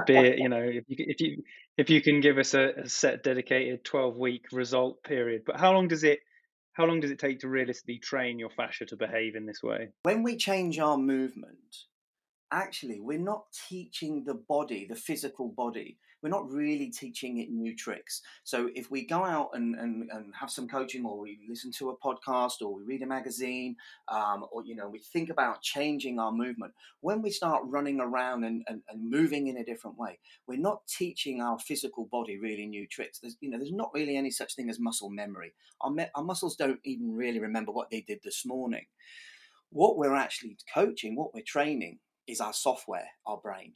be 0.07 0.17
it, 0.17 0.39
you 0.39 0.49
know, 0.49 0.63
if 0.63 0.85
you 0.89 0.97
if 0.99 1.21
you 1.21 1.43
if 1.77 1.91
you 1.91 2.03
can 2.03 2.21
give 2.21 2.39
us 2.39 2.55
a, 2.55 2.71
a 2.85 2.89
set 2.89 3.23
dedicated 3.23 3.85
twelve 3.85 4.17
week 4.17 4.47
result 4.53 5.03
period, 5.03 5.43
but 5.47 5.59
how 5.59 5.73
long 5.73 5.89
does 5.89 6.05
it 6.05 6.21
how 6.73 6.85
long 6.85 7.01
does 7.01 7.11
it 7.11 7.19
take 7.19 7.41
to 7.41 7.49
realistically 7.49 7.99
train 7.99 8.39
your 8.39 8.51
fascia 8.51 8.87
to 8.87 8.97
behave 8.97 9.35
in 9.35 9.47
this 9.47 9.63
way? 9.63 9.89
When 10.03 10.23
we 10.23 10.37
change 10.37 10.79
our 10.79 10.97
movement, 10.97 11.77
actually, 12.53 13.01
we're 13.01 13.19
not 13.19 13.47
teaching 13.69 14.25
the 14.25 14.35
body, 14.35 14.87
the 14.89 14.95
physical 14.95 15.49
body, 15.49 15.99
we're 16.23 16.29
not 16.29 16.51
really 16.51 16.91
teaching 16.91 17.39
it 17.39 17.51
new 17.51 17.77
tricks. 17.77 18.23
So 18.45 18.71
if 18.75 18.91
we 18.91 19.07
go 19.07 19.25
out 19.25 19.51
and, 19.53 19.75
and, 19.77 20.11
and 20.11 20.33
have 20.39 20.51
some 20.51 20.69
coaching 20.69 21.05
or 21.05 21.21
we 21.21 21.39
listen 21.49 21.71
to 21.73 21.91
a 21.91 21.97
podcast 21.97 22.61
or 22.61 22.75
we 22.75 22.83
read 22.83 23.03
a 23.03 23.07
magazine 23.07 23.77
um, 24.09 24.45
or, 24.51 24.65
you 24.65 24.75
know, 24.75 24.89
we 24.89 24.99
think 24.99 25.31
about 25.31 25.63
changing 25.63 26.19
our 26.19 26.33
movement, 26.33 26.73
when 27.01 27.23
we 27.23 27.31
start 27.31 27.63
running 27.67 28.01
around 28.01 28.45
and, 28.45 28.63
and, 28.67 28.83
and 28.89 29.11
moving 29.11 29.47
in 29.47 29.57
a 29.57 29.65
different 29.65 29.99
way, 29.99 30.19
we're 30.47 30.59
not 30.59 30.87
teaching 30.89 31.41
our 31.41 31.59
physical 31.59 32.09
body 32.11 32.39
really 32.39 32.67
new 32.67 32.87
tricks. 32.87 33.21
There's, 33.21 33.37
you 33.41 33.51
know, 33.51 33.59
there's 33.59 33.73
not 33.73 33.91
really 33.95 34.17
any 34.17 34.31
such 34.31 34.55
thing 34.55 34.71
as 34.71 34.81
muscle 34.81 35.11
memory. 35.11 35.55
Our, 35.81 35.91
me- 35.91 36.11
our 36.15 36.25
muscles 36.25 36.57
don't 36.57 36.81
even 36.85 37.15
really 37.15 37.39
remember 37.39 37.73
what 37.73 37.91
they 37.91 38.01
did 38.01 38.21
this 38.25 38.45
morning. 38.45 38.87
What 39.71 39.99
we're 39.99 40.17
actually 40.17 40.57
coaching, 40.75 41.15
what 41.15 41.35
we're 41.35 41.43
training 41.47 41.99
is 42.27 42.41
our 42.41 42.53
software, 42.53 43.09
our 43.27 43.37
brain. 43.37 43.75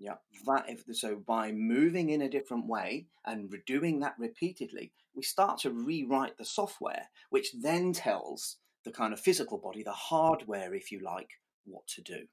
Yeah, 0.00 0.14
that 0.46 0.64
if 0.66 0.84
so 0.96 1.16
by 1.16 1.52
moving 1.52 2.08
in 2.08 2.22
a 2.22 2.28
different 2.28 2.66
way 2.66 3.06
and 3.26 3.54
doing 3.66 4.00
that 4.00 4.14
repeatedly, 4.18 4.92
we 5.14 5.22
start 5.22 5.58
to 5.60 5.70
rewrite 5.70 6.38
the 6.38 6.44
software, 6.44 7.10
which 7.28 7.52
then 7.60 7.92
tells 7.92 8.56
the 8.86 8.92
kind 8.92 9.12
of 9.12 9.20
physical 9.20 9.58
body, 9.58 9.82
the 9.82 9.92
hardware, 9.92 10.74
if 10.74 10.90
you 10.90 11.00
like, 11.00 11.32
what 11.66 11.86
to 11.88 12.00
do. 12.00 12.26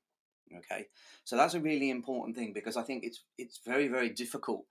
Okay, 0.56 0.88
so 1.26 1.36
that's 1.36 1.56
a 1.56 1.60
really 1.60 1.90
important 1.90 2.38
thing 2.38 2.54
because 2.54 2.78
I 2.78 2.84
think 2.84 3.04
it's 3.04 3.24
it's 3.38 3.60
very 3.66 3.90
very 3.90 4.12
difficult 4.12 4.64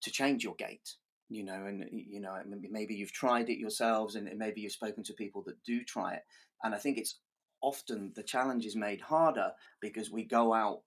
to 0.00 0.10
change 0.10 0.42
your 0.42 0.54
gait. 0.54 0.94
You 1.28 1.44
know, 1.44 1.66
and 1.66 1.84
you 1.92 2.20
know 2.20 2.34
maybe 2.70 2.94
you've 2.94 3.12
tried 3.12 3.50
it 3.50 3.58
yourselves, 3.58 4.14
and 4.14 4.26
maybe 4.38 4.62
you've 4.62 4.72
spoken 4.72 5.04
to 5.04 5.12
people 5.12 5.42
that 5.42 5.62
do 5.64 5.84
try 5.84 6.14
it, 6.14 6.22
and 6.64 6.74
I 6.74 6.78
think 6.78 6.96
it's 6.96 7.20
often 7.60 8.12
the 8.14 8.22
challenge 8.22 8.64
is 8.64 8.76
made 8.76 9.02
harder 9.02 9.52
because 9.82 10.10
we 10.10 10.24
go 10.24 10.54
out 10.54 10.80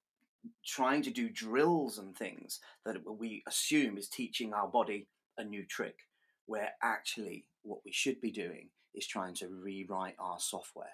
trying 0.65 1.01
to 1.04 1.12
do 1.12 1.30
drills 1.30 1.97
and 1.97 2.15
things 2.15 2.60
that 2.86 2.97
we 3.06 3.43
assume 3.47 3.97
is 3.97 4.08
teaching 4.08 4.54
our 4.54 4.67
body 4.67 5.08
a 5.38 5.43
new 5.43 5.65
trick, 5.65 6.08
where 6.45 6.71
actually 6.82 7.45
what 7.63 7.80
we 7.86 7.91
should 7.91 8.19
be 8.21 8.32
doing 8.32 8.69
is 8.93 9.08
trying 9.08 9.34
to 9.36 9.47
rewrite 9.47 10.15
our 10.19 10.39
software. 10.39 10.88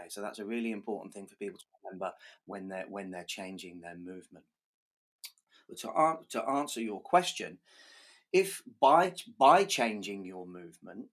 Okay, 0.00 0.08
so 0.08 0.20
that's 0.20 0.38
a 0.38 0.44
really 0.44 0.72
important 0.72 1.12
thing 1.14 1.26
for 1.26 1.36
people 1.36 1.58
to 1.58 1.64
remember 1.84 2.12
when 2.46 2.68
they're 2.68 2.86
when 2.88 3.10
they're 3.10 3.24
changing 3.24 3.80
their 3.80 3.96
movement. 3.96 4.44
But 5.68 5.78
to, 5.78 6.18
to 6.30 6.48
answer 6.48 6.80
your 6.80 7.00
question, 7.00 7.58
if 8.32 8.62
by 8.80 9.14
by 9.38 9.64
changing 9.64 10.24
your 10.24 10.46
movement, 10.46 11.06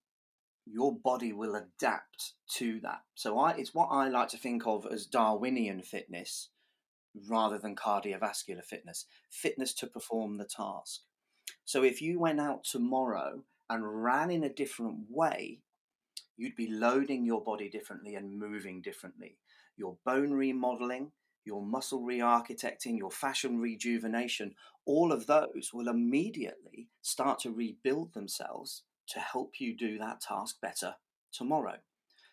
your 0.65 0.95
body 0.95 1.34
will 1.34 1.55
adapt 1.55 2.34
to 2.55 2.79
that. 2.82 3.01
So 3.15 3.39
I, 3.39 3.51
it's 3.51 3.73
what 3.73 3.88
I 3.91 4.10
like 4.10 4.29
to 4.29 4.38
think 4.38 4.65
of 4.65 4.88
as 4.91 5.05
Darwinian 5.05 5.82
fitness, 5.82 6.49
rather 7.28 7.58
than 7.58 7.76
cardiovascular 7.76 8.63
fitness, 8.63 9.06
fitness 9.30 9.74
to 9.76 9.88
perform 9.88 10.38
the 10.38 10.45
task. 10.45 11.02
So 11.65 11.84
if 11.84 12.02
you 12.02 12.19
went 12.19 12.39
out 12.39 12.63
tomorrow 12.63 13.43
and 13.69 14.04
ran 14.04 14.32
in 14.32 14.43
a 14.43 14.54
different 14.54 14.98
way, 15.10 15.60
you'd 16.38 16.56
be 16.56 16.72
loading 16.72 17.26
your 17.26 17.43
body 17.43 17.69
differently 17.69 18.15
and 18.15 18.39
moving 18.39 18.82
differently. 18.82 19.38
Your 19.78 19.98
bone 20.06 20.32
remodeling, 20.32 21.12
your 21.45 21.62
muscle 21.62 22.02
re 22.04 22.19
architecting, 22.19 22.98
your 22.98 23.10
fascial 23.10 23.60
rejuvenation, 23.60 24.56
all 24.86 25.12
of 25.12 25.28
those 25.28 25.72
will 25.74 25.88
immediately 25.88 26.88
start 27.02 27.39
to 27.39 27.52
rebuild 27.52 28.13
themselves 28.13 28.84
to 29.10 29.19
help 29.19 29.60
you 29.60 29.76
do 29.76 29.98
that 29.98 30.22
task 30.22 30.58
better 30.62 30.95
tomorrow. 31.32 31.78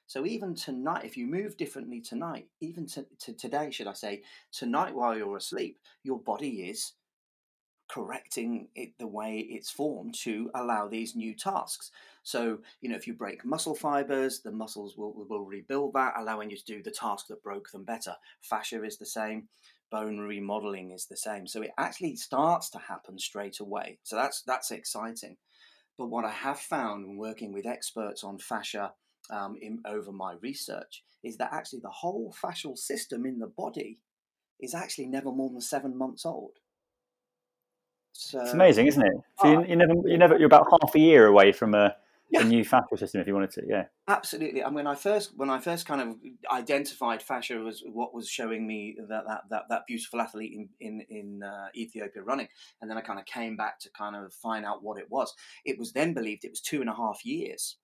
So 0.07 0.25
even 0.25 0.55
tonight, 0.55 1.05
if 1.05 1.17
you 1.17 1.27
move 1.27 1.57
differently 1.57 2.01
tonight, 2.01 2.49
even 2.61 2.87
to, 2.89 3.07
to 3.21 3.33
today, 3.33 3.71
should 3.71 3.89
I 3.89 3.93
say, 3.93 4.23
tonight 4.53 4.95
while 4.95 5.17
you're 5.17 5.37
asleep, 5.37 5.79
your 6.03 6.19
body 6.19 6.69
is 6.71 6.93
correcting 7.89 8.69
it 8.75 8.93
the 8.99 9.07
way 9.07 9.39
it's 9.39 9.71
formed 9.71 10.15
to 10.15 10.51
allow 10.55 10.89
these 10.89 11.15
new 11.15 11.35
tasks. 11.35 11.91
So, 12.23 12.59
you 12.81 12.89
know, 12.89 12.97
if 12.97 13.07
you 13.07 13.15
break 13.15 13.45
muscle 13.45 13.75
fibers, 13.75 14.41
the 14.41 14.51
muscles 14.51 14.97
will, 14.97 15.27
will 15.29 15.45
rebuild 15.45 15.93
that, 15.95 16.15
allowing 16.17 16.51
you 16.51 16.57
to 16.57 16.65
do 16.65 16.83
the 16.83 16.91
task 16.91 17.29
that 17.29 17.43
broke 17.43 17.71
them 17.71 17.85
better. 17.85 18.15
Fascia 18.43 18.83
is 18.83 18.99
the 18.99 19.07
same, 19.07 19.49
bone 19.91 20.19
remodeling 20.19 20.91
is 20.91 21.07
the 21.07 21.17
same. 21.17 21.47
So 21.47 21.63
it 21.63 21.71
actually 21.79 22.17
starts 22.17 22.71
to 22.71 22.79
happen 22.79 23.19
straight 23.19 23.61
away. 23.61 23.99
So 24.03 24.17
that's 24.17 24.43
that's 24.43 24.73
exciting. 24.73 25.37
But 25.97 26.09
what 26.09 26.25
I 26.25 26.31
have 26.31 26.59
found 26.59 27.07
when 27.07 27.17
working 27.17 27.53
with 27.53 27.67
experts 27.67 28.25
on 28.25 28.39
fascia 28.39 28.93
um, 29.31 29.57
in, 29.61 29.81
over 29.87 30.13
my 30.13 30.35
research 30.41 31.03
is 31.23 31.37
that 31.39 31.53
actually 31.53 31.81
the 31.81 31.91
whole 31.91 32.35
fascial 32.41 32.77
system 32.77 33.27
in 33.27 33.39
the 33.39 33.47
body 33.47 33.99
is 34.61 34.75
actually 34.75 35.07
never 35.07 35.31
more 35.33 35.51
than 35.51 35.61
seven 35.61 35.97
months 35.97 36.25
old. 36.25 36.59
So, 38.13 38.41
it's 38.41 38.53
amazing, 38.53 38.87
isn't 38.87 39.03
it? 39.03 39.13
So 39.41 39.51
you, 39.51 39.67
you 39.67 39.77
never, 39.77 39.93
you 40.07 40.17
never, 40.17 40.39
you're 40.39 40.47
about 40.47 40.69
half 40.81 40.95
a 40.95 40.99
year 40.99 41.27
away 41.27 41.53
from 41.53 41.75
a, 41.75 41.95
yeah. 42.31 42.41
a 42.41 42.45
new 42.45 42.65
fascial 42.65 42.99
system 42.99 43.21
if 43.21 43.27
you 43.27 43.35
wanted 43.35 43.51
to. 43.53 43.63
Yeah, 43.69 43.85
absolutely. 44.09 44.61
And 44.61 44.75
when 44.75 44.87
I 44.87 44.95
first, 44.95 45.37
when 45.37 45.51
I 45.51 45.59
first 45.59 45.87
kind 45.87 46.01
of 46.01 46.17
identified 46.51 47.23
fascia 47.23 47.63
as 47.69 47.83
what 47.85 48.15
was 48.15 48.29
showing 48.29 48.67
me 48.67 48.97
that 49.09 49.25
that 49.27 49.43
that, 49.51 49.63
that 49.69 49.87
beautiful 49.87 50.21
athlete 50.21 50.53
in 50.55 50.69
in, 50.81 51.01
in 51.11 51.43
uh, 51.43 51.67
Ethiopia 51.75 52.23
running, 52.23 52.49
and 52.81 52.91
then 52.91 52.97
I 52.97 53.03
kind 53.03 53.19
of 53.19 53.27
came 53.27 53.57
back 53.57 53.79
to 53.81 53.91
kind 53.91 54.17
of 54.17 54.33
find 54.33 54.65
out 54.65 54.83
what 54.83 54.99
it 54.99 55.11
was. 55.11 55.35
It 55.65 55.79
was 55.79 55.93
then 55.93 56.15
believed 56.15 56.45
it 56.45 56.53
was 56.53 56.61
two 56.61 56.81
and 56.81 56.91
a 56.91 56.95
half 56.95 57.25
years 57.25 57.77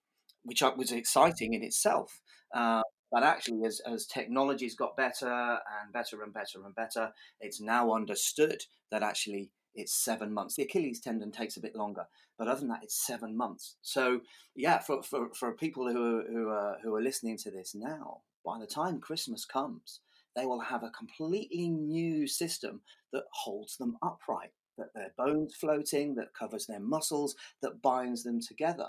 which 0.44 0.62
was 0.76 0.92
exciting 0.92 1.54
in 1.54 1.62
itself. 1.62 2.20
Uh, 2.54 2.82
but 3.10 3.22
actually, 3.22 3.64
as, 3.64 3.80
as 3.86 4.06
technology's 4.06 4.74
got 4.74 4.96
better 4.96 5.30
and 5.30 5.92
better 5.92 6.22
and 6.22 6.32
better 6.32 6.64
and 6.64 6.74
better, 6.74 7.12
it's 7.40 7.60
now 7.60 7.92
understood 7.92 8.62
that 8.90 9.02
actually 9.02 9.50
it's 9.74 10.04
seven 10.04 10.32
months. 10.32 10.56
The 10.56 10.64
Achilles 10.64 11.00
tendon 11.00 11.30
takes 11.30 11.56
a 11.56 11.60
bit 11.60 11.76
longer, 11.76 12.06
but 12.38 12.48
other 12.48 12.60
than 12.60 12.68
that, 12.68 12.82
it's 12.82 13.06
seven 13.06 13.36
months. 13.36 13.76
So, 13.82 14.20
yeah, 14.54 14.78
for, 14.78 15.02
for, 15.02 15.28
for 15.34 15.52
people 15.52 15.90
who 15.90 16.18
are, 16.18 16.24
who, 16.30 16.48
are, 16.48 16.76
who 16.82 16.94
are 16.94 17.02
listening 17.02 17.36
to 17.38 17.50
this 17.50 17.74
now, 17.74 18.22
by 18.44 18.58
the 18.58 18.66
time 18.66 18.98
Christmas 18.98 19.44
comes, 19.44 20.00
they 20.34 20.46
will 20.46 20.60
have 20.60 20.82
a 20.82 20.90
completely 20.90 21.68
new 21.68 22.26
system 22.26 22.80
that 23.12 23.24
holds 23.32 23.76
them 23.76 23.96
upright, 24.02 24.52
that 24.78 24.88
their 24.94 25.12
bones 25.18 25.54
floating, 25.54 26.14
that 26.14 26.34
covers 26.38 26.66
their 26.66 26.80
muscles, 26.80 27.36
that 27.60 27.82
binds 27.82 28.22
them 28.22 28.40
together. 28.40 28.88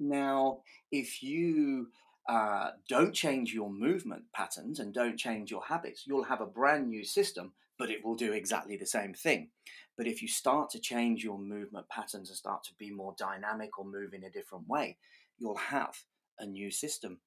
Now, 0.00 0.60
if 0.90 1.22
you 1.22 1.88
uh, 2.28 2.70
don't 2.88 3.14
change 3.14 3.52
your 3.52 3.70
movement 3.70 4.24
patterns 4.34 4.80
and 4.80 4.94
don't 4.94 5.18
change 5.18 5.50
your 5.50 5.62
habits, 5.62 6.04
you'll 6.06 6.24
have 6.24 6.40
a 6.40 6.46
brand 6.46 6.88
new 6.88 7.04
system, 7.04 7.52
but 7.78 7.90
it 7.90 8.04
will 8.04 8.14
do 8.14 8.32
exactly 8.32 8.76
the 8.76 8.86
same 8.86 9.12
thing. 9.12 9.50
But 9.96 10.06
if 10.06 10.22
you 10.22 10.28
start 10.28 10.70
to 10.70 10.78
change 10.78 11.22
your 11.22 11.38
movement 11.38 11.88
patterns 11.90 12.30
and 12.30 12.36
start 12.36 12.64
to 12.64 12.74
be 12.78 12.90
more 12.90 13.14
dynamic 13.18 13.78
or 13.78 13.84
move 13.84 14.14
in 14.14 14.24
a 14.24 14.30
different 14.30 14.66
way, 14.66 14.96
you'll 15.38 15.56
have 15.56 15.94
a 16.38 16.46
new 16.46 16.70
system. 16.70 17.18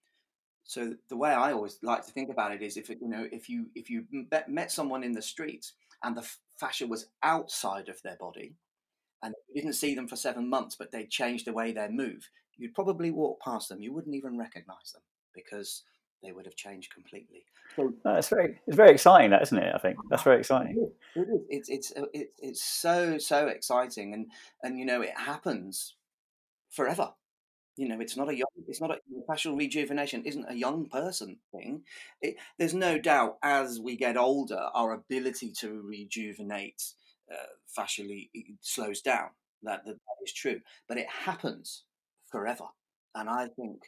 So 0.64 0.96
the 1.10 1.18
way 1.18 1.32
I 1.32 1.52
always 1.52 1.78
like 1.84 2.06
to 2.06 2.12
think 2.12 2.32
about 2.32 2.54
it 2.54 2.62
is 2.62 2.78
if 2.78 2.90
you 2.90 2.98
know 3.02 3.28
if 3.32 3.50
you 3.50 3.68
if 3.76 3.90
you 3.90 4.06
met 4.48 4.72
someone 4.72 5.04
in 5.04 5.12
the 5.12 5.22
street 5.22 5.72
and 6.04 6.16
the 6.16 6.28
fascia 6.58 6.88
was 6.88 7.08
outside 7.22 7.90
of 7.90 8.02
their 8.02 8.16
body 8.16 8.56
and 9.22 9.34
you 9.48 9.62
didn't 9.62 9.76
see 9.76 9.94
them 9.94 10.08
for 10.08 10.16
seven 10.16 10.50
months, 10.50 10.76
but 10.76 10.92
they 10.92 11.06
changed 11.06 11.46
the 11.46 11.54
way 11.54 11.72
they 11.72 11.90
move, 11.90 12.30
you'd 12.58 12.74
probably 12.74 13.12
walk 13.12 13.40
past 13.42 13.70
them. 13.70 13.82
You 13.82 13.94
wouldn't 13.94 14.16
even 14.16 14.38
recognize 14.38 14.92
them 14.94 15.04
because 15.34 15.84
they 16.22 16.32
would 16.32 16.46
have 16.46 16.56
changed 16.56 16.94
completely. 16.94 17.44
So 17.76 17.94
it's 18.06 18.30
very 18.30 18.60
it's 18.68 18.78
very 18.78 18.92
exciting, 18.92 19.32
that 19.32 19.42
isn't 19.42 19.58
it? 19.58 19.74
I 19.74 19.78
think 19.78 19.98
that's 20.10 20.24
very 20.24 20.40
exciting. 20.40 20.92
It's 21.50 21.70
it's 21.70 21.94
uh, 21.96 22.06
it's 22.14 22.32
it's 22.40 22.64
so 22.64 23.18
so 23.18 23.48
exciting, 23.48 24.14
and 24.14 24.28
and 24.64 24.80
you 24.80 24.86
know 24.86 25.02
it 25.02 25.18
happens 25.18 25.96
forever. 26.70 27.14
You 27.76 27.88
know, 27.88 28.00
it's 28.00 28.16
not 28.16 28.30
a 28.30 28.36
young, 28.36 28.46
it's 28.68 28.80
not 28.80 28.92
a 28.92 28.98
fascial 29.28 29.58
rejuvenation 29.58 30.24
isn't 30.26 30.46
a 30.48 30.54
young 30.54 30.88
person 30.90 31.38
thing. 31.52 31.82
It, 32.22 32.36
there's 32.60 32.76
no 32.76 33.00
doubt 33.00 33.38
as 33.42 33.80
we 33.80 33.98
get 33.98 34.16
older, 34.16 34.70
our 34.76 34.94
ability 34.94 35.52
to 35.60 35.82
rejuvenate 35.82 36.84
uh, 37.32 37.36
fascially 37.76 38.30
slows 38.62 39.02
down. 39.02 39.30
That, 39.64 39.84
that 39.86 39.94
that 39.94 40.24
is 40.24 40.34
true, 40.34 40.62
but 40.88 40.98
it 40.98 41.08
happens 41.10 41.84
forever. 42.34 42.66
And 43.14 43.30
I 43.30 43.48
think 43.48 43.84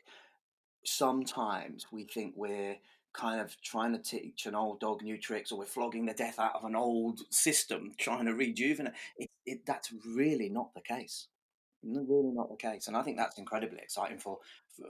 sometimes 0.86 1.88
we 1.92 2.04
think 2.04 2.36
we're 2.38 2.76
kind 3.12 3.42
of 3.42 3.60
trying 3.64 3.92
to 3.92 3.98
teach 3.98 4.46
an 4.46 4.54
old 4.54 4.80
dog 4.80 5.02
new 5.02 5.18
tricks 5.18 5.52
or 5.52 5.58
we're 5.58 5.66
flogging 5.66 6.06
the 6.06 6.14
death 6.14 6.38
out 6.38 6.54
of 6.54 6.64
an 6.64 6.76
old 6.76 7.22
system 7.32 7.94
trying 7.98 8.26
to 8.26 8.34
rejuvenate 8.34 8.94
it, 9.18 9.30
it, 9.46 9.60
that's 9.66 9.92
really 10.06 10.50
not 10.50 10.74
the 10.76 10.82
case 10.82 11.28
really 11.82 12.34
not 12.34 12.50
the 12.50 12.58
case 12.58 12.90
and 12.90 12.98
i 12.98 13.02
think 13.02 13.16
that's 13.16 13.38
incredibly 13.38 13.78
exciting 13.78 14.18
for 14.18 14.38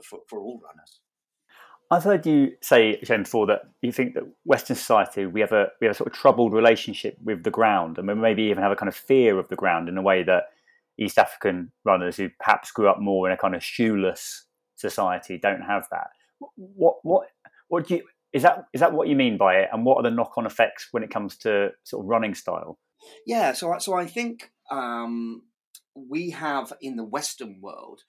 for, 0.02 0.18
for 0.26 0.40
all 0.40 0.60
runners 0.66 0.98
I've 1.88 2.02
heard 2.02 2.26
you 2.26 2.56
say, 2.62 2.98
Shane, 3.04 3.22
before 3.22 3.46
that 3.46 3.60
you 3.80 3.92
think 3.92 4.14
that 4.14 4.24
Western 4.44 4.74
society 4.74 5.24
we 5.24 5.40
have 5.40 5.52
a 5.52 5.68
we 5.80 5.86
have 5.86 5.94
a 5.94 5.96
sort 5.96 6.08
of 6.08 6.14
troubled 6.14 6.52
relationship 6.52 7.16
with 7.22 7.44
the 7.44 7.50
ground, 7.52 7.96
and 7.96 8.08
we 8.08 8.14
maybe 8.14 8.42
even 8.42 8.60
have 8.64 8.72
a 8.72 8.76
kind 8.76 8.88
of 8.88 8.96
fear 8.96 9.38
of 9.38 9.46
the 9.50 9.54
ground 9.54 9.88
in 9.88 9.96
a 9.96 10.02
way 10.02 10.24
that 10.24 10.46
East 10.98 11.18
African 11.18 11.72
runners 11.84 12.16
who 12.16 12.28
perhaps 12.40 12.70
grew 12.70 12.88
up 12.88 13.00
more 13.00 13.28
in 13.28 13.32
a 13.32 13.36
kind 13.36 13.54
of 13.54 13.62
shoeless 13.62 14.46
society 14.76 15.38
don't 15.38 15.62
have 15.62 15.86
that. 15.90 16.08
What 16.56 16.96
what 17.02 17.28
what 17.68 17.86
do 17.86 17.96
you 17.96 18.02
is 18.32 18.42
that 18.42 18.66
is 18.72 18.80
that 18.80 18.92
what 18.92 19.08
you 19.08 19.16
mean 19.16 19.38
by 19.38 19.56
it, 19.56 19.68
and 19.72 19.84
what 19.84 19.96
are 19.96 20.02
the 20.02 20.14
knock 20.14 20.32
on 20.36 20.46
effects 20.46 20.88
when 20.90 21.02
it 21.02 21.10
comes 21.10 21.36
to 21.38 21.70
sort 21.84 22.04
of 22.04 22.08
running 22.08 22.34
style? 22.34 22.78
Yeah, 23.26 23.52
so 23.52 23.74
so 23.78 23.94
I 23.94 24.06
think 24.06 24.50
um, 24.70 25.42
we 25.94 26.30
have 26.30 26.72
in 26.82 26.96
the 26.96 27.04
Western 27.04 27.60
world, 27.60 28.02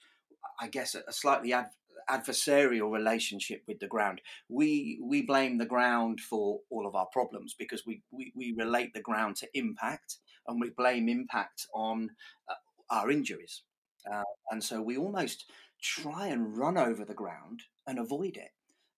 I 0.60 0.68
guess, 0.68 0.96
a, 0.96 1.14
slightly 1.14 1.54
ad, 1.54 1.68
adversarial 2.10 2.92
relationship 2.92 3.62
with 3.68 3.80
the 3.80 3.88
ground. 3.88 4.20
We 4.50 5.00
we 5.02 5.22
blame 5.22 5.58
the 5.58 5.66
ground 5.66 6.20
for 6.20 6.60
all 6.70 6.86
of 6.86 6.96
our 6.96 7.08
problems 7.14 7.56
because 7.58 7.84
we 7.86 8.02
we, 8.12 8.34
we 8.36 8.54
relate 8.58 8.94
the 8.94 9.02
ground 9.02 9.38
to 9.38 9.48
impact, 9.54 10.18
and 10.48 10.60
we 10.60 10.72
blame 10.76 11.08
impact 11.08 11.68
on 11.74 12.10
uh, 12.50 12.56
our 12.90 13.12
injuries, 13.12 13.64
uh, 14.12 14.24
and 14.52 14.64
so 14.64 14.82
we 14.82 14.98
almost 14.98 15.46
try 15.82 16.28
and 16.28 16.58
run 16.58 16.78
over 16.78 17.06
the 17.06 17.14
ground 17.14 17.62
and 17.86 18.00
avoid 18.00 18.38
it. 18.38 18.52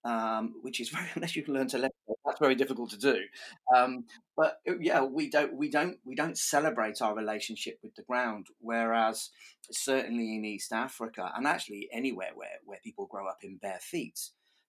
Um, 0.05 0.55
which 0.61 0.79
is 0.79 0.89
very 0.95 1.07
unless 1.15 1.35
you 1.35 1.43
can 1.43 1.53
learn 1.53 1.67
to 1.69 1.77
let 1.77 1.91
that's 2.29 2.39
very 2.39 2.55
difficult 2.55 2.91
to 2.91 2.97
do. 2.97 3.17
Um, 3.75 4.05
but 4.37 4.59
uh, 4.67 4.77
yeah, 4.79 5.03
we 5.03 5.29
don't 5.29 5.55
we 5.55 5.69
don't 5.69 5.97
we 6.05 6.15
don't 6.15 6.37
celebrate 6.37 7.01
our 7.01 7.15
relationship 7.15 7.79
with 7.83 7.95
the 7.95 8.03
ground. 8.03 8.47
Whereas 8.59 9.29
certainly 9.71 10.35
in 10.35 10.45
East 10.45 10.71
Africa 10.71 11.31
and 11.35 11.47
actually 11.47 11.89
anywhere 11.91 12.31
where 12.35 12.59
where 12.65 12.79
people 12.83 13.07
grow 13.07 13.27
up 13.27 13.39
in 13.43 13.57
bare 13.57 13.79
feet, 13.81 14.19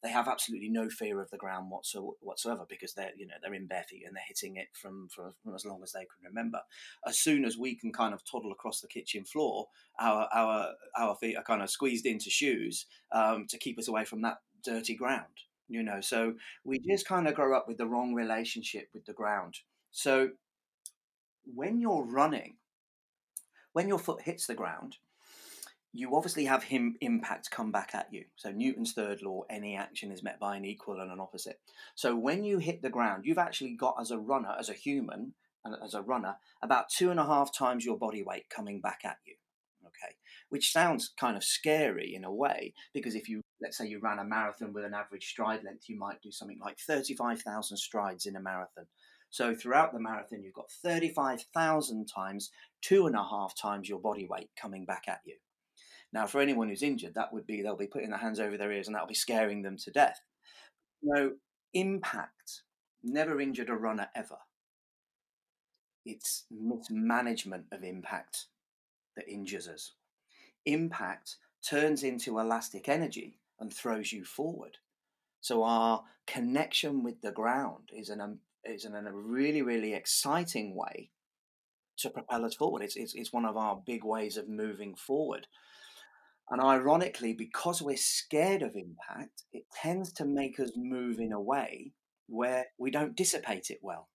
they 0.03 0.11
have 0.11 0.29
absolutely 0.29 0.69
no 0.69 0.89
fear 0.89 1.21
of 1.21 1.31
the 1.31 1.37
ground 1.37 1.71
whatsoever 1.71 2.65
because 2.69 2.95
they're 2.95 3.13
you 3.17 3.27
know 3.27 3.35
they're 3.43 3.55
in 3.55 3.67
bare 3.67 3.85
feet 3.89 4.05
and 4.07 4.17
they're 4.17 4.23
hitting 4.27 4.57
it 4.57 4.69
from, 4.73 5.09
from, 5.09 5.35
from 5.43 5.55
as 5.55 5.65
long 5.65 5.83
as 5.83 5.93
they 5.93 6.01
can 6.01 6.27
remember. 6.27 6.61
As 7.07 7.19
soon 7.19 7.45
as 7.45 7.59
we 7.59 7.75
can 7.75 7.93
kind 7.93 8.15
of 8.15 8.25
toddle 8.25 8.53
across 8.53 8.81
the 8.81 8.89
kitchen 8.89 9.25
floor, 9.25 9.67
our 10.01 10.29
our 10.33 10.73
our 10.97 11.15
feet 11.17 11.37
are 11.37 11.43
kind 11.43 11.63
of 11.63 11.71
squeezed 11.71 12.07
into 12.07 12.31
shoes 12.31 12.87
um, 13.13 13.47
to 13.49 13.59
keep 13.59 13.79
us 13.79 13.89
away 13.89 14.05
from 14.05 14.23
that 14.23 14.39
dirty 14.65 14.95
ground. 14.97 15.27
You 15.69 15.83
know, 15.83 16.01
so 16.01 16.35
we 16.65 16.81
just 16.81 17.07
kind 17.07 17.29
of 17.29 17.35
grow 17.35 17.57
up 17.57 17.69
with 17.69 17.79
the 17.79 17.87
wrong 17.87 18.15
relationship 18.15 18.89
with 18.93 19.05
the 19.05 19.13
ground. 19.13 19.59
So 19.93 20.31
when 21.45 21.81
you're 21.81 22.05
running, 22.05 22.57
when 23.73 23.87
your 23.87 23.99
foot 23.99 24.23
hits 24.23 24.47
the 24.47 24.55
ground, 24.55 24.97
you 25.93 26.15
obviously 26.15 26.45
have 26.45 26.63
him 26.63 26.97
impact 27.01 27.51
come 27.51 27.73
back 27.73 27.91
at 27.95 28.09
you. 28.13 28.25
So 28.37 28.51
Newton's 28.51 28.93
third 28.93 29.23
law, 29.23 29.43
any 29.51 29.77
action 29.77 30.13
is 30.13 30.23
met 30.23 30.39
by 30.39 30.57
an 30.57 30.65
equal 30.65 31.01
and 31.01 31.11
an 31.11 31.21
opposite. 31.21 31.61
So 31.95 32.15
when 32.15 32.45
you 32.45 32.59
hit 32.59 32.83
the 32.83 32.91
ground, 32.91 33.25
you've 33.25 33.39
actually 33.39 33.75
got 33.75 33.97
as 34.01 34.11
a 34.11 34.19
runner, 34.19 34.55
as 34.59 34.69
a 34.69 34.75
human, 34.75 35.35
and 35.65 35.75
as 35.85 35.95
a 35.95 36.03
runner, 36.03 36.37
about 36.63 36.89
two 36.89 37.11
and 37.11 37.21
a 37.21 37.27
half 37.27 37.53
times 37.53 37.85
your 37.85 37.99
body 37.99 38.23
weight 38.23 38.49
coming 38.49 38.81
back 38.81 39.01
at 39.05 39.19
you. 39.27 39.35
Okay, 39.85 40.15
which 40.51 40.73
sounds 40.73 41.13
kind 41.19 41.37
of 41.37 41.43
scary 41.43 42.15
in 42.15 42.25
a 42.25 42.33
way 42.33 42.73
because 42.95 43.15
if 43.15 43.29
you 43.29 43.41
let's 43.61 43.77
say 43.77 43.87
you 43.87 43.99
ran 43.99 44.21
a 44.21 44.25
marathon 44.25 44.73
with 44.73 44.85
an 44.85 44.95
average 44.95 45.27
stride 45.27 45.65
length, 45.65 45.89
you 45.89 45.99
might 45.99 46.23
do 46.23 46.31
something 46.31 46.61
like 46.61 46.79
thirty-five 46.79 47.43
thousand 47.43 47.77
strides 47.77 48.27
in 48.27 48.37
a 48.37 48.41
marathon. 48.41 48.87
So 49.31 49.55
throughout 49.55 49.93
the 49.93 50.01
marathon, 50.01 50.43
you've 50.43 50.55
got 50.55 50.71
thirty-five 50.71 51.45
thousand 51.53 52.07
times 52.07 52.51
two 52.81 53.07
and 53.07 53.17
a 53.17 53.25
half 53.25 53.55
times 53.57 53.89
your 53.89 54.01
body 54.01 54.27
weight 54.31 54.51
coming 54.57 54.85
back 54.85 55.05
at 55.09 55.21
you. 55.25 55.35
Now, 56.13 56.27
for 56.27 56.41
anyone 56.41 56.69
who's 56.69 56.83
injured, 56.83 57.15
that 57.15 57.33
would 57.33 57.47
be 57.47 57.63
they'll 57.63 57.77
be 57.77 57.87
putting 57.87 58.11
their 58.11 58.19
hands 58.19 58.41
over 58.41 58.57
their 58.57 58.73
ears 58.73 58.87
and 58.87 58.95
that'll 58.95 59.09
be 59.09 59.15
scaring 59.15 59.63
them 59.63 59.77
to 59.79 59.91
death. 59.91 60.21
No, 61.03 61.33
impact 61.73 62.63
never 63.03 63.41
injured 63.41 63.71
a 63.71 63.75
runner 63.75 64.09
ever. 64.15 64.39
It's 66.05 66.45
mismanagement 66.51 67.67
of 67.73 67.85
impact 67.85 68.47
that 69.17 69.29
injures 69.29 69.69
us. 69.69 69.93
Impact 70.67 71.37
turns 71.67 72.03
into 72.03 72.39
elastic 72.39 72.89
energy 72.89 73.39
and 73.59 73.73
throws 73.73 74.13
you 74.13 74.25
forward. 74.25 74.79
So 75.41 75.63
our 75.63 76.05
connection 76.27 77.03
with 77.03 77.21
the 77.23 77.33
ground 77.33 77.91
is 77.95 78.09
an 78.09 78.21
um, 78.21 78.39
is 78.65 78.85
a 78.85 78.91
really 79.13 79.63
really 79.63 79.95
exciting 79.95 80.75
way 80.75 81.11
to 81.99 82.11
propel 82.11 82.45
us 82.45 82.55
forward. 82.55 82.83
It's, 82.83 82.97
it's 82.97 83.15
it's 83.15 83.33
one 83.33 83.45
of 83.47 83.57
our 83.57 83.83
big 83.87 84.05
ways 84.05 84.37
of 84.37 84.49
moving 84.49 84.95
forward. 84.95 85.47
And 86.51 86.61
ironically, 86.61 87.33
because 87.33 87.81
we're 87.81 87.97
scared 87.97 88.63
of 88.63 88.75
impact, 88.75 89.45
it 89.53 89.65
tends 89.73 90.13
to 90.15 90.25
make 90.25 90.59
us 90.59 90.73
move 90.77 91.21
in 91.21 91.33
a 91.33 91.41
way 91.41 91.93
where 92.27 92.67
we 92.77 92.91
don't 92.91 93.17
dissipate 93.17 93.71
it 93.71 93.79
well. 93.83 94.09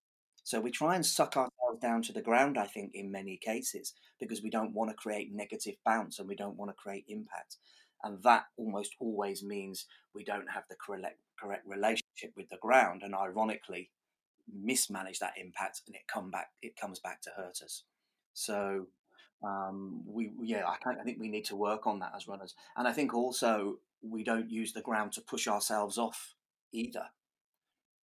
So 0.44 0.60
we 0.60 0.70
try 0.70 0.96
and 0.96 1.06
suck 1.06 1.38
ourselves 1.38 1.82
down 1.82 2.02
to 2.04 2.14
the 2.14 2.22
ground, 2.22 2.58
I 2.58 2.68
think, 2.68 2.92
in 2.94 3.12
many 3.12 3.38
cases, 3.38 3.94
because 4.20 4.44
we 4.44 4.50
don't 4.50 4.74
want 4.74 4.92
to 4.92 4.96
create 4.96 5.34
negative 5.34 5.76
bounce 5.86 6.20
and 6.20 6.28
we 6.28 6.36
don't 6.36 6.58
want 6.58 6.70
to 6.70 6.76
create 6.76 7.06
impact. 7.08 7.58
And 8.04 8.22
that 8.24 8.46
almost 8.58 8.96
always 9.00 9.42
means 9.42 9.86
we 10.14 10.24
don't 10.24 10.52
have 10.52 10.64
the 10.70 10.76
correct, 10.76 11.18
relationship 11.66 12.34
with 12.36 12.50
the 12.50 12.58
ground. 12.62 13.02
And 13.04 13.16
ironically, 13.16 13.90
mismanage 14.54 15.20
that 15.20 15.34
impact 15.38 15.82
and 15.88 15.96
it 15.96 16.04
come 16.08 16.30
back 16.30 16.50
it 16.62 16.76
comes 16.80 17.00
back 17.00 17.22
to 17.22 17.32
hurt 17.36 17.62
us. 17.64 17.84
So 18.34 18.88
um, 19.44 20.02
we 20.08 20.32
yeah 20.42 20.64
I, 20.66 20.78
I 20.90 21.04
think 21.04 21.20
we 21.20 21.30
need 21.30 21.46
to 21.46 21.56
work 21.56 21.88
on 21.88 22.00
that 22.00 22.14
as 22.16 22.28
runners. 22.28 22.56
And 22.78 22.88
i 22.88 22.94
think 22.94 23.14
also 23.14 23.80
we 24.02 24.24
don't 24.24 24.50
use 24.50 24.74
the 24.74 24.82
ground 24.82 25.14
to 25.14 25.22
push 25.22 25.48
ourselves 25.48 25.98
off 25.98 26.36
either. 26.72 27.06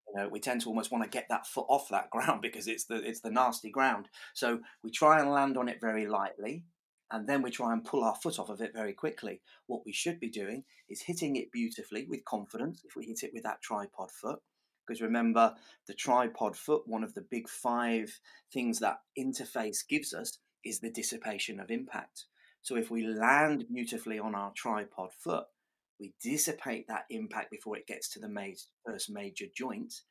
You 0.09 0.17
know 0.17 0.29
we 0.29 0.41
tend 0.41 0.63
to 0.63 0.69
almost 0.69 0.91
want 0.91 1.05
to 1.05 1.11
get 1.11 1.27
that 1.29 1.47
foot 1.47 1.67
off 1.69 1.89
that 1.91 2.11
ground 2.15 2.43
because 2.43 2.67
it's 2.67 2.85
the 2.85 2.97
it's 2.97 3.21
the 3.21 3.31
nasty 3.31 3.71
ground. 3.71 4.09
So 4.35 4.61
we 4.83 4.91
try 4.91 5.21
and 5.21 5.31
land 5.31 5.57
on 5.57 5.69
it 5.69 5.81
very 5.81 6.07
lightly 6.07 6.65
and 7.11 7.29
then 7.29 7.43
we 7.43 7.51
try 7.51 7.73
and 7.73 7.85
pull 7.85 8.05
our 8.05 8.15
foot 8.15 8.39
off 8.39 8.51
of 8.51 8.61
it 8.61 8.73
very 8.73 8.93
quickly. 8.93 9.41
What 9.67 9.83
we 9.85 9.93
should 9.93 10.21
be 10.21 10.29
doing 10.29 10.65
is 10.89 11.03
hitting 11.03 11.37
it 11.37 11.51
beautifully 11.53 12.07
with 12.09 12.25
confidence 12.25 12.83
if 12.85 12.95
we 12.95 13.07
hit 13.07 13.23
it 13.23 13.33
with 13.35 13.43
that 13.43 13.63
tripod 13.63 14.11
foot. 14.11 14.39
Because 14.87 15.03
remember 15.03 15.55
the 15.87 15.95
tripod 15.95 16.57
foot 16.57 16.83
one 16.87 17.05
of 17.05 17.15
the 17.15 17.25
big 17.31 17.49
five 17.49 18.21
things 18.53 18.79
that 18.81 18.99
interface 19.19 19.87
gives 19.89 20.15
us 20.15 20.39
is 20.65 20.81
the 20.81 20.91
dissipation 20.91 21.61
of 21.61 21.71
impact. 21.71 22.25
So 22.63 22.77
if 22.77 22.91
we 22.91 23.07
land 23.07 23.67
beautifully 23.73 24.19
on 24.19 24.35
our 24.35 24.53
tripod 24.55 25.13
foot, 25.13 25.45
we 25.99 26.15
dissipate 26.23 26.89
that 26.89 27.07
impact 27.11 27.51
before 27.51 27.77
it 27.77 27.87
gets 27.87 28.09
to 28.11 28.19
the 28.19 28.55
first 28.87 29.11
major 29.11 29.47
joint, 29.55 30.03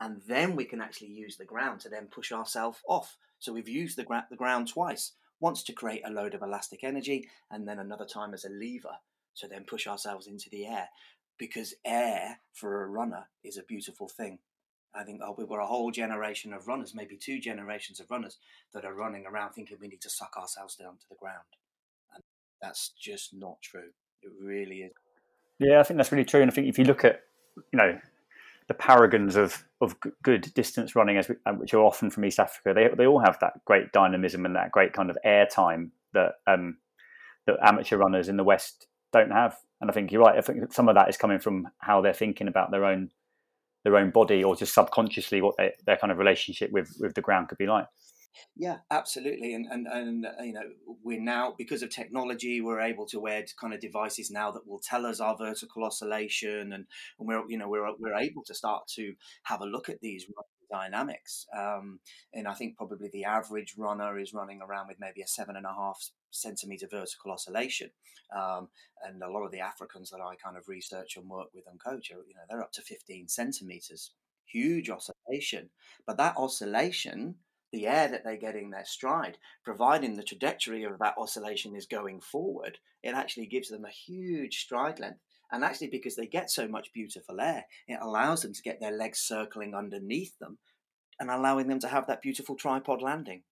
and 0.00 0.20
then 0.26 0.56
we 0.56 0.64
can 0.64 0.80
actually 0.80 1.08
use 1.08 1.36
the 1.36 1.44
ground 1.44 1.80
to 1.80 1.88
then 1.88 2.06
push 2.06 2.32
ourselves 2.32 2.78
off. 2.86 3.16
So 3.38 3.52
we've 3.52 3.68
used 3.68 3.96
the, 3.96 4.04
gra- 4.04 4.26
the 4.30 4.36
ground 4.36 4.68
twice, 4.68 5.12
once 5.40 5.62
to 5.64 5.72
create 5.72 6.02
a 6.04 6.10
load 6.10 6.34
of 6.34 6.42
elastic 6.42 6.84
energy, 6.84 7.28
and 7.50 7.66
then 7.66 7.78
another 7.78 8.06
time 8.06 8.34
as 8.34 8.44
a 8.44 8.50
lever 8.50 8.96
to 9.36 9.48
then 9.48 9.64
push 9.64 9.86
ourselves 9.86 10.26
into 10.26 10.50
the 10.50 10.66
air. 10.66 10.88
Because 11.38 11.74
air 11.84 12.40
for 12.52 12.82
a 12.82 12.88
runner 12.88 13.28
is 13.44 13.56
a 13.56 13.62
beautiful 13.62 14.08
thing. 14.08 14.40
I 14.94 15.04
think 15.04 15.20
oh, 15.22 15.34
we've 15.36 15.48
got 15.48 15.62
a 15.62 15.66
whole 15.66 15.90
generation 15.90 16.52
of 16.52 16.66
runners, 16.66 16.94
maybe 16.94 17.16
two 17.16 17.40
generations 17.40 18.00
of 18.00 18.10
runners 18.10 18.38
that 18.72 18.84
are 18.84 18.94
running 18.94 19.26
around 19.26 19.52
thinking 19.52 19.76
we 19.80 19.88
need 19.88 20.00
to 20.02 20.10
suck 20.10 20.36
ourselves 20.36 20.76
down 20.76 20.96
to 20.96 21.08
the 21.08 21.16
ground. 21.20 21.44
And 22.14 22.22
that's 22.60 22.92
just 23.00 23.34
not 23.34 23.60
true. 23.62 23.90
It 24.22 24.32
really 24.40 24.78
is. 24.78 24.92
Yeah, 25.58 25.80
I 25.80 25.82
think 25.82 25.98
that's 25.98 26.12
really 26.12 26.24
true. 26.24 26.40
And 26.40 26.50
I 26.50 26.54
think 26.54 26.68
if 26.68 26.78
you 26.78 26.84
look 26.84 27.04
at, 27.04 27.20
you 27.72 27.76
know, 27.76 27.98
the 28.68 28.74
paragons 28.74 29.36
of, 29.36 29.64
of 29.80 29.96
good 30.22 30.52
distance 30.54 30.94
running, 30.94 31.16
as 31.16 31.28
we, 31.28 31.36
uh, 31.46 31.52
which 31.52 31.74
are 31.74 31.82
often 31.82 32.10
from 32.10 32.24
East 32.24 32.38
Africa, 32.38 32.72
they, 32.74 32.88
they 32.96 33.06
all 33.06 33.20
have 33.20 33.38
that 33.40 33.64
great 33.64 33.92
dynamism 33.92 34.44
and 34.44 34.56
that 34.56 34.70
great 34.70 34.92
kind 34.92 35.10
of 35.10 35.18
air 35.24 35.46
time 35.46 35.92
that 36.12 36.32
um, 36.46 36.78
that 37.46 37.56
amateur 37.62 37.96
runners 37.96 38.28
in 38.28 38.36
the 38.36 38.44
West 38.44 38.86
don't 39.12 39.30
have. 39.30 39.56
And 39.80 39.90
I 39.90 39.94
think 39.94 40.12
you're 40.12 40.22
right. 40.22 40.36
I 40.36 40.40
think 40.40 40.72
some 40.72 40.88
of 40.88 40.94
that 40.96 41.08
is 41.08 41.16
coming 41.16 41.38
from 41.38 41.68
how 41.78 42.00
they're 42.00 42.12
thinking 42.12 42.48
about 42.48 42.70
their 42.70 42.84
own 42.84 43.10
their 43.84 43.96
own 43.96 44.10
body, 44.10 44.42
or 44.44 44.56
just 44.56 44.74
subconsciously 44.74 45.40
what 45.40 45.56
they, 45.58 45.72
their 45.86 45.96
kind 45.96 46.12
of 46.12 46.18
relationship 46.18 46.70
with 46.72 46.96
with 47.00 47.14
the 47.14 47.22
ground 47.22 47.48
could 47.48 47.58
be 47.58 47.66
like. 47.66 47.86
Yeah, 48.56 48.78
absolutely. 48.90 49.54
And, 49.54 49.66
and, 49.66 49.86
and, 49.86 50.26
uh, 50.26 50.42
you 50.42 50.52
know, 50.52 50.62
we're 51.02 51.20
now, 51.20 51.54
because 51.58 51.82
of 51.82 51.90
technology, 51.90 52.60
we're 52.60 52.80
able 52.80 53.06
to 53.06 53.18
wear 53.18 53.44
kind 53.60 53.74
of 53.74 53.80
devices 53.80 54.30
now 54.30 54.52
that 54.52 54.66
will 54.66 54.80
tell 54.80 55.06
us 55.06 55.18
our 55.18 55.36
vertical 55.36 55.84
oscillation. 55.84 56.72
And, 56.72 56.86
and 57.18 57.28
we're, 57.28 57.42
you 57.48 57.58
know, 57.58 57.68
we're, 57.68 57.88
we're 57.98 58.14
able 58.14 58.44
to 58.44 58.54
start 58.54 58.86
to 58.94 59.14
have 59.44 59.60
a 59.60 59.66
look 59.66 59.88
at 59.88 60.00
these 60.00 60.26
dynamics. 60.70 61.46
Um, 61.56 61.98
and 62.32 62.46
I 62.46 62.54
think 62.54 62.76
probably 62.76 63.08
the 63.12 63.24
average 63.24 63.74
runner 63.76 64.18
is 64.18 64.34
running 64.34 64.60
around 64.62 64.88
with 64.88 64.98
maybe 65.00 65.22
a 65.22 65.26
seven 65.26 65.56
and 65.56 65.66
a 65.66 65.74
half 65.74 65.98
centimeter 66.30 66.86
vertical 66.90 67.32
oscillation. 67.32 67.90
Um, 68.36 68.68
and 69.06 69.22
a 69.22 69.30
lot 69.30 69.44
of 69.44 69.52
the 69.52 69.60
Africans 69.60 70.10
that 70.10 70.20
I 70.20 70.34
kind 70.36 70.56
of 70.56 70.68
research 70.68 71.16
and 71.16 71.28
work 71.28 71.48
with 71.54 71.66
and 71.66 71.82
coach, 71.82 72.10
are, 72.10 72.24
you 72.26 72.34
know, 72.34 72.42
they're 72.48 72.62
up 72.62 72.72
to 72.72 72.82
15 72.82 73.28
centimeters. 73.28 74.12
Huge 74.44 74.90
oscillation. 74.90 75.70
But 76.06 76.16
that 76.18 76.36
oscillation 76.36 77.36
the 77.72 77.86
air 77.86 78.08
that 78.08 78.24
they 78.24 78.36
get 78.36 78.56
in 78.56 78.70
their 78.70 78.84
stride, 78.84 79.38
providing 79.62 80.16
the 80.16 80.22
trajectory 80.22 80.84
of 80.84 80.98
that 80.98 81.16
oscillation 81.18 81.76
is 81.76 81.86
going 81.86 82.20
forward, 82.20 82.78
it 83.02 83.14
actually 83.14 83.46
gives 83.46 83.68
them 83.68 83.84
a 83.84 83.90
huge 83.90 84.60
stride 84.60 84.98
length. 84.98 85.20
And 85.50 85.64
actually, 85.64 85.88
because 85.88 86.16
they 86.16 86.26
get 86.26 86.50
so 86.50 86.68
much 86.68 86.92
beautiful 86.92 87.40
air, 87.40 87.64
it 87.86 87.98
allows 88.00 88.42
them 88.42 88.52
to 88.52 88.62
get 88.62 88.80
their 88.80 88.92
legs 88.92 89.18
circling 89.18 89.74
underneath 89.74 90.38
them 90.38 90.58
and 91.20 91.30
allowing 91.30 91.68
them 91.68 91.80
to 91.80 91.88
have 91.88 92.06
that 92.06 92.22
beautiful 92.22 92.54
tripod 92.54 93.02
landing. 93.02 93.42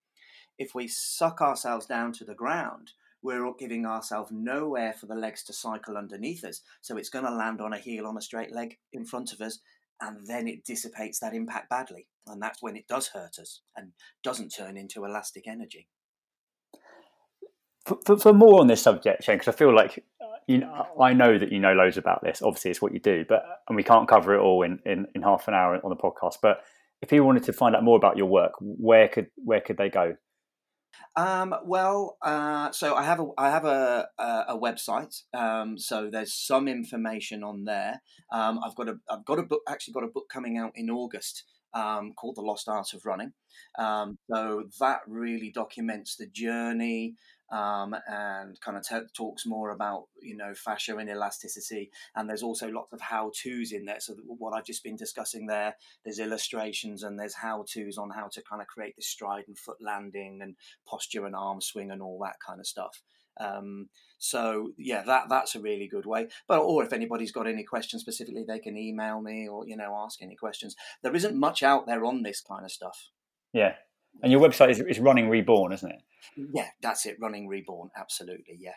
If 0.57 0.73
we 0.73 0.87
suck 0.87 1.41
ourselves 1.41 1.85
down 1.85 2.13
to 2.13 2.25
the 2.25 2.33
ground, 2.33 2.91
we're 3.21 3.51
giving 3.59 3.85
ourselves 3.85 4.31
no 4.31 4.75
air 4.75 4.93
for 4.93 5.05
the 5.05 5.15
legs 5.15 5.43
to 5.43 5.53
cycle 5.53 5.97
underneath 5.97 6.43
us. 6.43 6.61
So 6.81 6.97
it's 6.97 7.09
going 7.09 7.25
to 7.25 7.31
land 7.31 7.61
on 7.61 7.73
a 7.73 7.77
heel 7.77 8.05
on 8.05 8.17
a 8.17 8.21
straight 8.21 8.53
leg 8.53 8.77
in 8.93 9.05
front 9.05 9.33
of 9.33 9.41
us, 9.41 9.59
and 10.01 10.25
then 10.27 10.47
it 10.47 10.65
dissipates 10.65 11.19
that 11.19 11.33
impact 11.33 11.69
badly. 11.69 12.07
And 12.27 12.41
that's 12.41 12.61
when 12.61 12.75
it 12.75 12.87
does 12.87 13.07
hurt 13.07 13.39
us 13.39 13.61
and 13.75 13.91
doesn't 14.23 14.49
turn 14.49 14.77
into 14.77 15.05
elastic 15.05 15.47
energy. 15.47 15.87
For, 17.85 17.97
for, 18.05 18.17
for 18.17 18.33
more 18.33 18.59
on 18.59 18.67
this 18.67 18.81
subject, 18.81 19.23
Shane, 19.23 19.37
because 19.37 19.53
I 19.53 19.57
feel 19.57 19.73
like 19.73 20.03
uh, 20.21 20.25
you 20.47 20.59
know, 20.59 20.73
uh, 20.73 21.01
I 21.01 21.13
know 21.13 21.37
that 21.37 21.51
you 21.51 21.59
know 21.59 21.73
loads 21.73 21.97
about 21.97 22.21
this. 22.23 22.41
Obviously, 22.41 22.71
it's 22.71 22.81
what 22.81 22.93
you 22.93 22.99
do, 22.99 23.25
but 23.27 23.39
uh, 23.39 23.55
and 23.69 23.75
we 23.75 23.83
can't 23.83 24.07
cover 24.07 24.35
it 24.35 24.39
all 24.39 24.63
in, 24.63 24.79
in, 24.85 25.07
in 25.15 25.21
half 25.21 25.47
an 25.47 25.53
hour 25.53 25.79
on 25.83 25.89
the 25.89 25.95
podcast. 25.95 26.35
But 26.41 26.63
if 27.01 27.09
people 27.09 27.25
wanted 27.25 27.43
to 27.43 27.53
find 27.53 27.75
out 27.75 27.83
more 27.83 27.97
about 27.97 28.17
your 28.17 28.27
work, 28.27 28.53
where 28.59 29.07
could 29.07 29.27
where 29.35 29.61
could 29.61 29.77
they 29.77 29.89
go? 29.89 30.17
Um, 31.15 31.55
well, 31.65 32.17
uh, 32.21 32.71
so 32.71 32.95
I 32.95 33.03
have 33.03 33.19
a 33.19 33.27
I 33.37 33.49
have 33.49 33.65
a 33.65 34.07
a, 34.17 34.45
a 34.49 34.59
website. 34.59 35.23
Um, 35.33 35.77
so 35.77 36.09
there's 36.11 36.33
some 36.33 36.67
information 36.67 37.43
on 37.43 37.65
there. 37.65 38.01
Um, 38.31 38.59
I've 38.63 38.75
got 38.75 38.89
a 38.89 38.95
I've 39.09 39.25
got 39.25 39.39
a 39.39 39.43
book 39.43 39.61
actually 39.67 39.93
got 39.93 40.03
a 40.03 40.11
book 40.13 40.27
coming 40.31 40.57
out 40.57 40.71
in 40.75 40.89
August 40.89 41.43
um, 41.73 42.13
called 42.13 42.35
The 42.35 42.41
Lost 42.41 42.67
Art 42.67 42.93
of 42.93 43.05
Running. 43.05 43.33
Um, 43.77 44.17
so 44.31 44.63
that 44.79 44.99
really 45.07 45.51
documents 45.51 46.15
the 46.15 46.27
journey 46.27 47.15
um, 47.51 47.95
and 48.07 48.59
kind 48.61 48.77
of 48.77 48.87
t- 48.87 49.07
talks 49.13 49.45
more 49.45 49.71
about 49.71 50.05
you 50.21 50.35
know 50.35 50.53
fascia 50.53 50.97
and 50.97 51.09
elasticity. 51.09 51.91
And 52.15 52.29
there's 52.29 52.43
also 52.43 52.69
lots 52.69 52.93
of 52.93 53.01
how 53.01 53.31
tos 53.31 53.71
in 53.71 53.85
there. 53.85 53.99
So 53.99 54.15
what 54.25 54.53
I've 54.53 54.65
just 54.65 54.83
been 54.83 54.95
discussing 54.95 55.47
there, 55.47 55.75
there's 56.03 56.19
illustrations 56.19 57.03
and 57.03 57.19
there's 57.19 57.35
how 57.35 57.65
tos 57.71 57.97
on 57.97 58.09
how 58.09 58.27
to 58.33 58.41
kind 58.41 58.61
of 58.61 58.67
create 58.67 58.95
this 58.95 59.07
stride 59.07 59.45
and 59.47 59.57
foot 59.57 59.77
landing 59.79 60.39
and 60.41 60.55
posture 60.85 61.25
and 61.25 61.35
arm 61.35 61.61
swing 61.61 61.91
and 61.91 62.01
all 62.01 62.19
that 62.23 62.37
kind 62.45 62.59
of 62.59 62.67
stuff. 62.67 63.01
Um, 63.39 63.89
so 64.17 64.71
yeah, 64.77 65.03
that 65.03 65.25
that's 65.29 65.55
a 65.55 65.61
really 65.61 65.87
good 65.87 66.05
way. 66.05 66.27
But 66.47 66.59
or 66.59 66.83
if 66.83 66.93
anybody's 66.93 67.31
got 67.31 67.47
any 67.47 67.63
questions 67.63 68.01
specifically, 68.01 68.43
they 68.47 68.59
can 68.59 68.77
email 68.77 69.21
me 69.21 69.47
or 69.47 69.67
you 69.67 69.77
know 69.77 69.95
ask 70.03 70.21
any 70.21 70.35
questions. 70.35 70.75
There 71.03 71.15
isn't 71.15 71.35
much 71.35 71.63
out 71.63 71.85
there 71.85 72.03
on 72.03 72.23
this 72.23 72.41
kind 72.41 72.65
of 72.65 72.71
stuff. 72.71 73.09
Yeah, 73.53 73.75
and 74.21 74.31
your 74.31 74.41
website 74.41 74.71
is, 74.71 74.79
is 74.79 74.99
Running 74.99 75.29
Reborn, 75.29 75.71
isn't 75.73 75.91
it? 75.91 76.01
Yeah, 76.35 76.67
that's 76.81 77.05
it. 77.05 77.17
Running 77.19 77.47
Reborn, 77.47 77.89
absolutely. 77.97 78.57
Yeah. 78.59 78.73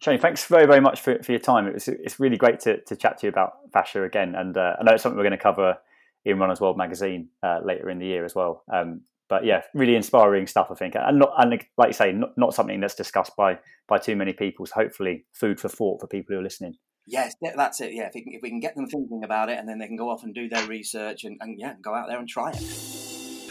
Shane, 0.00 0.18
thanks 0.18 0.46
very, 0.46 0.66
very 0.66 0.80
much 0.80 1.00
for, 1.00 1.22
for 1.22 1.32
your 1.32 1.40
time. 1.40 1.66
It 1.66 1.74
was, 1.74 1.86
it's 1.86 2.18
really 2.18 2.38
great 2.38 2.60
to, 2.60 2.80
to 2.84 2.96
chat 2.96 3.18
to 3.18 3.26
you 3.26 3.28
about 3.28 3.52
fascia 3.72 4.02
again. 4.02 4.34
And 4.34 4.56
uh, 4.56 4.76
I 4.80 4.82
know 4.82 4.92
it's 4.92 5.02
something 5.02 5.16
we're 5.16 5.24
going 5.24 5.32
to 5.32 5.42
cover 5.42 5.76
in 6.24 6.38
Runner's 6.38 6.60
World 6.60 6.78
magazine 6.78 7.28
uh, 7.42 7.58
later 7.62 7.90
in 7.90 7.98
the 7.98 8.06
year 8.06 8.24
as 8.24 8.34
well. 8.34 8.64
Um, 8.72 9.02
but 9.28 9.44
yeah, 9.44 9.62
really 9.74 9.94
inspiring 9.94 10.46
stuff, 10.46 10.68
I 10.70 10.74
think. 10.74 10.94
And, 10.96 11.18
not, 11.18 11.32
and 11.36 11.62
like 11.76 11.88
you 11.88 11.92
say, 11.92 12.12
not, 12.12 12.30
not 12.36 12.54
something 12.54 12.80
that's 12.80 12.94
discussed 12.94 13.36
by, 13.36 13.58
by 13.88 13.98
too 13.98 14.16
many 14.16 14.32
people. 14.32 14.66
So 14.66 14.72
hopefully 14.76 15.26
food 15.32 15.60
for 15.60 15.68
thought 15.68 16.00
for 16.00 16.06
people 16.06 16.34
who 16.34 16.40
are 16.40 16.42
listening. 16.42 16.76
Yes, 17.06 17.34
that's 17.56 17.80
it. 17.80 17.92
Yeah, 17.92 18.06
if 18.06 18.14
we, 18.14 18.22
can, 18.22 18.32
if 18.32 18.42
we 18.42 18.48
can 18.48 18.60
get 18.60 18.76
them 18.76 18.86
thinking 18.86 19.22
about 19.24 19.50
it 19.50 19.58
and 19.58 19.68
then 19.68 19.78
they 19.78 19.86
can 19.86 19.96
go 19.96 20.10
off 20.10 20.22
and 20.22 20.34
do 20.34 20.48
their 20.48 20.66
research 20.66 21.24
and, 21.24 21.36
and 21.40 21.58
yeah, 21.58 21.74
go 21.82 21.94
out 21.94 22.08
there 22.08 22.18
and 22.18 22.28
try 22.28 22.50
it. 22.50 22.58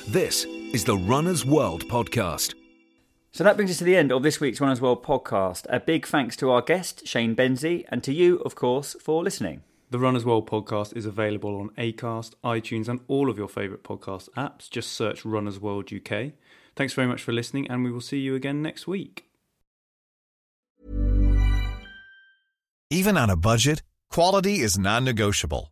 This 0.07 0.45
is 0.45 0.83
the 0.83 0.97
Runner's 0.97 1.45
World 1.45 1.87
podcast. 1.87 2.55
So 3.31 3.43
that 3.43 3.55
brings 3.55 3.71
us 3.71 3.77
to 3.77 3.83
the 3.83 3.95
end 3.95 4.11
of 4.11 4.23
this 4.23 4.39
week's 4.39 4.59
Runner's 4.59 4.81
World 4.81 5.03
podcast. 5.03 5.65
A 5.69 5.79
big 5.79 6.07
thanks 6.07 6.35
to 6.37 6.49
our 6.49 6.61
guest, 6.61 7.07
Shane 7.07 7.35
Benzie, 7.35 7.85
and 7.89 8.03
to 8.03 8.13
you, 8.13 8.37
of 8.37 8.55
course, 8.55 8.95
for 8.99 9.23
listening. 9.23 9.61
The 9.91 9.99
Runner's 9.99 10.25
World 10.25 10.49
podcast 10.49 10.95
is 10.95 11.05
available 11.05 11.55
on 11.59 11.69
Acast, 11.77 12.33
iTunes, 12.43 12.87
and 12.87 12.99
all 13.07 13.29
of 13.29 13.37
your 13.37 13.47
favourite 13.47 13.83
podcast 13.83 14.29
apps. 14.35 14.69
Just 14.69 14.93
search 14.93 15.25
Runner's 15.25 15.59
World 15.59 15.91
UK. 15.93 16.33
Thanks 16.75 16.93
very 16.93 17.07
much 17.07 17.21
for 17.21 17.31
listening, 17.31 17.69
and 17.69 17.83
we 17.83 17.91
will 17.91 18.01
see 18.01 18.19
you 18.19 18.35
again 18.35 18.61
next 18.61 18.87
week. 18.87 19.25
Even 22.89 23.15
on 23.15 23.29
a 23.29 23.35
budget, 23.35 23.83
quality 24.09 24.61
is 24.61 24.79
non 24.79 25.05
negotiable. 25.05 25.71